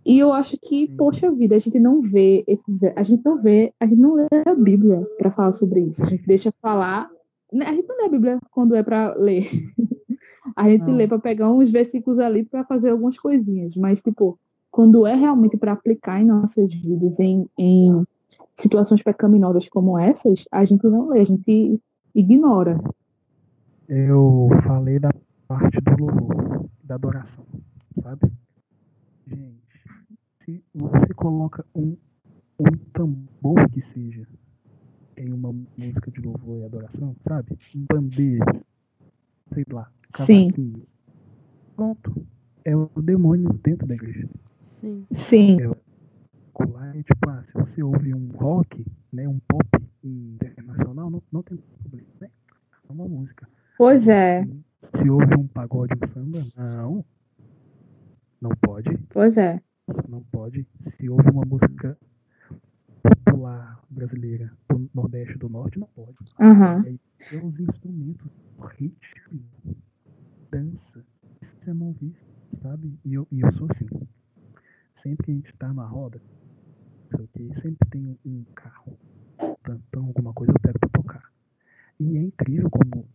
E 0.04 0.20
eu 0.20 0.32
acho 0.32 0.56
que, 0.58 0.86
poxa 0.96 1.32
vida, 1.32 1.56
a 1.56 1.58
gente 1.58 1.80
não 1.80 2.00
vê 2.00 2.44
esses, 2.46 2.82
a 2.94 3.02
gente 3.02 3.24
não 3.24 3.42
vê, 3.42 3.72
a 3.80 3.86
gente 3.86 3.98
não 3.98 4.14
lê 4.14 4.28
a 4.46 4.54
Bíblia 4.54 5.04
para 5.18 5.32
falar 5.32 5.52
sobre 5.54 5.80
isso. 5.80 6.00
A 6.04 6.06
gente 6.06 6.24
deixa 6.24 6.52
falar, 6.62 7.10
né? 7.52 7.66
a 7.66 7.74
gente 7.74 7.88
não 7.88 7.96
lê 7.96 8.04
a 8.04 8.08
Bíblia 8.08 8.38
quando 8.52 8.76
é 8.76 8.82
para 8.84 9.14
ler. 9.14 9.48
A 10.54 10.70
gente 10.70 10.84
Não. 10.84 10.94
lê 10.94 11.08
para 11.08 11.18
pegar 11.18 11.50
uns 11.50 11.70
versículos 11.70 12.20
ali 12.20 12.44
para 12.44 12.64
fazer 12.64 12.90
algumas 12.90 13.18
coisinhas, 13.18 13.74
mas 13.74 14.00
tipo, 14.00 14.38
quando 14.70 15.06
é 15.06 15.14
realmente 15.14 15.56
para 15.56 15.72
aplicar 15.72 16.20
em 16.20 16.26
nossas 16.26 16.72
vidas, 16.72 17.18
em, 17.18 17.48
em 17.58 18.04
situações 18.56 19.02
pecaminosas 19.02 19.68
como 19.68 19.98
essas, 19.98 20.44
a 20.50 20.64
gente 20.64 20.84
não 20.84 21.08
lê, 21.08 21.20
a 21.20 21.24
gente 21.24 21.80
ignora. 22.14 22.80
Eu 23.88 24.48
falei 24.62 24.98
da 24.98 25.10
parte 25.46 25.80
do 25.80 26.04
louvor, 26.04 26.68
da 26.82 26.96
adoração, 26.96 27.44
sabe? 28.02 28.30
Gente, 29.26 29.60
se 30.38 30.64
você 30.74 31.12
coloca 31.14 31.64
um, 31.74 31.96
um 32.58 32.76
tambor 32.92 33.68
que 33.70 33.80
seja 33.80 34.26
em 35.16 35.32
uma 35.32 35.54
música 35.76 36.10
de 36.10 36.20
louvor 36.20 36.60
e 36.60 36.64
adoração, 36.64 37.14
sabe? 37.26 37.56
Um 37.74 37.86
pandeiro, 37.86 38.44
sei 39.52 39.64
lá, 39.70 39.90
Sim. 40.24 40.50
Pronto. 41.74 42.26
É 42.64 42.74
o 42.74 42.88
demônio 43.02 43.52
dentro 43.62 43.86
da 43.86 43.94
igreja. 43.94 44.28
Sim. 44.60 45.06
Sim, 45.10 45.58
Lá 46.64 46.88
é 46.96 47.02
tipo, 47.02 47.28
ah, 47.30 47.42
se 47.44 47.52
você 47.54 47.82
ouve 47.82 48.14
um 48.14 48.28
rock, 48.32 48.84
né, 49.12 49.28
um 49.28 49.38
pop 49.40 49.66
internacional, 50.02 51.10
não, 51.10 51.22
não 51.32 51.42
tem 51.42 51.56
problema, 51.58 52.08
né? 52.20 52.30
É 52.88 52.92
uma 52.92 53.06
música. 53.08 53.48
pois 53.76 54.08
é, 54.08 54.44
Se, 54.44 54.98
se 55.02 55.10
houve 55.10 55.36
um 55.38 55.46
pagode, 55.46 55.94
um 56.02 56.06
samba, 56.06 56.46
não. 56.56 57.04
Não 58.40 58.50
pode. 58.60 58.96
pois 59.10 59.36
é. 59.36 59.60
Não 60.08 60.22
pode. 60.22 60.66
Se 60.80 61.08
houve 61.08 61.28
uma 61.30 61.44
música 61.44 61.96
popular 63.02 63.80
brasileira 63.90 64.52
do 64.68 64.88
Nordeste 64.94 65.34
e 65.34 65.38
do 65.38 65.48
Norte, 65.48 65.78
não 65.78 65.88
pode. 65.88 66.16
Aham. 66.40 66.82
Aí 66.86 67.00
tem 67.30 67.44
os 67.44 67.58
instrumentos, 67.60 68.30
ritmo, 68.76 69.40
dança. 70.50 71.04
Isso 71.40 71.54
você 71.62 71.72
não 71.72 71.92
viu, 71.92 72.14
sabe? 72.62 72.92
E 73.04 73.14
eu, 73.14 73.26
e 73.30 73.40
eu 73.40 73.52
sou 73.52 73.68
assim. 73.70 73.86
Sempre 74.94 75.24
que 75.26 75.30
a 75.30 75.34
gente 75.34 75.52
tá 75.54 75.72
na 75.72 75.86
roda, 75.86 76.20
sei 77.06 77.24
o 77.24 77.28
quê, 77.28 77.54
sempre 77.60 77.88
tem 77.90 78.18
um, 78.24 78.44
carro, 78.54 78.98
tantão, 79.62 80.06
alguma 80.06 80.32
coisa 80.32 80.52
eu 80.52 80.60
pego 80.60 80.78
pra 80.78 80.88
tocar. 80.90 81.32
E 81.98 82.16
é 82.16 82.22
incrível 82.22 82.70
como 82.70 83.06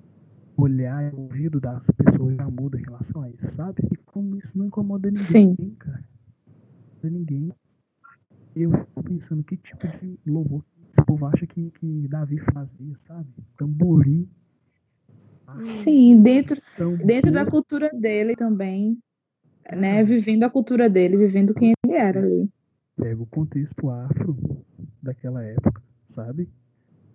olhar 0.58 1.04
e 1.04 1.16
o 1.16 1.22
ouvido 1.22 1.60
das 1.60 1.86
pessoas 1.92 2.36
já 2.36 2.50
muda 2.50 2.80
em 2.80 2.84
relação 2.84 3.22
a 3.22 3.30
isso, 3.30 3.50
sabe? 3.52 3.84
E 3.92 3.96
como 3.98 4.38
isso 4.38 4.58
não 4.58 4.66
incomoda 4.66 5.10
ninguém, 5.10 5.56
Sim. 5.56 5.76
cara. 5.80 6.04
Não 7.04 7.10
incomoda 7.10 7.20
ninguém. 7.20 7.54
Eu 8.56 8.72
fico 8.72 9.04
pensando 9.04 9.44
que 9.44 9.56
tipo 9.58 9.88
de 9.88 10.20
louvor 10.26 10.64
esse 10.92 11.06
povo 11.06 11.26
acha 11.26 11.48
que, 11.48 11.72
que 11.72 12.08
Davi 12.08 12.38
fazia, 12.54 12.96
sabe? 13.08 13.30
Tamborim. 13.58 14.28
Sim, 15.62 16.22
dentro, 16.22 16.62
dentro 17.04 17.32
da 17.32 17.46
cultura 17.46 17.90
dele 17.94 18.36
também, 18.36 18.98
né? 19.72 20.04
Vivendo 20.04 20.44
a 20.44 20.50
cultura 20.50 20.90
dele, 20.90 21.18
vivendo 21.18 21.54
quem 21.54 21.74
ele 21.84 21.96
era 21.96 22.20
ali. 22.20 22.50
Pega 23.02 23.20
o 23.20 23.26
contexto 23.26 23.90
afro 23.90 24.38
daquela 25.02 25.44
época, 25.44 25.82
sabe? 26.08 26.48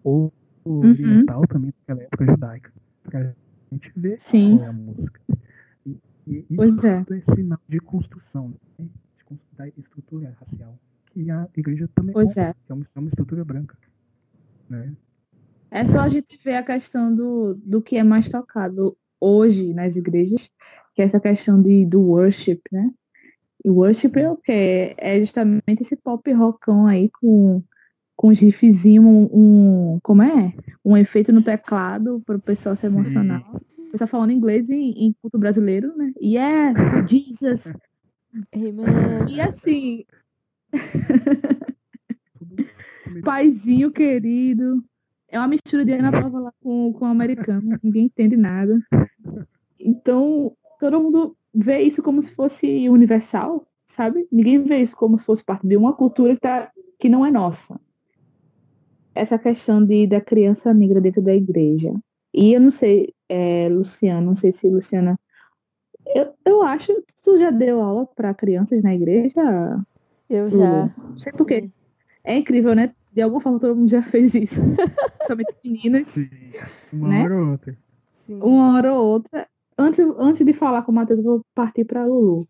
Ou 0.02 0.32
Uhum. 0.66 0.90
oriental 0.90 1.46
também 1.46 1.72
daquela 1.78 2.02
época 2.02 2.26
judaica. 2.26 2.72
Pra 3.04 3.32
gente 3.70 3.92
ver 3.94 4.18
Sim. 4.18 4.56
qual 4.56 4.64
é 4.64 4.68
a 4.68 4.72
música. 4.72 5.20
E, 5.86 5.96
e 6.26 6.44
isso 6.50 6.86
é. 6.86 7.04
é 7.08 7.34
sinal 7.34 7.60
de 7.68 7.78
construção, 7.78 8.52
né? 8.76 8.88
De 9.30 9.38
da 9.56 9.68
estrutura 9.68 10.36
racial. 10.40 10.76
Que 11.12 11.30
a 11.30 11.48
igreja 11.56 11.88
também 11.94 12.12
Pois 12.12 12.36
é. 12.36 12.52
que 12.52 12.72
é 12.72 12.74
uma, 12.74 12.84
é 12.94 12.98
uma 12.98 13.08
estrutura 13.08 13.44
branca. 13.44 13.78
Né? 14.68 14.92
É 15.70 15.86
só 15.86 16.00
a 16.00 16.08
gente 16.08 16.36
ver 16.44 16.56
a 16.56 16.64
questão 16.64 17.14
do, 17.14 17.54
do 17.54 17.80
que 17.80 17.96
é 17.96 18.02
mais 18.02 18.28
tocado 18.28 18.96
hoje 19.20 19.72
nas 19.72 19.94
igrejas, 19.94 20.50
que 20.94 21.02
é 21.02 21.04
essa 21.04 21.20
questão 21.20 21.62
de, 21.62 21.86
do 21.86 22.00
worship, 22.00 22.60
né? 22.72 22.92
E 23.66 23.68
worship 23.68 24.12
é 24.14 24.30
o 24.30 24.36
quê? 24.36 24.94
É 24.96 25.18
justamente 25.18 25.80
esse 25.80 25.96
pop 25.96 26.32
rockão 26.32 26.86
aí 26.86 27.10
com, 27.20 27.60
com 28.14 28.28
os 28.28 28.38
riffzinhos, 28.38 29.04
um, 29.04 29.28
um- 29.32 29.98
como 30.04 30.22
é? 30.22 30.54
Um 30.84 30.96
efeito 30.96 31.32
no 31.32 31.42
teclado 31.42 32.22
para 32.24 32.36
o 32.36 32.40
pessoal 32.40 32.76
se 32.76 32.82
Sim. 32.82 32.94
emocionar. 32.94 33.44
O 33.56 33.90
pessoal 33.90 34.06
falando 34.06 34.30
inglês 34.30 34.70
em, 34.70 34.92
em 34.92 35.12
culto 35.20 35.36
brasileiro, 35.36 35.92
né? 35.96 36.12
Yes, 36.22 36.76
Jesus. 37.10 37.72
Amen. 38.54 38.84
E 39.28 39.40
assim, 39.40 40.04
paizinho 43.24 43.90
querido. 43.90 44.84
É 45.28 45.40
uma 45.40 45.48
mistura 45.48 45.84
de 45.84 45.90
Ana 45.92 46.12
Paula 46.12 46.38
lá 46.38 46.52
com, 46.60 46.92
com 46.92 47.04
o 47.04 47.08
americano. 47.08 47.76
Ninguém 47.82 48.04
entende 48.04 48.36
nada. 48.36 48.78
Então, 49.80 50.56
todo 50.78 51.00
mundo 51.00 51.36
vê 51.56 51.80
isso 51.80 52.02
como 52.02 52.20
se 52.20 52.32
fosse 52.32 52.88
universal, 52.88 53.66
sabe? 53.86 54.28
Ninguém 54.30 54.62
vê 54.62 54.78
isso 54.78 54.94
como 54.94 55.18
se 55.18 55.24
fosse 55.24 55.42
parte 55.42 55.66
de 55.66 55.76
uma 55.76 55.94
cultura 55.94 56.34
que, 56.34 56.40
tá, 56.40 56.70
que 56.98 57.08
não 57.08 57.24
é 57.24 57.30
nossa. 57.30 57.80
Essa 59.14 59.38
questão 59.38 59.82
de, 59.84 60.06
da 60.06 60.20
criança 60.20 60.74
negra 60.74 61.00
dentro 61.00 61.22
da 61.22 61.34
igreja. 61.34 61.92
E 62.34 62.52
eu 62.52 62.60
não 62.60 62.70
sei, 62.70 63.14
é, 63.28 63.68
Luciana, 63.70 64.20
não 64.20 64.34
sei 64.34 64.52
se 64.52 64.68
Luciana. 64.68 65.18
Eu, 66.14 66.34
eu 66.44 66.62
acho 66.62 66.94
que 66.94 67.14
tu 67.24 67.38
já 67.38 67.50
deu 67.50 67.80
aula 67.80 68.06
para 68.06 68.34
crianças 68.34 68.82
na 68.82 68.94
igreja? 68.94 69.40
Eu 70.28 70.50
já. 70.50 70.92
Não 70.98 71.18
sei 71.18 71.32
por 71.32 71.46
quê. 71.46 71.70
É 72.22 72.36
incrível, 72.36 72.74
né? 72.74 72.92
De 73.12 73.22
alguma 73.22 73.40
forma 73.40 73.58
todo 73.58 73.74
mundo 73.74 73.88
já 73.88 74.02
fez 74.02 74.34
isso. 74.34 74.60
Somente 75.26 75.54
meninas, 75.64 76.08
Sim, 76.08 76.28
uma 76.92 77.08
Né? 77.08 77.22
hora 77.24 77.40
ou 77.40 77.50
outra. 77.52 77.78
Sim. 78.26 78.40
uma 78.42 78.74
hora 78.76 78.94
ou 78.94 79.06
outra. 79.06 79.48
Antes, 79.78 80.06
antes 80.18 80.44
de 80.44 80.52
falar 80.52 80.82
com 80.82 80.92
o 80.92 80.94
Matheus, 80.94 81.18
eu 81.18 81.24
vou 81.24 81.40
partir 81.54 81.84
para 81.84 82.06
Lulu. 82.06 82.48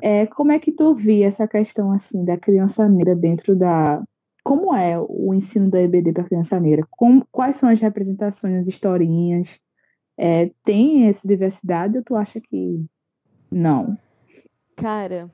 É, 0.00 0.26
como 0.26 0.52
é 0.52 0.58
que 0.58 0.72
tu 0.72 0.94
via 0.94 1.26
essa 1.26 1.46
questão 1.46 1.92
assim 1.92 2.24
da 2.24 2.36
criança 2.36 2.88
negra 2.88 3.14
dentro 3.14 3.54
da, 3.54 4.02
como 4.44 4.74
é 4.76 4.98
o 5.00 5.32
ensino 5.32 5.70
da 5.70 5.80
EBD 5.80 6.12
para 6.12 6.24
criança 6.24 6.60
negra? 6.60 6.86
Como, 6.90 7.26
quais 7.32 7.56
são 7.56 7.70
as 7.70 7.80
representações, 7.80 8.60
as 8.60 8.66
historinhas? 8.66 9.58
É, 10.18 10.50
tem 10.62 11.08
essa 11.08 11.26
diversidade 11.26 11.96
ou 11.96 12.04
tu 12.04 12.14
acha 12.14 12.40
que 12.40 12.84
não? 13.50 13.98
Cara, 14.76 15.30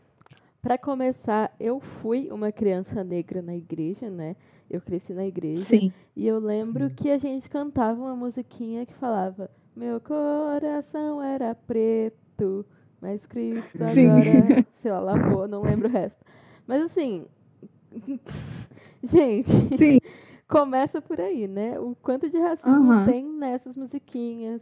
para 0.63 0.79
começar, 0.79 1.53
eu 1.59 1.81
fui 1.81 2.29
uma 2.31 2.53
criança 2.53 3.03
negra 3.03 3.43
na 3.43 3.57
igreja, 3.57 4.09
né? 4.09 4.37
Eu 4.71 4.81
cresci 4.81 5.13
na 5.13 5.27
igreja. 5.27 5.65
Sim. 5.65 5.93
E 6.15 6.27
eu 6.27 6.39
lembro 6.39 6.89
Sim. 6.89 6.95
que 6.95 7.11
a 7.11 7.19
gente 7.19 7.51
cantava 7.51 8.01
uma 8.01 8.15
musiquinha 8.15 8.87
que 8.87 8.95
falava: 8.95 9.51
Meu 9.75 10.01
coração 10.01 11.23
era 11.23 11.55
preto, 11.55 12.67
mas 13.01 13.25
Cristo 13.27 13.85
Sim. 13.85 14.09
agora, 14.09 14.67
sei 14.73 14.91
lá, 14.91 15.01
lavou, 15.01 15.47
não 15.49 15.63
lembro 15.63 15.89
o 15.89 15.91
resto. 15.91 16.25
Mas 16.67 16.83
assim, 16.83 17.27
gente, 19.03 19.77
Sim. 19.77 19.99
começa 20.49 21.01
por 21.01 21.21
aí, 21.21 21.47
né? 21.47 21.79
O 21.79 21.95
quanto 21.95 22.29
de 22.29 22.39
racismo 22.39 23.05
tem 23.05 23.25
nessas 23.25 23.77
musiquinhas. 23.77 24.61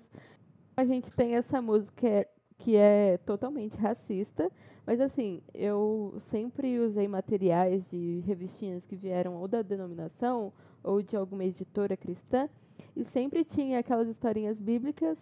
A 0.76 0.84
gente 0.84 1.10
tem 1.10 1.34
essa 1.34 1.60
música 1.60 2.26
que 2.58 2.76
é 2.76 3.18
totalmente 3.18 3.76
racista, 3.78 4.50
mas 4.86 5.00
assim, 5.00 5.42
eu 5.54 6.14
sempre 6.18 6.78
usei 6.78 7.08
materiais 7.08 7.88
de 7.90 8.22
revistinhas 8.26 8.84
que 8.84 8.96
vieram 8.96 9.36
ou 9.36 9.48
da 9.48 9.62
denominação 9.62 10.52
ou 10.82 11.02
de 11.02 11.16
alguma 11.16 11.44
editora 11.44 11.96
cristã 11.96 12.48
e 12.96 13.04
sempre 13.04 13.44
tinha 13.44 13.78
aquelas 13.78 14.08
historinhas 14.08 14.60
bíblicas 14.60 15.18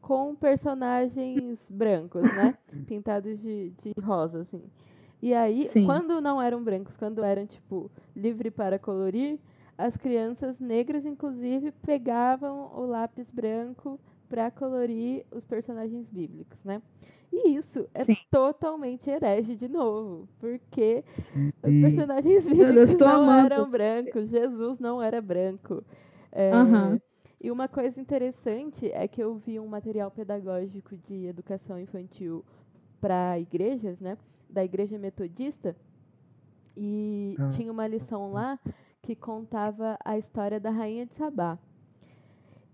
com 0.00 0.34
personagens 0.34 1.58
brancos, 1.68 2.32
né? 2.32 2.56
Pintados 2.86 3.38
de, 3.40 3.72
de 3.80 3.92
rosa, 4.00 4.42
assim. 4.42 4.62
E 5.22 5.34
aí, 5.34 5.64
Sim. 5.64 5.84
quando 5.84 6.20
não 6.20 6.40
eram 6.40 6.62
brancos, 6.62 6.96
quando 6.96 7.22
eram, 7.22 7.46
tipo, 7.46 7.90
livre 8.16 8.50
para 8.50 8.78
colorir, 8.78 9.38
as 9.76 9.96
crianças 9.96 10.58
negras, 10.58 11.04
inclusive, 11.04 11.72
pegavam 11.72 12.70
o 12.74 12.86
lápis 12.86 13.30
branco 13.30 13.98
para 14.28 14.50
colorir 14.50 15.24
os 15.30 15.44
personagens 15.44 16.08
bíblicos, 16.08 16.58
né? 16.64 16.80
E 17.32 17.54
isso 17.56 17.88
é 17.94 18.04
Sim. 18.04 18.16
totalmente 18.30 19.08
herege 19.08 19.54
de 19.54 19.68
novo, 19.68 20.28
porque 20.38 21.04
Sim. 21.18 21.52
os 21.62 21.78
personagens 21.78 22.46
bíblicos 22.48 22.94
não 22.96 23.22
amando. 23.22 23.54
eram 23.54 23.70
brancos, 23.70 24.28
Jesus 24.28 24.78
não 24.78 25.00
era 25.02 25.20
branco. 25.20 25.84
É, 26.32 26.50
Aham. 26.52 27.00
E 27.42 27.50
uma 27.50 27.68
coisa 27.68 27.98
interessante 28.00 28.90
é 28.92 29.08
que 29.08 29.22
eu 29.22 29.34
vi 29.36 29.58
um 29.58 29.66
material 29.66 30.10
pedagógico 30.10 30.96
de 30.96 31.26
educação 31.26 31.78
infantil 31.80 32.44
para 33.00 33.38
igrejas, 33.38 33.98
né? 34.00 34.18
Da 34.48 34.62
igreja 34.64 34.98
metodista, 34.98 35.74
e 36.76 37.36
Ah. 37.40 37.48
tinha 37.50 37.70
uma 37.72 37.86
lição 37.86 38.32
lá 38.32 38.58
que 39.02 39.14
contava 39.16 39.98
a 40.04 40.18
história 40.18 40.60
da 40.60 40.70
rainha 40.70 41.06
de 41.06 41.14
Sabá. 41.14 41.58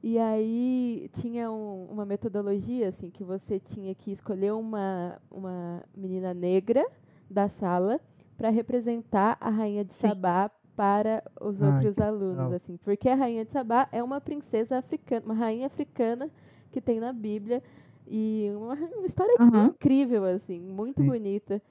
E 0.02 0.18
aí 0.18 1.08
tinha 1.14 1.50
um- 1.50 1.86
uma 1.90 2.04
metodologia 2.04 2.88
assim 2.88 3.10
que 3.10 3.24
você 3.24 3.58
tinha 3.58 3.94
que 3.94 4.12
escolher 4.12 4.52
uma, 4.52 5.20
uma 5.30 5.82
menina 5.96 6.32
negra 6.32 6.86
da 7.28 7.48
sala 7.48 8.00
para 8.36 8.50
representar 8.50 9.36
a 9.40 9.50
rainha 9.50 9.84
de 9.84 9.94
Sim. 9.94 10.08
Sabá 10.08 10.50
para 10.76 11.22
os 11.40 11.60
Ai, 11.60 11.68
outros 11.68 11.98
alunos, 11.98 12.38
legal. 12.38 12.52
assim, 12.52 12.76
porque 12.78 13.08
a 13.08 13.14
rainha 13.14 13.44
de 13.44 13.50
Sabá 13.52 13.88
é 13.90 14.02
uma 14.02 14.20
princesa 14.20 14.78
africana, 14.78 15.24
uma 15.24 15.34
rainha 15.34 15.66
africana 15.66 16.30
que 16.70 16.80
tem 16.80 17.00
na 17.00 17.12
Bíblia 17.12 17.62
e 18.06 18.50
uma, 18.56 18.74
uma 18.74 19.06
história 19.06 19.40
incrível 19.54 20.24
assim, 20.24 20.60
muito 20.60 21.02
Sim. 21.02 21.06
bonita. 21.06 21.62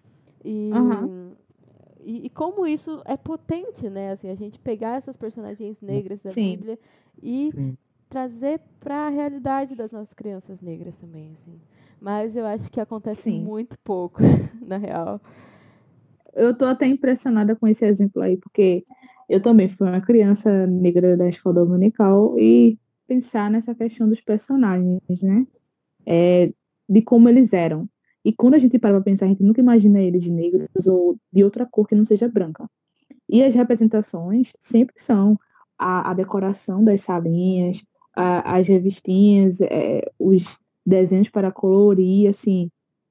E, 0.44 0.72
e, 2.04 2.26
e 2.26 2.30
como 2.30 2.66
isso 2.68 3.02
é 3.06 3.18
potente, 3.18 3.90
né? 3.90 4.12
Assim, 4.12 4.30
a 4.30 4.36
gente 4.36 4.60
pegar 4.60 4.98
essas 4.98 5.18
personagens 5.18 5.82
negras 5.82 6.20
da 6.22 6.32
Sim. 6.32 6.58
Bíblia 6.58 6.80
e 7.22 7.54
Sim. 7.54 7.78
trazer 8.10 8.62
para 8.80 9.08
a 9.08 9.10
realidade 9.10 9.76
das 9.76 9.92
nossas 9.92 10.14
crianças 10.14 10.62
negras 10.62 10.96
também, 10.96 11.34
assim. 11.34 11.60
Mas 12.00 12.36
eu 12.36 12.46
acho 12.46 12.70
que 12.72 12.80
acontece 12.80 13.30
muito 13.32 13.78
pouco, 13.80 14.20
na 14.62 14.78
real. 14.78 15.20
Eu 16.36 16.56
tô 16.58 16.66
até 16.66 16.86
impressionada 16.88 17.56
com 17.56 17.68
esse 17.68 17.86
exemplo 17.86 18.22
aí, 18.22 18.38
porque 18.38 18.86
eu 19.30 19.42
também 19.42 19.70
fui 19.70 19.88
uma 19.88 20.02
criança 20.02 20.68
negra 20.68 21.16
da 21.18 21.28
escola 21.28 21.66
dominical 21.66 22.38
e 22.40 22.78
pensar 23.08 23.50
nessa 23.50 23.74
questão 23.74 24.08
dos 24.10 24.22
personagens, 24.22 25.02
né? 25.22 25.46
É, 26.06 26.52
de 26.90 27.02
como 27.02 27.30
eles 27.30 27.54
eram. 27.54 27.88
E 28.24 28.34
quando 28.34 28.56
a 28.56 28.60
gente 28.60 28.80
para 28.80 28.94
pra 28.96 29.02
pensar, 29.02 29.26
a 29.26 29.30
gente 29.30 29.44
nunca 29.44 29.62
imagina 29.62 30.02
eles 30.02 30.24
de 30.24 30.32
negros 30.32 30.88
ou 30.88 31.18
de 31.32 31.44
outra 31.44 31.66
cor 31.66 31.88
que 31.88 31.96
não 31.96 32.06
seja 32.06 32.28
branca. 32.28 32.70
E 33.30 33.44
as 33.44 33.54
representações 33.56 34.52
sempre 34.62 34.96
são 35.00 35.40
a, 35.78 36.12
a 36.12 36.14
decoração 36.14 36.84
das 36.84 37.02
salinhas, 37.02 37.84
a- 38.16 38.58
as 38.58 38.68
revistinhas, 38.68 39.60
é, 39.62 40.12
os 40.20 40.44
desenhos 40.86 41.30
para 41.30 41.52
colorir, 41.52 42.30
assim, 42.30 42.70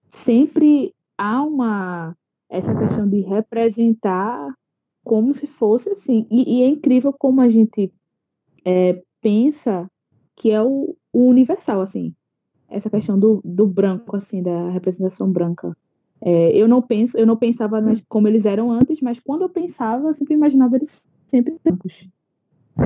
sempre 0.08 0.94
há 1.18 1.42
uma 1.42 2.16
essa 2.56 2.74
questão 2.74 3.08
de 3.08 3.20
representar 3.20 4.54
como 5.02 5.34
se 5.34 5.46
fosse 5.46 5.90
assim. 5.90 6.26
E, 6.30 6.58
e 6.58 6.62
é 6.62 6.68
incrível 6.68 7.12
como 7.12 7.40
a 7.40 7.48
gente 7.48 7.92
é, 8.64 9.02
pensa 9.20 9.90
que 10.36 10.50
é 10.50 10.62
o, 10.62 10.96
o 11.12 11.28
universal, 11.28 11.80
assim. 11.80 12.14
Essa 12.68 12.88
questão 12.88 13.18
do, 13.18 13.40
do 13.44 13.66
branco, 13.66 14.16
assim, 14.16 14.42
da 14.42 14.70
representação 14.70 15.30
branca. 15.30 15.76
É, 16.20 16.56
eu 16.56 16.66
não 16.66 16.80
penso, 16.80 17.18
eu 17.18 17.26
não 17.26 17.36
pensava 17.36 17.82
como 18.08 18.28
eles 18.28 18.46
eram 18.46 18.70
antes, 18.70 19.00
mas 19.00 19.20
quando 19.20 19.42
eu 19.42 19.48
pensava, 19.48 20.08
eu 20.08 20.14
sempre 20.14 20.34
imaginava 20.34 20.76
eles 20.76 21.04
sempre 21.26 21.56
brancos. 21.62 22.08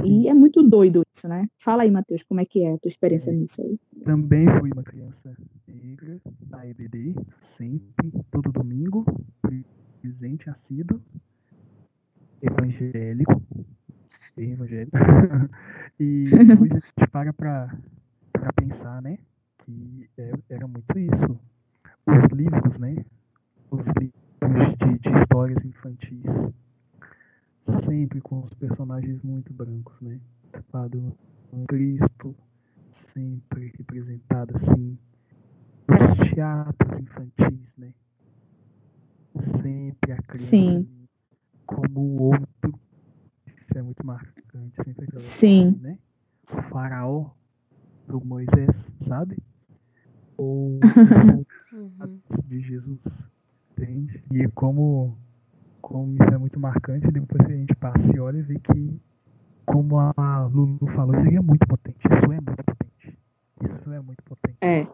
E 0.04 0.28
é 0.28 0.34
muito 0.34 0.62
doido 0.62 1.02
né? 1.26 1.48
Fala 1.58 1.82
aí, 1.82 1.90
Matheus, 1.90 2.22
como 2.22 2.40
é 2.40 2.44
que 2.44 2.62
é 2.62 2.74
a 2.74 2.78
tua 2.78 2.88
experiência 2.90 3.32
nisso 3.32 3.60
aí? 3.62 3.78
Também 4.04 4.46
fui 4.60 4.70
uma 4.72 4.82
criança 4.84 5.34
negra 5.66 6.20
da 6.42 6.66
EBD, 6.66 7.14
sempre, 7.40 8.12
todo 8.30 8.52
domingo, 8.52 9.04
presente 10.00 10.48
assíduo, 10.50 11.00
evangélico, 12.42 13.42
bem 14.36 14.52
evangélico. 14.52 14.96
e 15.98 16.24
hoje 16.60 16.72
a 16.72 16.80
gente 17.00 17.10
para 17.10 17.32
pra, 17.32 17.76
pra 18.32 18.52
pensar, 18.52 19.02
né, 19.02 19.18
que 19.64 20.08
é- 20.16 20.32
era 20.50 20.66
muito 20.68 20.98
isso. 20.98 21.38
Os 22.06 22.24
livros, 22.36 22.78
né, 22.78 23.04
os 23.70 23.86
livros 23.98 24.76
de, 24.78 24.98
de 24.98 25.18
histórias 25.18 25.64
infantis, 25.64 26.24
sempre 27.84 28.20
com 28.20 28.40
os 28.42 28.54
personagens 28.54 29.20
muito 29.22 29.52
brancos, 29.52 30.00
né, 30.00 30.18
do 30.90 31.16
Cristo, 31.66 32.34
sempre 32.90 33.72
representado 33.78 34.54
assim. 34.56 34.98
Os 35.88 36.30
teatros 36.30 36.98
infantis, 36.98 37.72
né? 37.76 37.92
Sempre 39.60 40.12
a 40.12 40.22
criança 40.22 40.50
Sim. 40.50 41.08
como 41.66 42.00
o 42.00 42.22
outro. 42.22 42.80
Isso 43.46 43.78
é 43.78 43.82
muito 43.82 44.04
marcante. 44.04 44.82
Sempre 44.84 45.04
aquela 45.04 45.24
Sim. 45.24 45.72
coisa, 45.72 45.88
né? 45.88 45.98
O 46.50 46.62
faraó 46.70 47.30
do 48.06 48.24
Moisés, 48.24 48.92
sabe? 49.00 49.38
Ou 50.36 50.80
Uhum. 51.72 52.20
de 52.46 52.60
Jesus. 52.60 53.28
Entende? 53.72 54.22
E 54.32 54.48
como, 54.48 55.16
como 55.80 56.14
isso 56.14 56.34
é 56.34 56.38
muito 56.38 56.58
marcante, 56.58 57.06
depois 57.10 57.48
a 57.48 57.52
gente 57.52 57.74
passa 57.76 58.16
e 58.16 58.18
olha 58.18 58.38
e 58.38 58.42
vê 58.42 58.58
que, 58.58 59.00
como 59.72 59.98
a 59.98 60.46
Lulu 60.52 60.86
falou, 60.94 61.14
isso 61.16 61.28
aí 61.28 61.36
é 61.36 61.40
muito 61.40 61.66
potente. 61.66 61.98
Isso 62.06 62.32
é 62.32 62.40
muito 62.40 62.64
potente. 62.64 63.18
Isso 63.62 63.92
é 63.92 64.00
muito 64.00 64.22
potente. 64.24 64.56
É. 64.60 64.86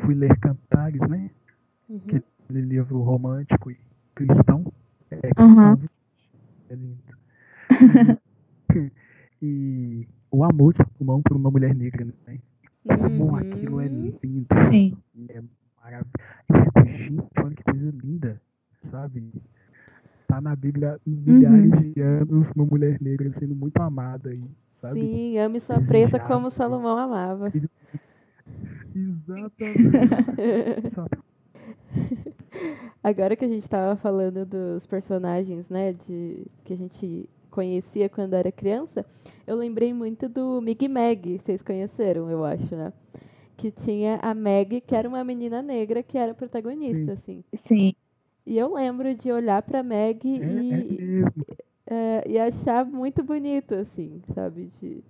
Fui 0.00 0.14
ler 0.14 0.36
Cantares, 0.38 1.00
né? 1.08 1.30
Uhum. 1.88 1.98
Que- 2.00 2.22
Aquele 2.44 2.62
livro 2.62 3.02
romântico 3.02 3.70
e 3.70 3.76
cristão. 4.14 4.64
É 5.10 5.30
Aham. 5.36 5.76
cristão. 5.76 5.90
É 6.70 6.74
lindo. 6.74 7.18
e 9.42 10.06
o 10.30 10.44
amor 10.44 10.72
de 10.72 10.78
Salomão 10.78 11.20
por 11.22 11.36
uma 11.36 11.50
mulher 11.50 11.74
negra, 11.74 12.06
né? 12.26 12.38
Como 12.86 13.24
Uhum. 13.24 13.34
aquilo 13.36 13.80
é 13.80 13.88
lindo. 13.88 14.46
Sim. 14.70 14.96
É 15.28 15.42
maravilhoso. 15.82 16.10
Eu 16.48 16.62
fico, 16.64 16.86
gente, 16.86 17.28
olha 17.44 17.54
que 17.54 17.62
coisa 17.64 17.90
linda, 18.02 18.40
sabe? 18.90 19.30
Tá 20.28 20.40
na 20.42 20.54
Bíblia 20.54 20.94
há 20.94 20.98
milhares 21.10 21.72
Uhum. 21.72 21.92
de 21.92 22.00
anos 22.02 22.50
uma 22.54 22.66
mulher 22.66 23.00
negra 23.00 23.32
sendo 23.32 23.54
muito 23.54 23.80
amada 23.80 24.28
aí, 24.28 24.42
sabe? 24.80 25.00
Sim, 25.00 25.38
ame 25.38 25.58
sua 25.58 25.80
preta 25.80 26.20
como 26.20 26.50
Salomão 26.50 26.98
amava. 26.98 27.50
Exatamente. 28.94 29.88
Agora 33.02 33.34
que 33.36 33.44
a 33.44 33.48
gente 33.48 33.66
tava 33.68 33.96
falando 33.96 34.44
dos 34.44 34.84
personagens, 34.86 35.68
né, 35.70 35.92
de 35.94 36.46
que 36.64 36.74
a 36.74 36.76
gente 36.76 37.28
conhecia 37.50 38.08
quando 38.08 38.34
era 38.34 38.52
criança, 38.52 39.04
eu 39.46 39.56
lembrei 39.56 39.92
muito 39.94 40.28
do 40.28 40.60
Mig 40.60 40.84
e 40.84 40.88
Meg, 40.88 41.38
vocês 41.38 41.62
conheceram, 41.62 42.30
eu 42.30 42.44
acho, 42.44 42.76
né? 42.76 42.92
Que 43.56 43.70
tinha 43.70 44.16
a 44.22 44.34
Meg, 44.34 44.80
que 44.82 44.94
era 44.94 45.08
uma 45.08 45.24
menina 45.24 45.62
negra 45.62 46.02
que 46.02 46.18
era 46.18 46.34
protagonista, 46.34 47.12
assim. 47.12 47.42
Sim. 47.54 47.94
E 48.48 48.56
eu 48.56 48.72
lembro 48.72 49.14
de 49.14 49.30
olhar 49.30 49.60
pra 49.60 49.82
Meg 49.82 50.22
É, 50.24 50.42
é 50.42 50.62
e 50.62 50.98
mesmo. 51.02 51.44
é, 51.86 52.24
e 52.26 52.38
achar 52.38 52.84
muito 52.86 53.22
bonito, 53.22 53.74
assim, 53.74 54.22
sabe? 54.34 54.70
De... 54.80 55.04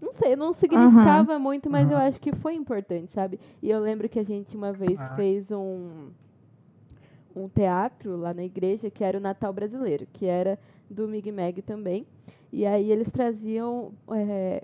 Não 0.00 0.12
sei, 0.12 0.34
não 0.34 0.52
significava 0.52 1.38
muito, 1.38 1.70
mas 1.70 1.88
eu 1.88 1.96
Aham. 1.96 2.08
acho 2.08 2.20
que 2.20 2.32
foi 2.34 2.54
importante, 2.54 3.12
sabe? 3.12 3.38
E 3.62 3.70
eu 3.70 3.78
lembro 3.80 4.08
que 4.08 4.18
a 4.18 4.24
gente 4.24 4.56
uma 4.56 4.72
vez 4.72 5.00
Ah. 5.00 5.14
fez 5.14 5.48
um, 5.52 6.08
um 7.36 7.48
teatro 7.48 8.16
lá 8.16 8.34
na 8.34 8.42
igreja 8.44 8.90
que 8.90 9.04
era 9.04 9.16
o 9.18 9.20
Natal 9.20 9.52
Brasileiro, 9.52 10.04
que 10.12 10.26
era 10.26 10.58
do 10.90 11.06
Mig 11.06 11.30
Mag 11.30 11.62
também. 11.62 12.04
E 12.52 12.66
aí 12.66 12.90
eles 12.90 13.10
traziam 13.10 13.92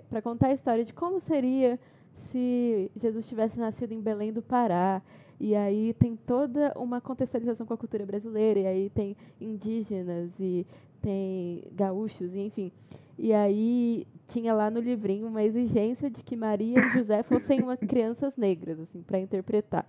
para 0.09 0.21
contar 0.21 0.47
a 0.47 0.53
história 0.53 0.83
de 0.83 0.93
como 0.93 1.21
seria 1.21 1.79
se 2.15 2.91
Jesus 2.97 3.27
tivesse 3.27 3.57
nascido 3.57 3.93
em 3.93 4.01
Belém 4.01 4.33
do 4.33 4.41
Pará. 4.41 5.01
E 5.43 5.55
aí 5.55 5.93
tem 5.95 6.15
toda 6.15 6.71
uma 6.77 7.01
contextualização 7.01 7.65
com 7.67 7.73
a 7.73 7.77
cultura 7.77 8.05
brasileira, 8.05 8.59
e 8.61 8.65
aí 8.67 8.89
tem 8.89 9.13
indígenas 9.41 10.31
e 10.39 10.65
tem 11.01 11.63
gaúchos, 11.73 12.33
e 12.33 12.39
enfim. 12.39 12.71
E 13.19 13.33
aí 13.33 14.07
tinha 14.27 14.53
lá 14.53 14.71
no 14.71 14.79
livrinho 14.79 15.27
uma 15.27 15.43
exigência 15.43 16.09
de 16.09 16.23
que 16.23 16.35
Maria 16.37 16.79
e 16.79 16.89
José 16.89 17.23
fossem 17.23 17.61
uma 17.61 17.75
crianças 17.77 18.37
negras, 18.37 18.79
assim, 18.79 19.01
para 19.01 19.19
interpretar. 19.19 19.85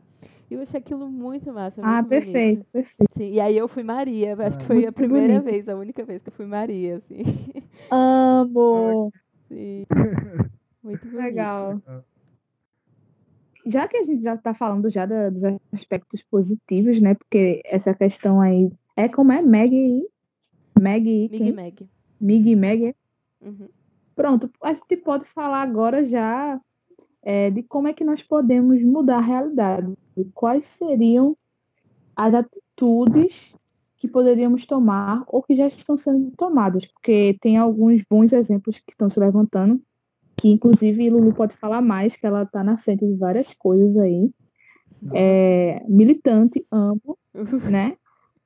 E 0.50 0.54
eu 0.54 0.60
achei 0.60 0.80
aquilo 0.80 1.08
muito 1.08 1.52
massa, 1.52 1.80
Ah, 1.82 2.02
muito 2.02 2.08
bonito. 2.08 2.08
perfeito, 2.08 2.66
perfeito. 2.72 3.14
Sim, 3.16 3.30
e 3.30 3.40
aí 3.40 3.56
eu 3.56 3.68
fui 3.68 3.84
Maria, 3.84 4.36
acho 4.40 4.58
que 4.58 4.64
Ah. 4.64 4.66
foi 4.66 4.86
a 4.86 4.92
primeira 4.92 5.34
bonito. 5.34 5.44
vez, 5.44 5.68
a 5.68 5.76
única 5.76 6.04
vez 6.04 6.20
que 6.22 6.30
eu 6.30 6.32
fui 6.32 6.46
Maria, 6.46 6.96
assim. 6.96 7.22
Amo. 7.90 9.12
Sim. 9.48 9.86
Muito 10.82 11.08
bonito. 11.08 11.22
Legal. 11.22 11.82
Já 13.66 13.88
que 13.88 13.96
a 13.96 14.04
gente 14.04 14.22
já 14.22 14.34
está 14.34 14.52
falando 14.54 14.90
já 14.90 15.06
da- 15.06 15.30
dos 15.30 15.42
aspectos 15.72 16.22
positivos, 16.22 17.00
né? 17.00 17.14
Porque 17.14 17.62
essa 17.64 17.94
questão 17.94 18.40
aí 18.40 18.70
é 18.96 19.08
como 19.08 19.32
é 19.32 19.40
Meg 19.40 20.04
Meg 20.78 21.28
Mig? 21.30 21.52
Mag. 21.52 21.88
Mig 22.20 22.56
Meg. 22.56 22.96
Uhum. 23.40 23.68
Pronto, 24.14 24.50
a 24.62 24.72
gente 24.72 24.96
pode 24.96 25.24
falar 25.26 25.62
agora 25.62 26.04
já 26.04 26.60
é, 27.22 27.50
de 27.50 27.62
como 27.62 27.88
é 27.88 27.92
que 27.92 28.04
nós 28.04 28.22
podemos 28.22 28.82
mudar 28.82 29.18
a 29.18 29.20
realidade. 29.20 29.92
Quais 30.34 30.64
seriam 30.64 31.36
as 32.14 32.34
atitudes 32.34 33.54
que 33.96 34.06
poderíamos 34.06 34.66
tomar 34.66 35.24
ou 35.26 35.42
que 35.42 35.56
já 35.56 35.66
estão 35.68 35.96
sendo 35.96 36.30
tomadas? 36.36 36.86
Porque 36.86 37.36
tem 37.40 37.56
alguns 37.56 38.02
bons 38.08 38.32
exemplos 38.32 38.78
que 38.78 38.92
estão 38.92 39.08
se 39.08 39.18
levantando, 39.18 39.80
que 40.36 40.48
inclusive 40.48 41.10
Lulu 41.10 41.32
pode 41.32 41.56
falar 41.56 41.80
mais, 41.80 42.16
que 42.16 42.26
ela 42.26 42.42
está 42.42 42.62
na 42.62 42.76
frente 42.76 43.06
de 43.06 43.14
várias 43.14 43.54
coisas 43.54 43.96
aí. 43.96 44.30
É, 45.12 45.84
militante, 45.88 46.66
amo, 46.70 47.18
né? 47.70 47.96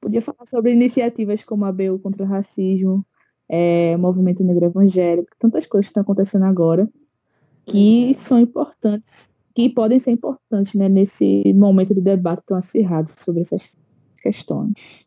Podia 0.01 0.23
falar 0.23 0.47
sobre 0.47 0.73
iniciativas 0.73 1.45
como 1.45 1.65
a 1.65 1.73
BU 1.73 1.99
contra 2.01 2.25
o 2.25 2.29
racismo, 2.29 3.05
é, 3.49 3.97
movimento 3.97 4.45
negro 4.45 4.67
evangélico, 4.67 5.31
tantas 5.39 5.67
coisas 5.67 5.87
que 5.87 5.91
estão 5.91 6.03
acontecendo 6.03 6.45
agora 6.45 6.89
que 7.69 8.15
são 8.15 8.41
importantes, 8.41 9.31
que 9.55 9.69
podem 9.69 9.99
ser 9.99 10.13
importantes 10.13 10.75
né, 10.75 10.89
nesse 10.89 11.43
momento 11.55 11.95
de 11.95 12.01
debate 12.01 12.43
tão 12.47 12.57
acirrado 12.57 13.11
sobre 13.11 13.43
essas 13.43 13.71
questões. 14.23 15.07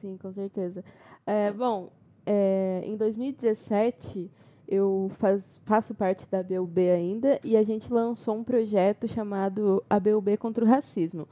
Sim, 0.00 0.16
com 0.16 0.32
certeza. 0.32 0.84
É, 1.26 1.52
bom, 1.52 1.88
é, 2.24 2.82
em 2.84 2.96
2017 2.96 4.30
eu 4.68 5.10
faz- 5.18 5.60
faço 5.64 5.94
parte 5.94 6.26
da 6.30 6.40
ABUB 6.40 6.78
ainda 6.90 7.40
e 7.44 7.56
a 7.56 7.62
gente 7.62 7.92
lançou 7.92 8.36
um 8.36 8.44
projeto 8.44 9.06
chamado 9.08 9.82
ABUB 9.88 10.36
contra 10.36 10.64
o 10.64 10.68
Racismo. 10.68 11.28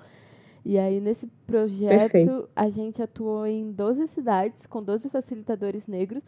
E 0.64 0.78
aí, 0.78 1.01
nesse 1.01 1.26
projeto, 1.47 2.09
Perfeito. 2.11 2.49
a 2.55 2.68
gente 2.68 3.03
atuou 3.03 3.47
em 3.47 3.72
12 3.72 4.07
cidades 4.09 4.66
com 4.66 4.83
12 4.83 5.09
facilitadores 5.09 5.87
negros 5.87 6.24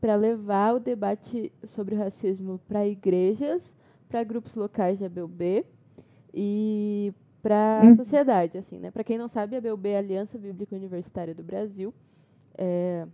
para 0.00 0.14
levar 0.16 0.74
o 0.74 0.80
debate 0.80 1.52
sobre 1.64 1.94
o 1.94 1.98
racismo 1.98 2.60
para 2.68 2.86
igrejas, 2.86 3.74
para 4.08 4.22
grupos 4.24 4.54
locais 4.54 4.98
de 4.98 5.04
ABUB 5.04 5.64
e 6.34 7.12
para 7.42 7.86
a 7.86 7.90
Uhum. 7.90 7.92
sociedade, 7.92 8.58
assim, 8.58 8.78
né? 8.78 8.90
Para 8.90 9.04
quem 9.04 9.18
não 9.18 9.28
sabe, 9.28 9.56
a 9.56 9.58
ABUB 9.58 9.88
é 9.88 9.96
a 9.96 9.98
Aliança 10.00 10.38
Bíblica 10.38 10.76
Universitária 10.76 11.34
do 11.34 11.42
Brasil. 11.42 11.94
É, 12.56 13.06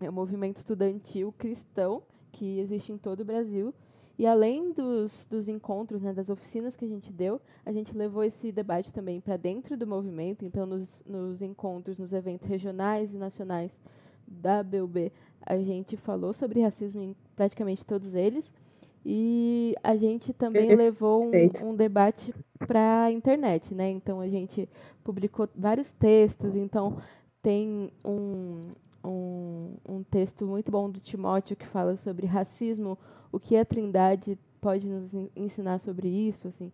é 0.00 0.08
um 0.10 0.12
movimento 0.12 0.56
estudantil 0.58 1.32
cristão 1.38 2.02
que 2.34 2.58
existe 2.58 2.92
em 2.92 2.98
todo 2.98 3.20
o 3.20 3.24
Brasil. 3.24 3.72
E 4.16 4.26
além 4.26 4.72
dos, 4.72 5.26
dos 5.28 5.48
encontros, 5.48 6.02
né, 6.02 6.12
das 6.12 6.30
oficinas 6.30 6.76
que 6.76 6.84
a 6.84 6.88
gente 6.88 7.12
deu, 7.12 7.40
a 7.66 7.72
gente 7.72 7.96
levou 7.96 8.22
esse 8.22 8.52
debate 8.52 8.92
também 8.92 9.20
para 9.20 9.36
dentro 9.36 9.76
do 9.76 9.86
movimento. 9.86 10.44
Então, 10.44 10.66
nos, 10.66 11.02
nos 11.04 11.42
encontros, 11.42 11.98
nos 11.98 12.12
eventos 12.12 12.46
regionais 12.46 13.12
e 13.12 13.16
nacionais 13.16 13.72
da 14.26 14.62
BUB, 14.62 15.12
a 15.44 15.56
gente 15.58 15.96
falou 15.96 16.32
sobre 16.32 16.62
racismo 16.62 17.00
em 17.02 17.16
praticamente 17.34 17.84
todos 17.84 18.14
eles. 18.14 18.48
E 19.04 19.74
a 19.82 19.96
gente 19.96 20.32
também 20.32 20.74
levou 20.74 21.24
um, 21.24 21.70
um 21.70 21.74
debate 21.74 22.32
para 22.66 23.04
a 23.04 23.12
internet, 23.12 23.74
né? 23.74 23.90
Então 23.90 24.20
a 24.20 24.28
gente 24.28 24.68
publicou 25.02 25.48
vários 25.54 25.90
textos. 25.92 26.54
Então 26.54 26.98
tem 27.42 27.90
um, 28.04 28.70
um, 29.04 29.74
um 29.88 30.02
texto 30.02 30.46
muito 30.46 30.70
bom 30.72 30.88
do 30.90 31.00
Timóteo 31.00 31.56
que 31.56 31.66
fala 31.66 31.96
sobre 31.96 32.26
racismo, 32.26 32.98
o 33.30 33.38
que 33.38 33.56
a 33.56 33.64
Trindade 33.64 34.38
pode 34.60 34.88
nos 34.88 35.12
en- 35.12 35.28
ensinar 35.36 35.78
sobre 35.78 36.08
isso, 36.08 36.48
assim. 36.48 36.72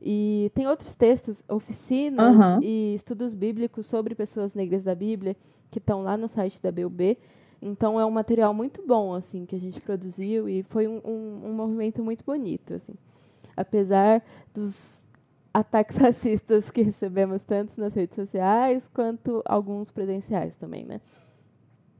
E 0.00 0.50
tem 0.54 0.66
outros 0.66 0.94
textos, 0.94 1.42
oficinas 1.48 2.34
Aham. 2.36 2.60
e 2.62 2.94
estudos 2.94 3.34
bíblicos 3.34 3.86
sobre 3.86 4.14
pessoas 4.14 4.54
negras 4.54 4.84
da 4.84 4.94
Bíblia 4.94 5.36
que 5.70 5.78
estão 5.78 6.02
lá 6.02 6.16
no 6.16 6.28
site 6.28 6.60
da 6.62 6.70
BUB. 6.70 7.18
Então 7.60 7.98
é 7.98 8.04
um 8.04 8.10
material 8.10 8.52
muito 8.52 8.86
bom 8.86 9.14
assim 9.14 9.46
que 9.46 9.56
a 9.56 9.58
gente 9.58 9.80
produziu 9.80 10.48
e 10.48 10.62
foi 10.64 10.86
um, 10.86 11.00
um, 11.04 11.40
um 11.46 11.52
movimento 11.54 12.02
muito 12.04 12.24
bonito 12.24 12.74
assim. 12.74 12.94
Apesar 13.56 14.22
dos 14.54 15.02
ataques 15.52 15.96
racistas 15.96 16.70
que 16.70 16.82
recebemos 16.82 17.42
tanto 17.42 17.80
nas 17.80 17.94
redes 17.94 18.14
sociais 18.14 18.88
quanto 18.92 19.42
alguns 19.46 19.90
presenciais 19.90 20.54
também, 20.56 20.84
né? 20.84 21.00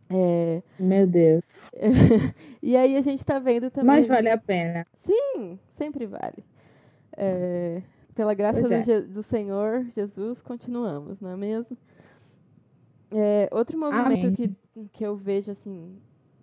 É, 0.09 0.63
Meu 0.79 1.07
Deus. 1.07 1.71
e 2.63 2.77
aí 2.77 2.97
a 2.97 3.01
gente 3.01 3.21
está 3.21 3.39
vendo 3.39 3.71
também. 3.71 3.97
Mas 3.97 4.07
vale 4.07 4.31
a 4.31 4.39
pena. 4.39 4.87
Sim, 5.03 5.59
sempre 5.77 6.07
vale. 6.07 6.45
É, 7.17 7.83
pela 8.15 8.35
graça 8.35 8.63
do, 8.63 8.73
é. 8.73 9.01
Do 9.01 9.23
Senhor 9.23 9.85
Jesus, 9.95 10.43
continuamos, 10.43 11.21
não 11.21 11.31
é 11.31 11.37
mesmo? 11.37 11.77
É, 13.11 13.49
outro 13.53 13.79
movimento 13.79 14.27
Amém. 14.27 14.35
que, 14.35 14.51
que 14.93 15.05
eu 15.05 15.17
vejo 15.17 15.51
assim 15.51 15.97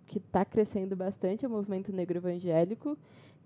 que 0.06 0.18
está 0.18 0.44
crescendo 0.44 0.94
bastante 0.94 1.44
é 1.44 1.48
o 1.48 1.50
movimento 1.50 1.92
negro 1.92 2.18
evangélico, 2.18 2.96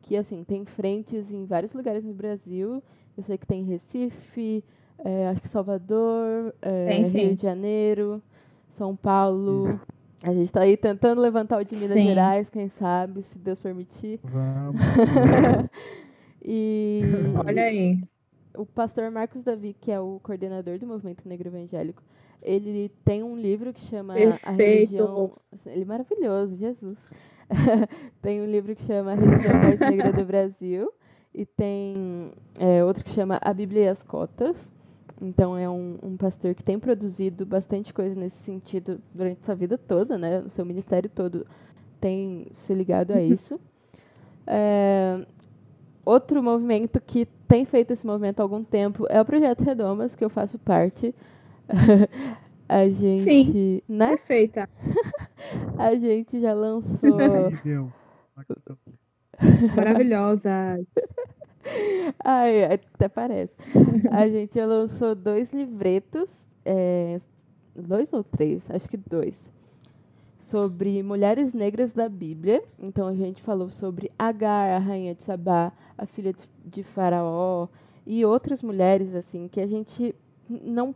que 0.03 0.17
assim 0.17 0.45
tem 0.45 0.65
frentes 0.65 1.31
em 1.31 1.45
vários 1.45 1.73
lugares 1.73 2.05
no 2.05 2.13
Brasil. 2.13 2.83
Eu 3.17 3.23
sei 3.25 3.39
que 3.39 3.47
tem 3.47 3.63
em 3.63 3.65
Recife, 3.65 4.65
é, 4.99 5.29
acho 5.29 5.41
que 5.41 5.49
Salvador, 5.49 6.55
é. 6.61 7.03
Rio 7.03 7.35
de 7.35 7.43
Janeiro, 7.43 8.23
São 8.71 8.95
Paulo. 8.95 9.81
A 10.23 10.33
gente 10.33 10.45
está 10.45 10.63
aí 10.63 10.77
tentando 10.77 11.21
levantar 11.21 11.59
o 11.59 11.65
de 11.65 11.77
Minas 11.77 11.97
Sim. 11.97 12.07
Gerais, 12.07 12.49
quem 12.49 12.69
sabe, 12.69 13.23
se 13.23 13.39
Deus 13.39 13.59
permitir. 13.61 14.19
Vamos. 14.25 14.81
e 16.45 17.03
Olha 17.47 17.63
aí. 17.63 18.03
o 18.57 18.67
pastor 18.67 19.11
Marcos 19.11 19.43
Davi, 19.43 19.77
que 19.81 19.93
é 19.93 20.01
o 20.01 20.19
coordenador 20.21 20.79
do 20.79 20.87
movimento 20.87 21.29
negro 21.29 21.49
evangélico, 21.49 22.03
ele 22.43 22.91
tem 23.05 23.23
um 23.23 23.37
livro 23.37 23.73
que 23.73 23.81
chama 23.81 24.15
A 24.15 24.17
Perfeito. 24.17 24.57
Religião. 24.57 25.33
Ele 25.67 25.83
é 25.83 25.85
maravilhoso, 25.85 26.57
Jesus. 26.57 26.99
tem 28.21 28.41
um 28.41 28.47
livro 28.47 28.75
que 28.75 28.83
chama 28.83 29.13
A 29.13 29.15
Religião 29.15 29.55
Mais 29.55 29.81
Negra 29.81 30.13
do 30.13 30.25
Brasil. 30.25 30.93
E 31.35 31.47
tem 31.47 32.33
é, 32.59 32.83
outro 32.83 33.05
que 33.05 33.11
chama 33.11 33.39
A 33.41 33.53
Bíblia 33.53 33.85
e 33.85 33.89
as 33.89 34.03
Cotas. 34.03 34.73
Então 35.21 35.57
é 35.57 35.69
um, 35.69 35.99
um 36.03 36.17
pastor 36.17 36.55
que 36.55 36.63
tem 36.63 36.79
produzido 36.79 37.45
bastante 37.45 37.93
coisa 37.93 38.15
nesse 38.15 38.37
sentido 38.39 39.01
durante 39.13 39.45
sua 39.45 39.55
vida 39.55 39.77
toda, 39.77 40.17
né? 40.17 40.41
O 40.41 40.51
seu 40.51 40.65
ministério 40.65 41.11
todo 41.11 41.47
tem 42.01 42.47
se 42.53 42.73
ligado 42.73 43.13
a 43.13 43.21
isso. 43.21 43.61
É, 44.47 45.27
outro 46.05 46.43
movimento 46.43 47.01
que 47.01 47.27
tem 47.47 47.65
feito 47.65 47.93
esse 47.93 48.07
movimento 48.07 48.41
há 48.41 48.43
algum 48.43 48.63
tempo 48.63 49.07
é 49.09 49.21
o 49.21 49.25
Projeto 49.25 49.65
Redomas, 49.65 50.15
que 50.15 50.25
eu 50.25 50.31
faço 50.31 50.59
parte. 50.59 51.15
a 52.69 52.89
gente, 52.89 53.83
né? 53.89 54.09
Perfeita. 54.09 54.69
A 55.79 55.95
gente 55.95 56.41
já 56.41 56.53
lançou. 56.53 57.17
Maravilhosa. 59.77 60.51
Ai, 62.25 62.65
até 62.65 63.09
parece. 63.09 63.55
A 64.11 64.29
gente 64.29 64.61
lançou 64.61 65.15
dois 65.15 65.53
livretos, 65.53 66.31
é, 66.65 67.19
dois 67.75 68.13
ou 68.13 68.23
três, 68.25 68.69
acho 68.71 68.89
que 68.89 68.97
dois, 68.97 69.51
sobre 70.41 71.03
mulheres 71.03 71.53
negras 71.53 71.93
da 71.93 72.09
Bíblia. 72.09 72.63
Então 72.79 73.07
a 73.07 73.15
gente 73.15 73.43
falou 73.43 73.69
sobre 73.69 74.11
Agar, 74.19 74.77
a 74.77 74.79
rainha 74.79 75.15
de 75.15 75.23
Sabá, 75.23 75.73
a 75.97 76.07
filha 76.07 76.33
de- 76.65 76.83
Faraó 76.83 77.69
e 78.07 78.25
outras 78.25 78.63
mulheres 78.63 79.15
assim 79.15 79.49
que 79.49 79.61
a 79.61 79.67
gente 79.67 80.15
não 80.49 80.95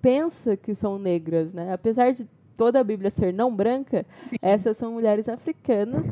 pensa 0.00 0.56
que 0.56 0.74
são 0.74 0.98
negras, 0.98 1.52
né? 1.52 1.72
Apesar 1.72 2.12
de 2.12 2.26
toda 2.56 2.80
a 2.80 2.84
Bíblia 2.84 3.10
ser 3.10 3.32
não 3.32 3.54
branca, 3.54 4.04
Sim. 4.16 4.36
essas 4.42 4.76
são 4.76 4.92
mulheres 4.92 5.28
africanas 5.28 6.06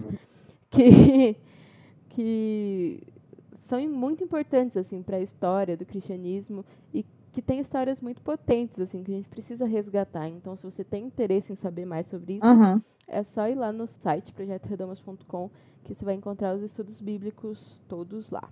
que, 0.70 1.36
que 2.10 3.02
são 3.70 3.88
muito 3.88 4.24
importantes 4.24 4.76
assim 4.76 5.00
para 5.00 5.16
a 5.16 5.20
história 5.20 5.76
do 5.76 5.86
cristianismo 5.86 6.64
e 6.92 7.06
que 7.32 7.40
tem 7.40 7.60
histórias 7.60 8.00
muito 8.00 8.20
potentes 8.20 8.80
assim 8.80 9.04
que 9.04 9.12
a 9.12 9.14
gente 9.14 9.28
precisa 9.28 9.64
resgatar. 9.64 10.28
Então, 10.28 10.56
se 10.56 10.64
você 10.64 10.82
tem 10.82 11.06
interesse 11.06 11.52
em 11.52 11.56
saber 11.56 11.86
mais 11.86 12.08
sobre 12.08 12.34
isso, 12.34 12.46
uhum. 12.46 12.82
é 13.06 13.22
só 13.22 13.48
ir 13.48 13.54
lá 13.54 13.72
no 13.72 13.86
site 13.86 14.32
projetoredamas.com 14.32 15.48
que 15.84 15.94
você 15.94 16.04
vai 16.04 16.14
encontrar 16.14 16.56
os 16.56 16.62
estudos 16.62 17.00
bíblicos 17.00 17.80
todos 17.88 18.28
lá. 18.30 18.50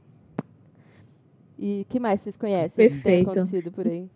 E 1.59 1.85
que 1.89 1.99
mais 1.99 2.21
vocês 2.21 2.37
conhecem? 2.37 2.77
Perfeito. 2.77 3.03
Que 3.03 3.03
tem 3.03 3.23
acontecido 3.23 3.73
por 3.73 3.89
aí? 3.89 4.09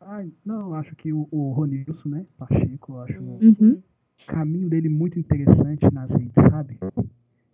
Ai, 0.00 0.32
não, 0.44 0.74
acho 0.74 0.96
que 0.96 1.12
o, 1.12 1.28
o 1.30 1.52
Ronilson, 1.52 2.08
né? 2.08 2.26
Pacheco, 2.36 2.94
eu 2.94 3.00
acho 3.00 3.20
uhum. 3.20 3.38
uhum. 3.60 3.82
o 4.20 4.26
caminho 4.26 4.68
dele 4.68 4.88
muito 4.88 5.16
interessante 5.16 5.88
nas 5.92 6.10
redes, 6.10 6.34
sabe? 6.34 6.76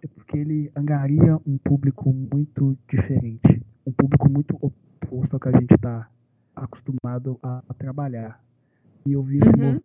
É 0.02 0.06
porque 0.06 0.38
ele 0.38 0.70
angaria 0.74 1.36
um 1.46 1.58
público 1.58 2.12
muito 2.12 2.76
diferente. 2.88 3.62
Um 3.86 3.92
público 3.92 4.30
muito 4.30 4.56
oposto 4.60 5.34
ao 5.34 5.40
que 5.40 5.48
a 5.48 5.52
gente 5.52 5.74
está 5.74 6.08
acostumado 6.54 7.38
a, 7.42 7.62
a, 7.68 7.74
trabalhar. 7.74 8.42
E 9.06 9.12
eu 9.12 9.22
vi 9.22 9.38
esse 9.38 9.48
uhum. 9.48 9.56
movimento 9.56 9.82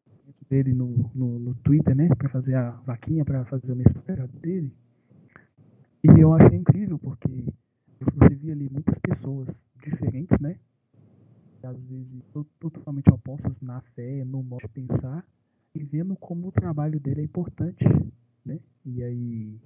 dele 0.49 0.73
no, 0.73 1.11
no, 1.13 1.39
no 1.39 1.55
Twitter, 1.55 1.95
né? 1.95 2.09
Para 2.17 2.29
fazer 2.29 2.55
a 2.55 2.71
vaquinha, 2.85 3.25
para 3.25 3.45
fazer 3.45 3.71
o 3.71 3.75
mestrado 3.75 4.31
dele. 4.39 4.71
E 6.03 6.19
eu 6.19 6.33
achei 6.33 6.57
incrível, 6.57 6.99
porque 6.99 7.45
você 7.99 8.35
via 8.35 8.53
ali 8.53 8.69
muitas 8.69 8.97
pessoas 8.99 9.47
diferentes, 9.81 10.37
né? 10.39 10.57
às 11.65 11.81
vezes 11.85 12.23
totalmente 12.59 13.09
opostas 13.11 13.59
na 13.61 13.81
fé, 13.95 14.23
no 14.23 14.43
modo 14.43 14.61
de 14.61 14.67
pensar, 14.69 15.25
e 15.73 15.83
vendo 15.83 16.15
como 16.15 16.47
o 16.47 16.51
trabalho 16.51 16.99
dele 16.99 17.21
é 17.21 17.23
importante, 17.23 17.83
né? 18.45 18.59
E 18.85 19.03
aí 19.03 19.59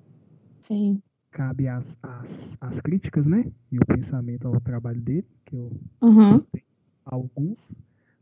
Sim. 0.60 1.01
cabe 1.32 1.68
as, 1.68 1.97
as, 2.01 2.57
as 2.60 2.80
críticas, 2.82 3.26
né? 3.26 3.45
E 3.72 3.78
o 3.78 3.86
pensamento 3.86 4.47
ao 4.47 4.60
trabalho 4.62 5.01
dele, 5.01 5.28
que 5.45 5.55
eu, 5.55 5.72
uhum. 6.01 6.39
tenho 6.39 6.66
alguns, 7.05 7.72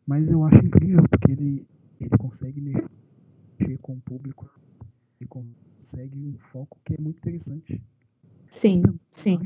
mas 0.06 0.30
eu 0.30 0.44
acho 0.44 0.58
incrível 0.66 1.04
porque 1.10 1.32
ele, 1.32 1.68
ele 2.00 2.18
consegue 2.18 2.62
mexer 2.62 3.78
com 3.82 3.94
o 3.94 4.02
público 4.02 4.50
e 5.20 5.26
consegue 5.26 6.18
um 6.18 6.38
foco 6.52 6.80
que 6.86 6.94
é 6.94 6.98
muito 6.98 7.18
interessante. 7.18 7.82
Sim, 8.50 8.80
então, 8.80 9.00
sim. 9.12 9.40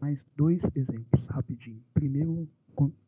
Mais 0.00 0.24
dois 0.36 0.62
exemplos, 0.74 1.26
rapidinho. 1.26 1.82
Primeiro, 1.94 2.48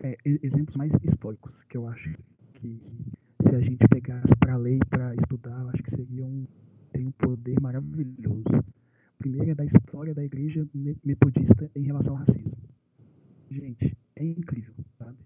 é, 0.00 0.16
exemplos 0.24 0.76
mais 0.76 0.92
históricos, 1.02 1.62
que 1.64 1.76
eu 1.76 1.88
acho 1.88 2.16
que 2.54 2.80
se 3.42 3.54
a 3.54 3.60
gente 3.60 3.86
pegasse 3.88 4.34
para 4.38 4.56
ler 4.56 4.76
e 4.76 4.84
para 4.86 5.14
estudar, 5.14 5.60
eu 5.62 5.68
acho 5.70 5.82
que 5.82 5.90
seria 5.90 6.24
um, 6.24 6.46
tem 7.00 7.06
um 7.06 7.10
poder 7.12 7.58
maravilhoso. 7.60 8.44
Primeiro 9.18 9.50
é 9.50 9.54
da 9.54 9.64
história 9.64 10.14
da 10.14 10.22
igreja 10.22 10.68
metodista 11.02 11.70
em 11.74 11.82
relação 11.82 12.14
ao 12.14 12.20
racismo. 12.20 12.52
Gente, 13.50 13.96
é 14.16 14.24
incrível, 14.24 14.74
sabe? 14.98 15.16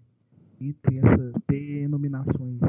Entre 0.61 0.99
essas 0.99 1.33
denominações 1.47 2.59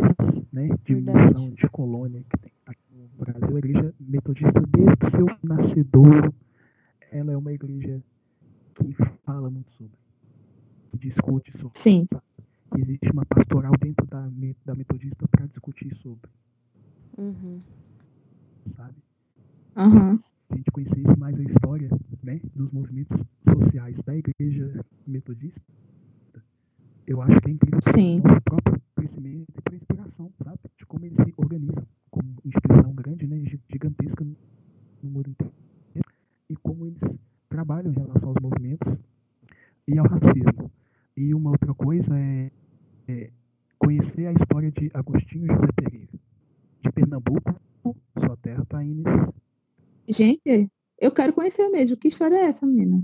né, 0.53 0.69
de 0.85 0.97
missão, 0.97 1.51
de 1.51 1.69
colônia 1.69 2.25
que 2.29 2.39
tem 2.39 2.53
aqui 2.67 2.83
no 2.93 3.25
Brasil, 3.25 3.55
a 3.55 3.59
igreja 3.59 3.95
metodista, 4.01 4.61
desde 4.61 5.07
o 5.07 5.11
seu 5.11 5.27
nascedor, 5.45 6.33
ela 7.13 7.33
é 7.33 7.37
uma 7.37 7.53
igreja 7.53 8.03
que 8.75 8.93
fala 9.25 9.49
muito 9.49 9.71
sobre 9.71 9.97
que 10.91 10.99
discute 10.99 11.57
sobre. 11.57 11.79
Sim. 11.79 12.09
Existe 12.77 13.11
uma 13.13 13.25
pastoral 13.25 13.73
dentro 13.81 14.05
da, 14.07 14.29
da 14.65 14.75
metodista 14.75 15.29
para 15.29 15.47
discutir 15.47 15.95
sobre. 15.97 16.29
Uhum. 17.17 17.63
Sabe? 18.69 18.95
Uhum. 19.77 20.19
Se 20.19 20.35
a 20.51 20.57
gente 20.57 20.71
conhecesse 20.71 21.19
mais 21.19 21.39
a 21.39 21.43
história 21.43 21.91
né, 22.23 22.41
dos 22.55 22.73
movimentos 22.73 23.23
sociais 23.45 24.01
da 24.03 24.17
igreja 24.17 24.85
metodista, 25.07 25.63
eu 27.07 27.23
acho 27.23 27.41
que 27.41 27.51
é 27.51 27.53
incrível 27.53 27.81
Sim. 27.95 28.19
o 28.21 28.41
próprio 28.43 28.81
crescimento 28.97 29.47
e 29.57 29.63
para 29.63 29.77
inspiração, 29.77 30.33
sabe? 30.43 30.59
De 30.77 30.87
como 30.87 31.05
eles 31.05 31.19
se 31.19 31.33
organizam 31.37 31.87
como 32.11 32.37
instituição 32.45 32.93
grande, 32.95 33.27
né, 33.27 33.43
gigantesca 33.71 34.25
no 34.25 35.11
mundo 35.11 35.31
inteiro. 35.31 35.53
E 36.49 36.57
como 36.57 36.87
eles 36.87 37.03
trabalham 37.49 37.93
em 37.93 37.97
relação 37.97 38.31
aos 38.31 38.39
movimentos 38.41 38.97
e 39.87 39.99
ao 39.99 40.07
racismo. 40.07 40.71
E 41.17 41.35
uma 41.35 41.51
outra 41.51 41.75
coisa 41.75 42.19
é, 42.19 42.51
é 43.09 43.31
conhecer 43.79 44.27
a 44.27 44.33
história 44.33 44.71
de 44.71 44.91
Agostinho 44.93 45.47
José 45.47 45.69
Pereira, 45.75 46.13
de 46.83 46.93
Pernambuco, 46.93 47.55
sua 48.19 48.37
terra, 48.39 48.65
Thaís. 48.67 49.05
Gente, 50.09 50.71
eu 50.99 51.11
quero 51.11 51.33
conhecer 51.33 51.69
mesmo. 51.69 51.97
Que 51.97 52.09
história 52.09 52.37
é 52.37 52.47
essa, 52.47 52.67
menina? 52.67 53.03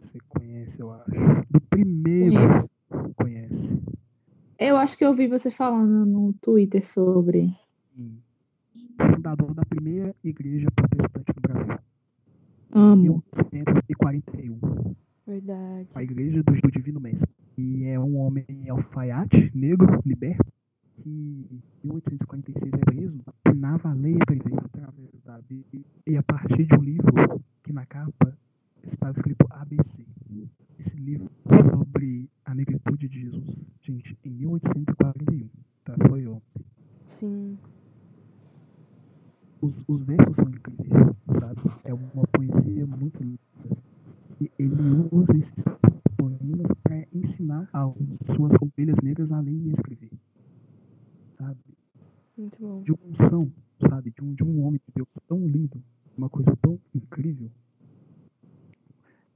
Você 0.00 0.18
conhece, 0.28 0.80
eu 0.80 0.92
acho. 0.92 1.10
Do 1.50 1.60
primeiro. 1.70 2.34
Conheço. 2.34 2.70
Conhece. 3.16 3.82
Eu 4.58 4.76
acho 4.76 4.96
que 4.96 5.04
eu 5.04 5.08
ouvi 5.08 5.28
você 5.28 5.50
falando 5.50 6.06
no 6.06 6.32
Twitter 6.34 6.84
sobre. 6.84 7.48
Sim. 7.94 8.18
Fundador 9.14 9.54
da 9.54 9.64
primeira 9.64 10.14
igreja 10.24 10.68
protestante 10.74 11.32
do 11.32 11.40
Brasil. 11.40 11.78
Amo. 12.72 13.22
1941. 13.52 14.94
Verdade. 15.26 15.88
A 15.94 16.02
igreja 16.02 16.42
do, 16.42 16.52
do 16.52 16.70
Divino 16.70 17.00
Mestre. 17.00 17.28
E 17.58 17.84
é 17.84 17.98
um 17.98 18.16
homem 18.18 18.46
alfaiate, 18.68 19.50
negro, 19.54 20.00
liberto, 20.04 20.52
que 21.02 21.46
em 21.50 21.62
1846 21.86 22.72
é 22.72 22.78
preso, 22.78 23.24
ensinava 23.46 23.90
a 23.90 23.92
lei 23.92 24.14
a 24.14 24.64
através 24.64 25.10
da 25.24 25.40
Bíblia. 25.42 25.84
E 26.06 26.16
a 26.16 26.22
partir 26.22 26.66
de 26.66 26.74
um 26.74 26.82
livro 26.82 27.40
que 27.62 27.72
na 27.72 27.86
capa 27.86 28.36
estava 28.82 29.18
escrito 29.18 29.46
ABC. 29.50 30.04
Esse 30.78 30.96
livro 30.96 31.30
sobre 31.46 32.28
a 32.44 32.54
negritude 32.54 33.08
de 33.08 33.20
Jesus. 33.22 33.56
Gente, 33.82 34.16
em 34.24 34.30
1841. 34.30 35.48
Tá? 35.84 35.94
Foi 36.08 36.26
ontem. 36.26 36.64
Sim. 37.06 37.58
Os, 39.60 39.84
os 39.88 40.02
versos 40.02 40.36
são 40.36 40.48
incríveis, 40.48 40.92
sabe? 41.38 41.60
É 41.84 41.94
uma 41.94 42.26
poesia 42.32 42.86
muito 42.86 43.22
linda 43.22 43.38
e 44.40 44.50
ele 44.58 45.08
usa 45.10 45.36
esses 45.36 45.64
poemas 46.16 46.66
para 46.82 47.06
ensinar 47.12 47.68
as 47.72 47.94
suas 48.34 48.52
ovelhas 48.60 48.96
negras 49.02 49.32
a 49.32 49.40
ler 49.40 49.52
e 49.52 49.70
escrever. 49.70 50.10
Sabe? 51.38 51.58
Muito 52.36 52.58
bom. 52.60 52.82
De 52.82 52.92
uma 52.92 53.06
unção, 53.06 53.52
sabe? 53.88 54.10
De 54.10 54.22
um, 54.22 54.34
de 54.34 54.44
um 54.44 54.64
homem 54.64 54.80
de 54.86 54.92
Deus 54.94 55.08
tão 55.26 55.46
lindo, 55.46 55.82
uma 56.16 56.28
coisa 56.28 56.54
tão 56.60 56.78
incrível, 56.94 57.50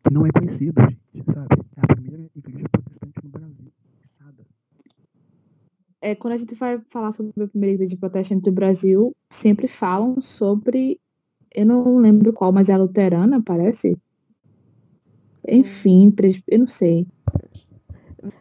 que 0.05 0.13
não 0.13 0.27
é 0.27 0.31
conhecido, 0.31 0.81
gente, 0.83 1.33
sabe? 1.33 1.57
É 1.77 1.81
a 1.81 1.95
primeira 1.95 2.31
igreja 2.37 2.69
protestante 2.71 3.25
no 3.25 3.31
Brasil. 3.31 3.73
Sada. 4.19 4.47
É, 6.03 6.15
quando 6.31 6.35
a 6.35 6.37
gente 6.37 6.55
vai 6.55 6.81
falar 6.91 7.11
sobre 7.11 7.43
a 7.43 7.49
primeira 7.49 7.75
igreja 7.75 7.97
protestante 7.97 8.43
do 8.43 8.53
Brasil, 8.53 9.13
sempre 9.29 9.67
falam 9.67 10.21
sobre, 10.21 11.01
eu 11.53 11.67
não 11.67 11.99
lembro 11.99 12.33
qual, 12.33 12.53
mas 12.53 12.69
é 12.69 12.73
a 12.73 12.79
luterana, 12.79 13.43
parece? 13.43 13.99
Enfim, 15.49 16.15
eu 16.47 16.61
não 16.61 16.69
sei. 16.69 17.05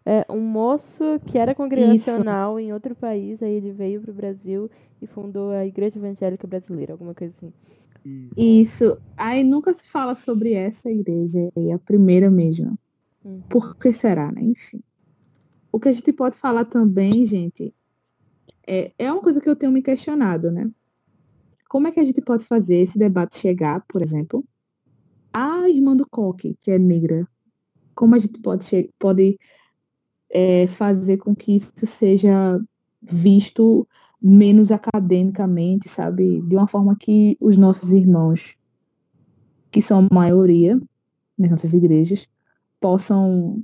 É, 0.06 0.24
um 0.30 0.40
moço 0.40 1.04
que 1.26 1.40
era 1.40 1.56
congregacional 1.56 2.60
Isso. 2.60 2.70
em 2.70 2.74
outro 2.74 2.94
país, 2.94 3.42
aí 3.42 3.54
ele 3.54 3.72
veio 3.72 4.02
para 4.02 4.12
o 4.12 4.14
Brasil 4.14 4.70
e 5.02 5.08
fundou 5.08 5.50
a 5.50 5.66
Igreja 5.66 5.98
Evangélica 5.98 6.46
Brasileira, 6.46 6.94
alguma 6.94 7.16
coisa 7.16 7.34
assim. 7.38 7.52
Isso. 8.38 9.00
Aí 9.18 9.44
nunca 9.44 9.74
se 9.74 9.88
fala 9.88 10.14
sobre 10.14 10.54
essa 10.54 10.92
igreja, 10.92 11.50
é 11.56 11.74
a 11.74 11.80
primeira 11.80 12.30
mesmo. 12.30 12.78
Uhum. 13.26 13.42
Por 13.50 13.76
que 13.78 13.92
será, 13.92 14.32
né? 14.32 14.44
Enfim. 14.44 14.80
O 15.72 15.80
que 15.80 15.90
a 15.90 15.92
gente 15.92 16.14
pode 16.14 16.38
falar 16.38 16.66
também, 16.66 17.26
gente, 17.26 17.74
é, 18.70 18.94
é 19.00 19.12
uma 19.12 19.22
coisa 19.22 19.42
que 19.42 19.50
eu 19.50 19.56
tenho 19.56 19.72
me 19.72 19.82
questionado, 19.82 20.52
né? 20.52 20.70
Como 21.68 21.88
é 21.88 21.92
que 21.92 22.00
a 22.00 22.04
gente 22.04 22.22
pode 22.22 22.46
fazer 22.46 22.78
esse 22.78 23.00
debate 23.00 23.40
chegar, 23.40 23.84
por 23.88 24.02
exemplo, 24.02 24.46
a 25.34 25.68
irmã 25.68 25.96
do 25.96 26.08
Coque, 26.08 26.56
que 26.62 26.70
é 26.70 26.78
negra, 26.78 27.28
como 27.96 28.14
a 28.14 28.20
gente 28.20 28.40
pode, 28.40 28.90
pode 29.00 29.40
é, 30.30 30.68
fazer 30.68 31.18
com 31.18 31.36
que 31.36 31.56
isso 31.56 31.74
seja 31.84 32.62
visto 33.02 33.88
menos 34.22 34.72
academicamente, 34.72 35.90
sabe? 35.90 36.42
De 36.42 36.56
uma 36.56 36.68
forma 36.68 36.96
que 36.96 37.38
os 37.40 37.58
nossos 37.58 37.92
irmãos, 37.92 38.56
que 39.72 39.82
são 39.82 40.00
a 40.00 40.14
maioria 40.14 40.80
nas 41.38 41.50
nossas 41.50 41.74
igrejas, 41.74 42.28
possam 42.80 43.64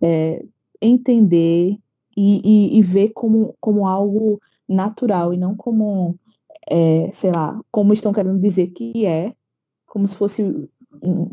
é, 0.00 0.42
entender 0.80 1.78
e, 2.16 2.40
e, 2.44 2.78
e, 2.78 2.82
ver 2.82 3.10
como, 3.10 3.54
como 3.60 3.86
algo 3.86 4.40
natural 4.68 5.34
e 5.34 5.36
não 5.36 5.54
como, 5.54 6.18
é, 6.68 7.10
sei 7.12 7.30
lá, 7.30 7.60
como 7.70 7.92
estão 7.92 8.12
querendo 8.12 8.40
dizer 8.40 8.68
que 8.68 9.04
é, 9.04 9.34
como 9.86 10.08
se 10.08 10.16
fosse 10.16 10.68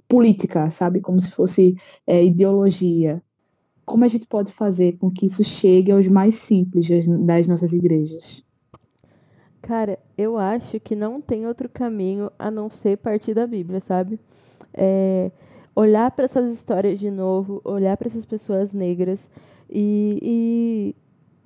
política, 0.08 0.70
sabe? 0.70 1.02
Como 1.02 1.22
se 1.22 1.32
fosse 1.32 1.76
é, 2.06 2.24
ideologia. 2.24 3.22
como 3.86 4.06
a 4.06 4.08
gente 4.08 4.28
pode 4.28 4.52
fazer 4.52 4.98
com 4.98 5.12
que 5.12 5.26
isso 5.26 5.44
chegue 5.44 5.92
aos 5.92 6.08
mais 6.08 6.36
simples 6.36 6.88
das 7.26 7.48
nossas 7.48 7.74
igrejas? 7.74 8.44
Cara, 9.62 9.98
eu 10.18 10.38
acho 10.38 10.80
que 10.80 10.96
não 10.96 11.22
tem 11.22 11.48
outro 11.48 11.70
caminho 11.70 12.30
a 12.38 12.52
não 12.52 12.70
ser 12.70 12.98
partir 12.98 13.34
da 13.34 13.48
Bíblia, 13.48 13.80
sabe? 13.82 14.20
É, 14.74 15.32
olhar 15.76 16.12
para 16.12 16.26
essas 16.26 16.52
histórias 16.52 17.00
de 17.00 17.10
novo, 17.10 17.62
olhar 17.64 17.96
para 17.98 18.08
essas 18.08 18.26
pessoas 18.26 18.74
negras 18.74 19.20
e, 19.74 20.20
e, 20.22 20.96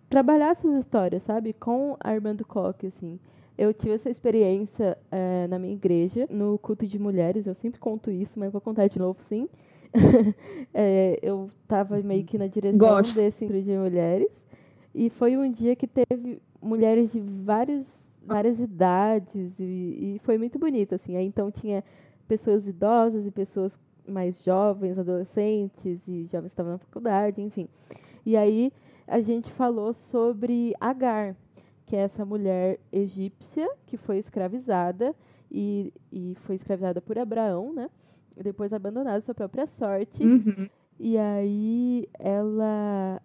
trabalhar 0.09 0.49
essas 0.49 0.78
histórias, 0.78 1.23
sabe? 1.23 1.53
Com 1.53 1.95
Armando 1.99 2.45
Coque, 2.45 2.88
assim. 2.88 3.19
Eu 3.57 3.73
tive 3.73 3.93
essa 3.93 4.09
experiência 4.09 4.97
é, 5.09 5.47
na 5.47 5.57
minha 5.57 5.73
igreja, 5.73 6.28
no 6.30 6.59
culto 6.59 6.86
de 6.86 6.99
mulheres. 6.99 7.47
Eu 7.47 7.55
sempre 7.55 7.80
conto 7.80 8.11
isso, 8.11 8.38
mas 8.38 8.51
vou 8.51 8.61
contar 8.61 8.88
de 8.88 8.99
novo, 8.99 9.19
sim. 9.23 9.47
é, 10.73 11.17
eu 11.23 11.49
estava 11.63 11.97
meio 12.01 12.25
que 12.25 12.38
na 12.38 12.47
direção 12.47 12.78
Gosto. 12.78 13.15
desse 13.15 13.45
culto 13.45 13.61
de 13.63 13.78
mulheres. 13.78 14.30
E 14.93 15.09
foi 15.09 15.38
um 15.38 15.49
dia 15.49 15.75
que 15.75 15.88
teve 15.88 16.41
mulheres 16.61 17.11
de 17.11 17.19
vários 17.19 17.99
várias 18.28 18.59
idades 18.59 19.57
e, 19.57 20.15
e 20.15 20.21
foi 20.23 20.38
muito 20.38 20.59
bonito, 20.59 20.93
assim. 20.93 21.15
Aí, 21.15 21.25
então 21.25 21.49
tinha 21.49 21.82
pessoas 22.28 22.67
idosas 22.67 23.25
e 23.25 23.32
pessoas 23.32 23.71
mais 24.05 24.43
jovens, 24.43 24.99
adolescentes 24.99 26.01
e 26.07 26.25
jovens 26.25 26.49
que 26.49 26.53
estavam 26.53 26.73
na 26.73 26.78
faculdade, 26.78 27.41
enfim. 27.41 27.69
E 28.28 28.36
aí 28.36 28.73
a 29.07 29.21
gente 29.21 29.49
falou 29.53 29.93
sobre 29.93 30.73
Agar, 30.82 31.34
que 31.86 31.95
é 31.95 31.99
essa 31.99 32.25
mulher 32.25 32.78
egípcia 32.91 33.65
que 33.86 33.95
foi 33.95 34.17
escravizada 34.17 35.15
e, 35.49 35.93
e 36.11 36.36
foi 36.41 36.55
escravizada 36.55 36.99
por 36.99 37.17
Abraão, 37.17 37.71
né? 37.71 37.89
E 38.36 38.43
depois 38.43 38.73
abandonada 38.73 39.15
à 39.15 39.21
sua 39.21 39.34
própria 39.34 39.65
sorte. 39.65 40.25
Uhum. 40.25 40.67
E 40.99 41.17
aí 41.17 42.05
ela 42.19 43.21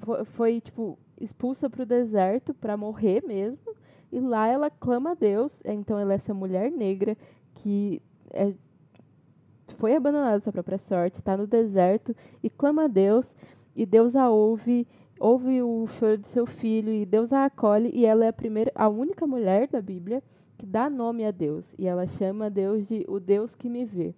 foi, 0.00 0.24
foi 0.26 0.60
tipo 0.60 0.98
expulsa 1.18 1.70
para 1.70 1.84
o 1.84 1.86
deserto 1.86 2.52
para 2.52 2.76
morrer 2.76 3.24
mesmo. 3.26 3.74
E 4.12 4.20
lá 4.20 4.46
ela 4.48 4.68
clama 4.68 5.12
a 5.12 5.14
Deus. 5.14 5.58
Então 5.64 5.98
ela 5.98 6.12
é 6.12 6.16
essa 6.16 6.34
mulher 6.34 6.70
negra 6.70 7.16
que 7.54 8.02
é, 8.32 8.52
foi 9.78 9.96
abandonada 9.96 10.36
à 10.36 10.40
sua 10.40 10.52
própria 10.52 10.78
sorte, 10.78 11.18
está 11.18 11.36
no 11.36 11.46
deserto 11.46 12.14
e 12.42 12.50
clama 12.50 12.84
a 12.84 12.86
Deus. 12.86 13.34
E 13.74 13.86
Deus 13.86 14.14
a 14.14 14.28
ouve, 14.30 14.86
ouve 15.18 15.62
o 15.62 15.86
choro 15.86 16.18
de 16.18 16.28
seu 16.28 16.46
filho 16.46 16.92
e 16.92 17.06
Deus 17.06 17.32
a 17.32 17.46
acolhe. 17.46 17.90
E 17.94 18.04
ela 18.04 18.24
é 18.24 18.28
a 18.28 18.32
primeira, 18.32 18.70
a 18.74 18.88
única 18.88 19.26
mulher 19.26 19.68
da 19.68 19.80
Bíblia 19.80 20.22
que 20.58 20.66
dá 20.66 20.90
nome 20.90 21.24
a 21.24 21.30
Deus. 21.30 21.72
E 21.78 21.86
ela 21.86 22.06
chama 22.06 22.50
Deus 22.50 22.86
de 22.86 23.04
o 23.08 23.18
Deus 23.18 23.54
que 23.54 23.68
me 23.68 23.84
vê. 23.84 24.14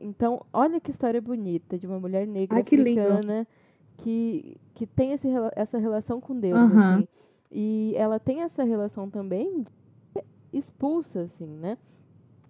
Então, 0.00 0.44
olha 0.52 0.80
que 0.80 0.90
história 0.90 1.20
bonita 1.20 1.78
de 1.78 1.86
uma 1.86 2.00
mulher 2.00 2.26
negra 2.26 2.56
Ai, 2.56 2.62
africana. 2.62 3.38
Lindo 3.38 3.46
que, 3.98 4.56
que 4.74 4.86
tem 4.86 5.12
esse, 5.12 5.28
essa 5.54 5.78
relação 5.78 6.20
com 6.20 6.38
Deus, 6.38 6.58
uhum. 6.58 6.94
assim. 6.94 7.08
E 7.50 7.92
ela 7.96 8.18
tem 8.18 8.42
essa 8.42 8.64
relação 8.64 9.10
também 9.10 9.64
expulsa, 10.52 11.22
assim, 11.22 11.46
né? 11.46 11.76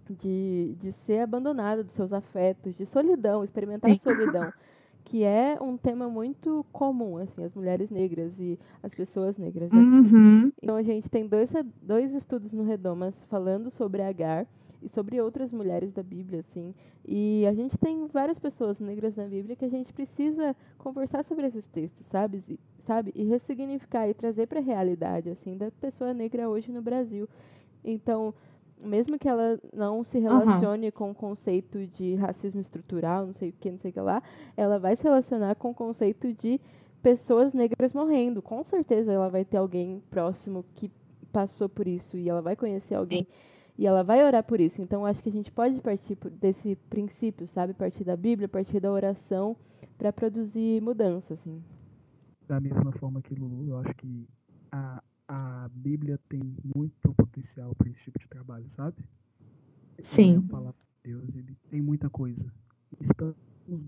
De, 0.09 0.76
de 0.80 0.93
ser 0.93 1.20
abandonada 1.20 1.83
dos 1.83 1.95
seus 1.95 2.12
afetos, 2.12 2.76
de 2.76 2.87
solidão, 2.87 3.45
experimentar 3.45 3.91
Sim. 3.91 3.99
solidão. 3.99 4.53
Que 5.05 5.25
é 5.25 5.59
um 5.61 5.77
tema 5.77 6.09
muito 6.09 6.65
comum, 6.73 7.19
assim, 7.19 7.45
as 7.45 7.55
mulheres 7.55 7.91
negras 7.91 8.33
e 8.39 8.59
as 8.83 8.95
pessoas 8.95 9.37
negras, 9.37 9.71
né? 9.71 9.79
Uhum. 9.79 10.53
Então 10.63 10.77
a 10.77 10.83
gente 10.83 11.11
tem 11.11 11.27
dois, 11.27 11.53
dois 11.83 12.13
estudos 12.15 12.53
no 12.53 12.63
Redomas 12.63 13.15
falando 13.25 13.71
sobre 13.71 14.03
Agar, 14.03 14.47
e 14.83 14.89
sobre 14.89 15.21
outras 15.21 15.53
mulheres 15.53 15.93
da 15.93 16.03
Bíblia, 16.03 16.41
assim. 16.41 16.75
E 17.07 17.47
a 17.47 17.55
gente 17.55 17.79
tem 17.79 18.07
várias 18.09 18.39
pessoas 18.39 18.81
negras 18.81 19.15
na 19.15 19.27
Bíblia 19.27 19.57
que 19.57 19.65
a 19.65 19.71
gente 19.71 19.93
precisa 19.93 20.57
conversar 20.77 21.25
sobre 21.25 21.47
esses 21.47 21.67
textos, 21.69 22.05
sabe? 22.07 22.43
E, 22.49 22.59
sabe? 22.85 23.13
E 23.15 23.25
ressignificar 23.25 24.09
e 24.09 24.15
trazer 24.15 24.47
para 24.49 24.59
a 24.59 24.63
realidade, 24.63 25.31
assim, 25.31 25.57
da 25.57 25.71
pessoa 25.71 26.13
negra 26.13 26.49
hoje 26.49 26.73
no 26.73 26.83
Brasil. 26.83 27.29
Então, 27.85 28.35
mesmo 28.83 29.18
que 29.18 29.28
ela 29.28 29.59
não 29.72 30.03
se 30.05 30.18
relacione 30.18 30.87
uhum. 30.87 30.93
com 30.93 31.11
o 31.11 31.14
conceito 31.14 31.87
de 31.87 32.14
racismo 32.16 32.61
estrutural, 32.61 33.26
não 33.26 33.33
sei 33.33 33.51
o 33.51 33.53
que, 33.53 33.70
não 33.70 33.78
sei 33.78 33.91
o 33.91 33.95
que 33.95 34.01
lá, 34.01 34.22
ela 34.57 34.78
vai 34.78 34.97
se 34.97 35.05
relacionar 35.05 35.55
com 35.55 35.70
o 35.70 35.74
conceito 35.74 36.33
de 36.33 36.61
pessoas 37.03 37.53
negras 37.53 37.93
morrendo. 37.93 38.43
Com 38.43 38.62
certeza 38.62 39.12
ela 39.12 39.28
vai 39.28 39.45
ter 39.45 39.57
alguém 39.57 40.03
próximo 40.11 40.64
que 40.74 40.91
passou 41.33 41.68
por 41.68 41.87
isso 41.87 42.16
e 42.16 42.28
ela 42.28 42.43
vai 42.43 42.57
conhecer 42.57 42.95
alguém 42.95 43.24
Sim 43.24 43.53
e 43.78 43.87
ela 43.87 44.03
vai 44.03 44.24
orar 44.24 44.45
por 44.45 44.61
isso. 44.61 44.80
Então, 44.80 45.05
acho 45.05 45.22
que 45.22 45.28
a 45.28 45.33
gente 45.33 45.51
pode 45.51 45.80
partir 45.80 46.16
desse 46.41 46.76
princípio, 46.89 47.47
sabe? 47.49 47.72
Partir 47.72 48.05
da 48.05 48.16
Bíblia, 48.16 48.49
partir 48.49 48.80
da 48.80 48.93
oração, 48.93 49.57
para 49.97 50.12
produzir 50.12 50.80
mudança, 50.83 51.35
assim. 51.35 51.62
Da 52.47 52.61
mesma 52.61 52.93
forma 52.93 53.22
que 53.22 53.35
Lulu, 53.35 53.66
eu 53.68 53.78
acho 53.78 53.95
que 53.95 54.28
a, 54.70 55.03
a 55.33 55.70
Bíblia 55.72 56.20
tem 56.28 56.43
muito 56.74 57.14
potencial 57.14 57.74
para 57.74 57.89
esse 57.89 58.05
tipo 58.05 58.18
de 58.18 58.28
trabalho, 58.28 58.68
sabe? 58.68 59.03
Sim. 60.03 60.37
A 60.37 60.51
palavra 60.51 60.80
de 61.03 61.11
Deus, 61.11 61.35
ele 61.35 61.57
tem 61.70 61.80
muita 61.80 62.11
coisa. 62.11 62.53
Estamos 63.01 63.35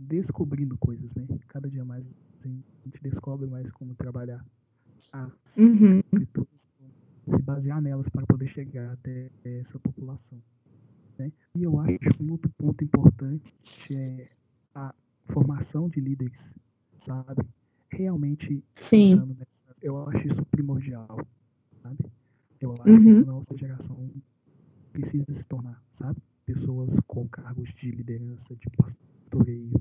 descobrindo 0.08 0.78
coisas, 0.78 1.14
né? 1.14 1.26
Cada 1.48 1.68
dia 1.68 1.84
mais 1.84 2.02
a 2.42 2.48
gente 2.48 3.02
descobre 3.02 3.46
mais 3.46 3.70
como 3.72 3.94
trabalhar 3.94 4.42
as 5.12 5.56
uhum. 5.56 5.98
escrituras 5.98 6.64
se 7.26 7.42
basear 7.42 7.80
nelas 7.80 8.08
para 8.08 8.26
poder 8.26 8.48
chegar 8.48 8.92
até 8.92 9.30
essa 9.44 9.78
população. 9.78 10.42
Né? 11.18 11.30
E 11.54 11.62
eu 11.62 11.78
acho 11.80 11.98
que 11.98 12.22
um 12.22 12.32
outro 12.32 12.50
ponto 12.56 12.82
importante 12.82 13.54
é 13.90 14.30
a 14.74 14.94
formação 15.26 15.88
de 15.88 16.00
líderes, 16.00 16.52
sabe? 16.96 17.42
Realmente, 17.90 18.62
Sim. 18.74 19.16
Nessa, 19.16 19.46
eu 19.84 20.08
acho 20.08 20.26
isso 20.26 20.44
primordial, 20.46 21.18
sabe? 21.82 21.98
Eu 22.58 22.72
acho 22.72 22.88
uhum. 22.88 23.02
que 23.02 23.08
essa 23.10 23.24
nossa 23.26 23.56
geração 23.56 24.10
precisa 24.92 25.32
se 25.34 25.44
tornar, 25.44 25.80
sabe? 25.92 26.18
Pessoas 26.46 26.90
com 27.06 27.28
cargos 27.28 27.68
de 27.74 27.90
liderança, 27.90 28.56
de 28.56 28.66
pastoreio, 28.70 29.80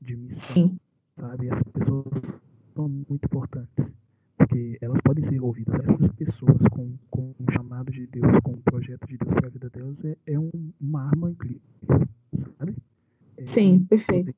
de 0.00 0.16
missão, 0.16 0.40
Sim. 0.40 0.80
sabe? 1.14 1.48
Essas 1.48 1.68
pessoas 1.72 2.40
são 2.74 2.88
muito 2.88 3.26
importantes 3.26 3.92
porque 4.38 4.78
elas 4.80 5.00
podem 5.02 5.24
ser 5.24 5.42
ouvidas. 5.42 5.80
Essas 5.80 6.08
pessoas 6.12 6.62
com, 6.70 6.96
com 7.10 7.34
um 7.38 7.52
chamado 7.52 7.92
de 7.92 8.06
Deus, 8.06 8.38
com 8.42 8.52
um 8.52 8.62
projeto 8.62 9.06
de 9.06 9.18
Deus 9.18 9.34
para 9.34 9.48
a 9.48 9.50
vida 9.50 9.68
delas, 9.68 10.02
é, 10.04 10.16
é 10.26 10.38
um, 10.38 10.50
uma 10.80 11.02
arma 11.02 11.30
incrível, 11.30 11.60
sabe? 12.58 12.74
É 13.36 13.46
Sim, 13.46 13.84
perfeito. 13.84 14.34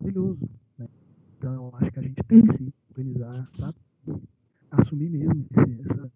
Maravilhoso, 0.00 0.48
né? 0.78 0.88
Então, 1.36 1.54
eu 1.54 1.76
acho 1.76 1.92
que 1.92 1.98
a 1.98 2.02
gente 2.02 2.22
tem 2.24 2.42
que 2.46 2.52
se 2.52 2.72
organizar, 3.00 3.50
sabe? 3.58 3.78
Assumir 4.70 5.10
mesmo 5.10 5.46
esse, 5.50 5.80
essa 5.82 6.12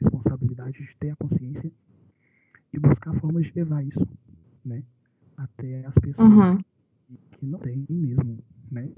responsabilidade 0.00 0.84
de 0.84 0.96
ter 0.96 1.10
a 1.10 1.16
consciência 1.16 1.70
e 2.72 2.78
buscar 2.78 3.14
formas 3.20 3.46
de 3.46 3.52
levar 3.54 3.84
isso, 3.84 4.06
né? 4.64 4.82
Até 5.36 5.84
as 5.84 5.94
pessoas 5.94 6.32
uhum. 6.32 6.58
que, 7.32 7.46
não 7.46 7.58
têm 7.58 7.84
mesmo, 7.88 8.38
né? 8.70 8.90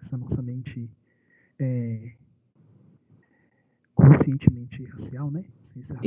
Essa 0.00 0.16
nossa 0.18 0.42
mente 0.42 0.90
é, 1.58 2.14
conscientemente 3.94 4.84
racial, 4.84 5.30
né? 5.30 5.44
Racial. 5.76 5.98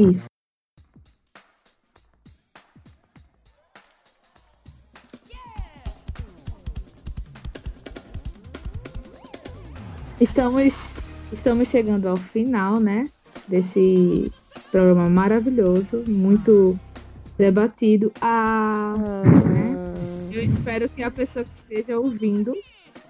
Estamos, 10.20 10.94
estamos 11.32 11.68
chegando 11.68 12.08
ao 12.08 12.16
final, 12.16 12.80
né? 12.80 13.10
Desse 13.48 14.32
programa 14.72 15.10
maravilhoso, 15.10 16.04
muito 16.08 16.80
debatido. 17.38 18.12
Ah, 18.22 18.96
né? 19.46 19.76
Eu 20.32 20.42
espero 20.42 20.88
que 20.88 21.04
a 21.04 21.12
pessoa 21.12 21.44
que 21.44 21.52
esteja 21.56 22.00
ouvindo 22.00 22.54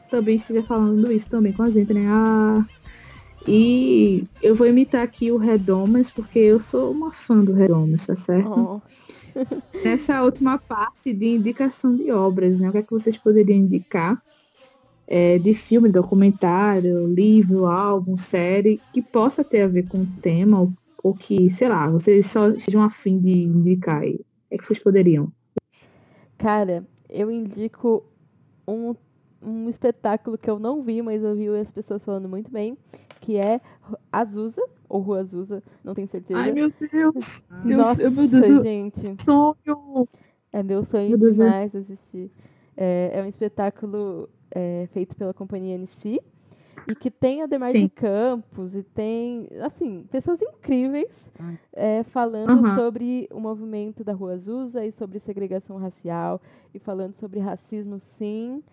também 0.10 0.36
esteja 0.36 0.64
falando 0.64 1.12
isso 1.12 1.30
também 1.30 1.54
com 1.54 1.64
a 1.64 1.70
gente, 1.70 1.94
né? 1.94 2.06
Ah, 2.08 2.66
e 3.48 4.24
eu 4.42 4.56
vou 4.56 4.66
imitar 4.66 5.04
aqui 5.04 5.32
o 5.32 5.38
Redomas, 5.38 6.10
porque 6.10 6.40
eu 6.40 6.60
sou 6.60 6.92
uma 6.92 7.12
fã 7.12 7.40
do 7.40 7.54
Redomas, 7.54 8.08
tá 8.08 8.16
certo? 8.16 8.50
Oh. 8.50 8.82
Nessa 9.84 10.24
última 10.24 10.58
parte 10.58 11.14
de 11.14 11.28
indicação 11.28 11.96
de 11.96 12.12
obras, 12.12 12.58
né? 12.58 12.70
O 12.70 12.72
que 12.72 12.80
é 12.80 12.82
que 12.82 12.92
vocês 12.92 13.16
poderiam 13.16 13.60
indicar 13.60 14.20
é, 15.08 15.38
de 15.38 15.54
filme, 15.54 15.90
documentário, 15.90 17.08
livro, 17.08 17.66
álbum, 17.66 18.18
série, 18.18 18.82
que 18.94 19.02
possa 19.02 19.44
ter 19.44 19.62
a 19.62 19.68
ver 19.68 19.88
com 19.88 20.00
o 20.00 20.08
tema, 20.22 20.62
ou, 20.62 20.74
ou 21.04 21.14
que, 21.14 21.50
sei 21.52 21.70
lá, 21.70 21.90
vocês 21.90 22.26
só 22.26 22.58
sejam 22.60 22.82
afim 22.82 23.20
de 23.20 23.44
indicar 23.44 24.02
aí. 24.02 24.20
É 24.50 24.58
que 24.58 24.66
vocês 24.68 24.80
poderiam? 24.80 25.32
Cara, 26.38 26.86
eu 27.10 27.32
indico 27.32 28.04
um 28.68 28.96
um 29.46 29.70
espetáculo 29.70 30.38
que 30.38 30.50
eu 30.50 30.58
não 30.58 30.82
vi, 30.82 31.02
mas 31.02 31.24
eu 31.24 31.36
vi 31.36 31.48
as 31.50 31.72
pessoas 31.72 32.04
falando 32.04 32.28
muito 32.28 32.52
bem, 32.52 32.76
que 33.22 33.38
é 33.38 33.62
Azusa, 34.12 34.62
ou 34.90 35.02
Rua 35.02 35.20
Azusa, 35.20 35.62
não 35.84 35.94
tenho 35.94 36.08
certeza. 36.08 36.40
Ai, 36.40 36.52
meu 36.52 36.72
Deus! 36.92 37.44
Nossa, 37.64 38.10
meu 38.10 38.28
Deus, 38.28 38.64
gente. 38.64 39.24
Sonho! 39.24 40.08
É 40.52 40.64
meu 40.64 40.84
sonho 40.84 41.10
meu 41.10 41.18
Deus, 41.18 41.36
demais 41.36 41.76
assistir. 41.76 42.32
É, 42.76 43.12
é 43.14 43.22
um 43.22 43.28
espetáculo 43.28 44.30
é, 44.52 44.88
feito 44.92 45.16
pela 45.16 45.34
companhia 45.34 45.76
NC 45.76 46.22
e 46.88 46.96
que 46.96 47.10
tem 47.10 47.42
Ademar 47.42 47.72
Sim. 47.72 47.84
de 47.84 47.90
Campos 47.90 48.76
e 48.76 48.84
tem, 48.84 49.48
assim, 49.64 50.06
pessoas 50.12 50.42
incríveis 50.42 51.32
é, 51.74 52.04
falando 52.04 52.52
Aham. 52.52 52.76
sobre 52.76 53.28
o 53.32 53.40
movimento 53.40 54.04
da 54.04 54.14
Rua 54.14 54.34
Azusa 54.34 54.86
e 54.86 54.92
sobre 54.92 55.20
segregação 55.20 55.78
racial 55.78 56.42
e 56.74 56.80
falando 56.80 57.16
sobre 57.16 57.40
racismo, 57.40 58.00
sim. 58.18 58.64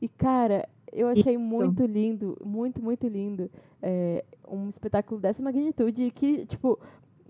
E, 0.00 0.08
cara, 0.08 0.66
eu 0.92 1.08
achei 1.08 1.34
Isso. 1.34 1.44
muito 1.44 1.84
lindo, 1.84 2.36
muito, 2.44 2.82
muito 2.82 3.06
lindo 3.06 3.50
é, 3.82 4.24
um 4.48 4.68
espetáculo 4.68 5.20
dessa 5.20 5.42
magnitude 5.42 6.04
e 6.04 6.10
que, 6.10 6.46
tipo, 6.46 6.78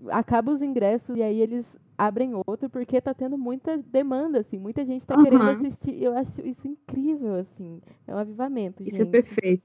acaba 0.07 0.51
os 0.51 0.61
ingressos 0.61 1.17
e 1.17 1.23
aí 1.23 1.41
eles 1.41 1.77
abrem 1.99 2.33
outro 2.47 2.69
porque 2.69 3.01
tá 3.01 3.13
tendo 3.13 3.37
muita 3.37 3.77
demanda, 3.77 4.39
assim, 4.41 4.57
muita 4.59 4.85
gente 4.85 5.05
tá 5.05 5.17
querendo 5.17 5.49
Aham. 5.49 5.51
assistir. 5.51 6.01
Eu 6.01 6.15
acho 6.17 6.41
isso 6.45 6.67
incrível, 6.67 7.35
assim. 7.35 7.81
É 8.07 8.15
um 8.15 8.17
avivamento, 8.19 8.85
Isso 8.85 9.01
é 9.01 9.05
gente. 9.05 9.05
perfeito. 9.05 9.63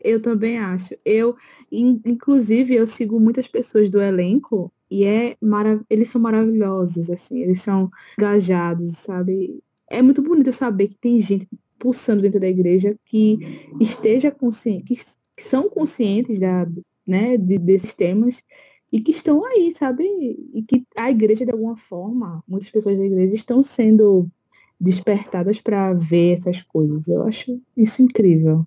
Eu 0.00 0.20
também 0.22 0.58
acho. 0.58 0.94
Eu, 1.04 1.36
in- 1.70 2.00
inclusive, 2.06 2.74
eu 2.74 2.86
sigo 2.86 3.20
muitas 3.20 3.48
pessoas 3.48 3.90
do 3.90 4.00
elenco 4.02 4.72
e 4.90 5.04
é 5.04 5.36
mara... 5.40 5.80
eles 5.90 6.10
são 6.10 6.20
maravilhosos, 6.20 7.10
assim, 7.10 7.40
eles 7.40 7.62
são 7.62 7.90
engajados, 8.18 8.98
sabe? 8.98 9.62
É 9.88 10.02
muito 10.02 10.22
bonito 10.22 10.52
saber 10.52 10.88
que 10.88 10.96
tem 10.98 11.20
gente 11.20 11.48
pulsando 11.78 12.22
dentro 12.22 12.40
da 12.40 12.48
igreja 12.48 12.96
que 13.06 13.38
esteja 13.80 14.30
consciente, 14.30 14.84
que, 14.84 14.96
que 15.36 15.44
são 15.44 15.68
conscientes 15.70 16.40
da, 16.40 16.66
né, 17.06 17.36
de- 17.36 17.58
desses 17.58 17.94
temas 17.94 18.42
e 18.92 19.00
que 19.00 19.10
estão 19.10 19.44
aí, 19.44 19.72
sabe? 19.72 20.04
E 20.52 20.62
que 20.62 20.86
a 20.94 21.10
igreja, 21.10 21.44
de 21.46 21.50
alguma 21.50 21.76
forma, 21.76 22.44
muitas 22.46 22.70
pessoas 22.70 22.98
da 22.98 23.04
igreja 23.04 23.34
estão 23.34 23.62
sendo 23.62 24.28
despertadas 24.78 25.60
para 25.60 25.94
ver 25.94 26.38
essas 26.38 26.60
coisas. 26.62 27.08
Eu 27.08 27.22
acho 27.22 27.60
isso 27.76 28.02
incrível. 28.02 28.66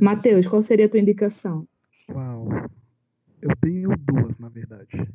Matheus, 0.00 0.46
qual 0.46 0.62
seria 0.62 0.86
a 0.86 0.88
tua 0.88 1.00
indicação? 1.00 1.68
Uau. 2.10 2.48
Eu 3.42 3.50
tenho 3.60 3.90
duas, 3.98 4.38
na 4.38 4.48
verdade. 4.48 5.08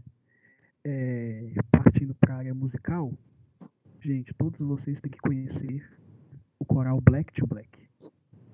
É, 0.85 1.53
partindo 1.71 2.13
para 2.13 2.35
a 2.35 2.38
área 2.38 2.53
musical, 2.53 3.11
gente, 4.01 4.34
todos 4.35 4.59
vocês 4.59 4.99
têm 5.01 5.11
que 5.11 5.19
conhecer 5.19 5.84
o 6.59 6.65
coral 6.65 7.01
Black 7.01 7.34
to 7.34 7.47
Black 7.47 7.69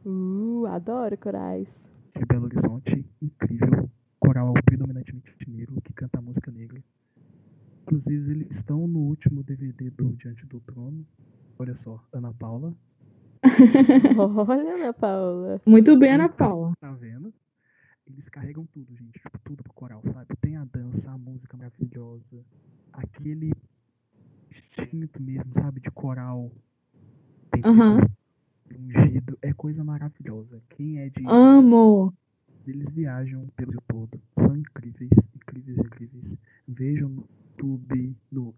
Uh, 0.05 0.65
adoro 0.67 1.17
corais. 1.17 1.67
de 2.17 2.25
Belo 2.25 2.45
Horizonte, 2.45 3.05
incrível. 3.21 3.89
Coral 4.29 4.53
predominantemente 4.63 5.49
negro 5.49 5.81
que 5.81 5.91
canta 5.91 6.21
música 6.21 6.51
negra. 6.51 6.79
Inclusive, 7.81 8.31
eles 8.31 8.51
estão 8.51 8.87
no 8.87 8.99
último 8.99 9.41
DVD 9.41 9.89
do 9.89 10.13
Diante 10.17 10.45
do 10.45 10.59
Trono. 10.59 11.03
Olha 11.57 11.73
só, 11.73 11.99
Ana 12.13 12.31
Paula, 12.31 12.71
Olha, 14.47 14.75
Ana 14.75 14.93
Paula. 14.93 15.59
Muito 15.65 15.97
bem, 15.97 16.11
Ana 16.11 16.29
Paula. 16.29 16.73
tá 16.79 16.91
vendo? 16.91 17.33
Eles 18.05 18.29
carregam 18.29 18.67
tudo, 18.67 18.95
gente. 18.95 19.13
Tipo, 19.13 19.39
tudo 19.43 19.63
pro 19.63 19.73
coral, 19.73 20.03
sabe? 20.13 20.27
Tem 20.39 20.57
a 20.57 20.63
dança, 20.63 21.09
a 21.09 21.17
música 21.17 21.57
maravilhosa. 21.57 22.45
Aquele 22.93 23.51
instinto 24.51 25.19
mesmo, 25.19 25.51
sabe? 25.55 25.81
De 25.81 25.89
coral. 25.89 26.51
Aham. 27.65 27.97
Ungido. 28.71 29.39
É 29.41 29.51
coisa 29.53 29.83
maravilhosa. 29.83 30.61
Quem 30.69 30.99
é 30.99 31.09
de. 31.09 31.25
Amo. 31.25 32.13
Eles 32.69 32.89
viajam 32.93 33.47
pelo 33.55 33.71
Brasil 33.71 33.83
todo. 33.87 34.21
São 34.37 34.55
incríveis, 34.55 35.11
incríveis, 35.35 35.77
incríveis. 35.77 36.37
Vejam 36.67 37.09
no 37.09 37.27
YouTube, 37.57 38.15
no 38.31 38.55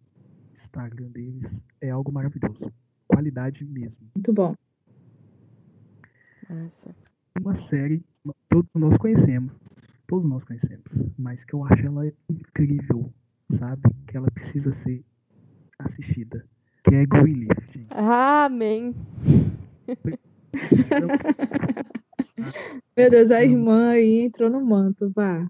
Instagram 0.53 1.09
deles. 1.09 1.63
É 1.79 1.89
algo 1.89 2.11
maravilhoso. 2.11 2.71
Qualidade 3.07 3.65
mesmo. 3.65 3.97
Muito 4.15 4.33
bom. 4.33 4.55
Nossa. 6.49 6.95
uma 7.39 7.55
série 7.55 8.03
todos 8.49 8.69
nós 8.75 8.97
conhecemos, 8.97 9.53
todos 10.05 10.29
nós 10.29 10.43
conhecemos, 10.43 10.83
mas 11.17 11.43
que 11.45 11.53
eu 11.53 11.63
acho 11.65 11.85
ela 11.85 12.11
incrível, 12.29 13.11
sabe? 13.51 13.81
Que 14.07 14.17
ela 14.17 14.29
precisa 14.31 14.71
ser 14.71 15.03
assistida, 15.79 16.45
que 16.83 16.93
é 16.93 17.05
Greenleaf, 17.05 17.57
gente. 17.71 17.87
Amém. 17.89 18.93
Então, 20.53 21.07
Meu 22.95 23.09
Deus, 23.09 23.31
a 23.31 23.43
irmã 23.43 23.91
aí 23.91 24.21
entrou 24.21 24.49
no 24.49 24.63
manto, 24.63 25.09
vá. 25.15 25.49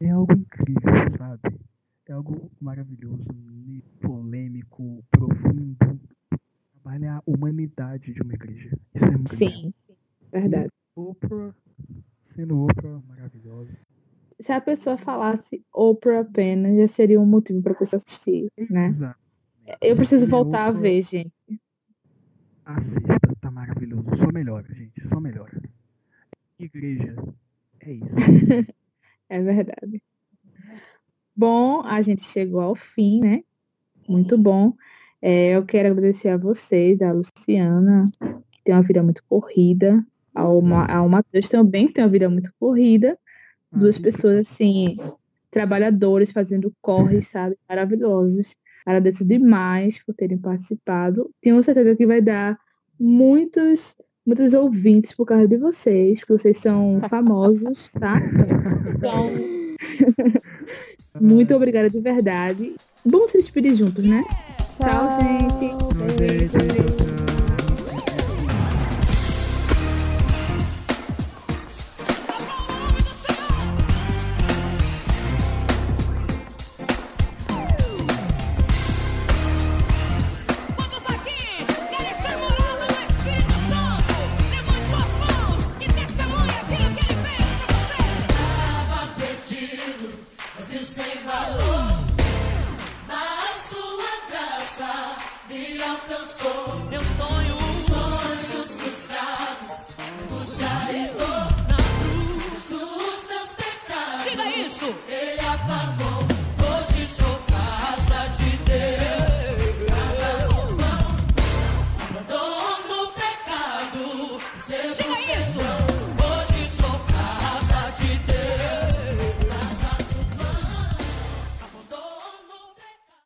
é 0.00 0.10
algo 0.10 0.32
incrível, 0.32 1.10
sabe? 1.16 1.58
É 2.06 2.12
algo 2.12 2.50
maravilhoso, 2.60 3.24
polêmico, 4.00 5.02
profundo. 5.10 6.00
Trabalha 6.72 7.14
a 7.14 7.22
humanidade 7.26 8.12
de 8.12 8.20
uma 8.20 8.34
igreja. 8.34 8.76
Isso 8.94 9.04
é 9.04 9.10
muito 9.10 9.32
legal. 9.32 9.60
Sim, 9.60 9.74
verdade. 10.30 10.70
Oprah, 10.94 11.54
sendo 12.26 12.62
Oprah, 12.62 13.00
maravilhosa. 13.08 13.72
Se 14.40 14.52
a 14.52 14.60
pessoa 14.60 14.98
falasse 14.98 15.64
Oprah 15.72 16.20
apenas, 16.20 16.76
já 16.76 16.86
seria 16.88 17.20
um 17.20 17.26
motivo 17.26 17.62
para 17.62 17.72
a 17.72 17.76
pessoa 17.76 18.02
assistir, 18.04 18.48
né? 18.68 18.88
Exato. 18.88 19.18
Eu 19.80 19.96
preciso 19.96 20.28
voltar 20.28 20.66
a 20.66 20.70
ver, 20.70 21.02
gente. 21.02 21.32
Assista, 22.66 23.34
tá 23.40 23.50
maravilhoso. 23.50 24.04
Só 24.18 24.30
melhora, 24.32 24.66
gente. 24.74 25.08
Só 25.08 25.18
melhora. 25.18 25.52
Igreja. 26.58 27.14
É 27.80 27.92
isso. 27.92 28.06
É 29.30 29.40
verdade. 29.42 30.02
Bom, 31.34 31.82
a 31.82 32.00
gente 32.02 32.22
chegou 32.24 32.60
ao 32.60 32.74
fim, 32.74 33.20
né? 33.20 33.42
Muito 34.08 34.38
bom. 34.38 34.74
É, 35.22 35.56
eu 35.56 35.64
quero 35.64 35.90
agradecer 35.90 36.28
a 36.28 36.36
vocês, 36.36 37.00
a 37.02 37.12
Luciana, 37.12 38.10
que 38.52 38.62
tem 38.64 38.74
uma 38.74 38.82
vida 38.82 39.02
muito 39.02 39.22
corrida, 39.28 40.04
ao, 40.34 40.60
Ma- 40.62 40.86
ao 40.86 41.08
Matheus 41.08 41.48
também, 41.48 41.86
que 41.88 41.94
tem 41.94 42.04
uma 42.04 42.10
vida 42.10 42.28
muito 42.28 42.52
corrida. 42.60 43.18
Duas 43.72 43.98
pessoas, 43.98 44.46
assim, 44.48 44.96
trabalhadores, 45.50 46.32
fazendo 46.32 46.72
corre, 46.82 47.22
sabe? 47.22 47.56
Maravilhosos. 47.68 48.54
Agradeço 48.86 49.24
demais 49.26 50.02
por 50.04 50.14
terem 50.14 50.38
participado. 50.38 51.30
Tenho 51.40 51.62
certeza 51.62 51.96
que 51.96 52.06
vai 52.06 52.20
dar 52.20 52.58
muitos, 53.00 53.96
muitos 54.26 54.54
ouvintes 54.54 55.14
por 55.14 55.26
causa 55.26 55.46
de 55.46 55.56
vocês, 55.56 56.22
que 56.22 56.32
vocês 56.32 56.58
são 56.58 57.00
famosos, 57.08 57.92
tá? 57.92 58.20
Então, 58.96 59.30
muito 61.20 61.54
obrigada 61.54 61.90
de 61.90 62.00
verdade. 62.00 62.74
Vamos 63.04 63.32
se 63.32 63.38
despedir 63.38 63.74
juntos, 63.74 64.04
né? 64.04 64.24
Tchau, 64.78 65.08
gente. 65.20 65.70
Gente, 66.18 66.48
tchau, 66.48 66.93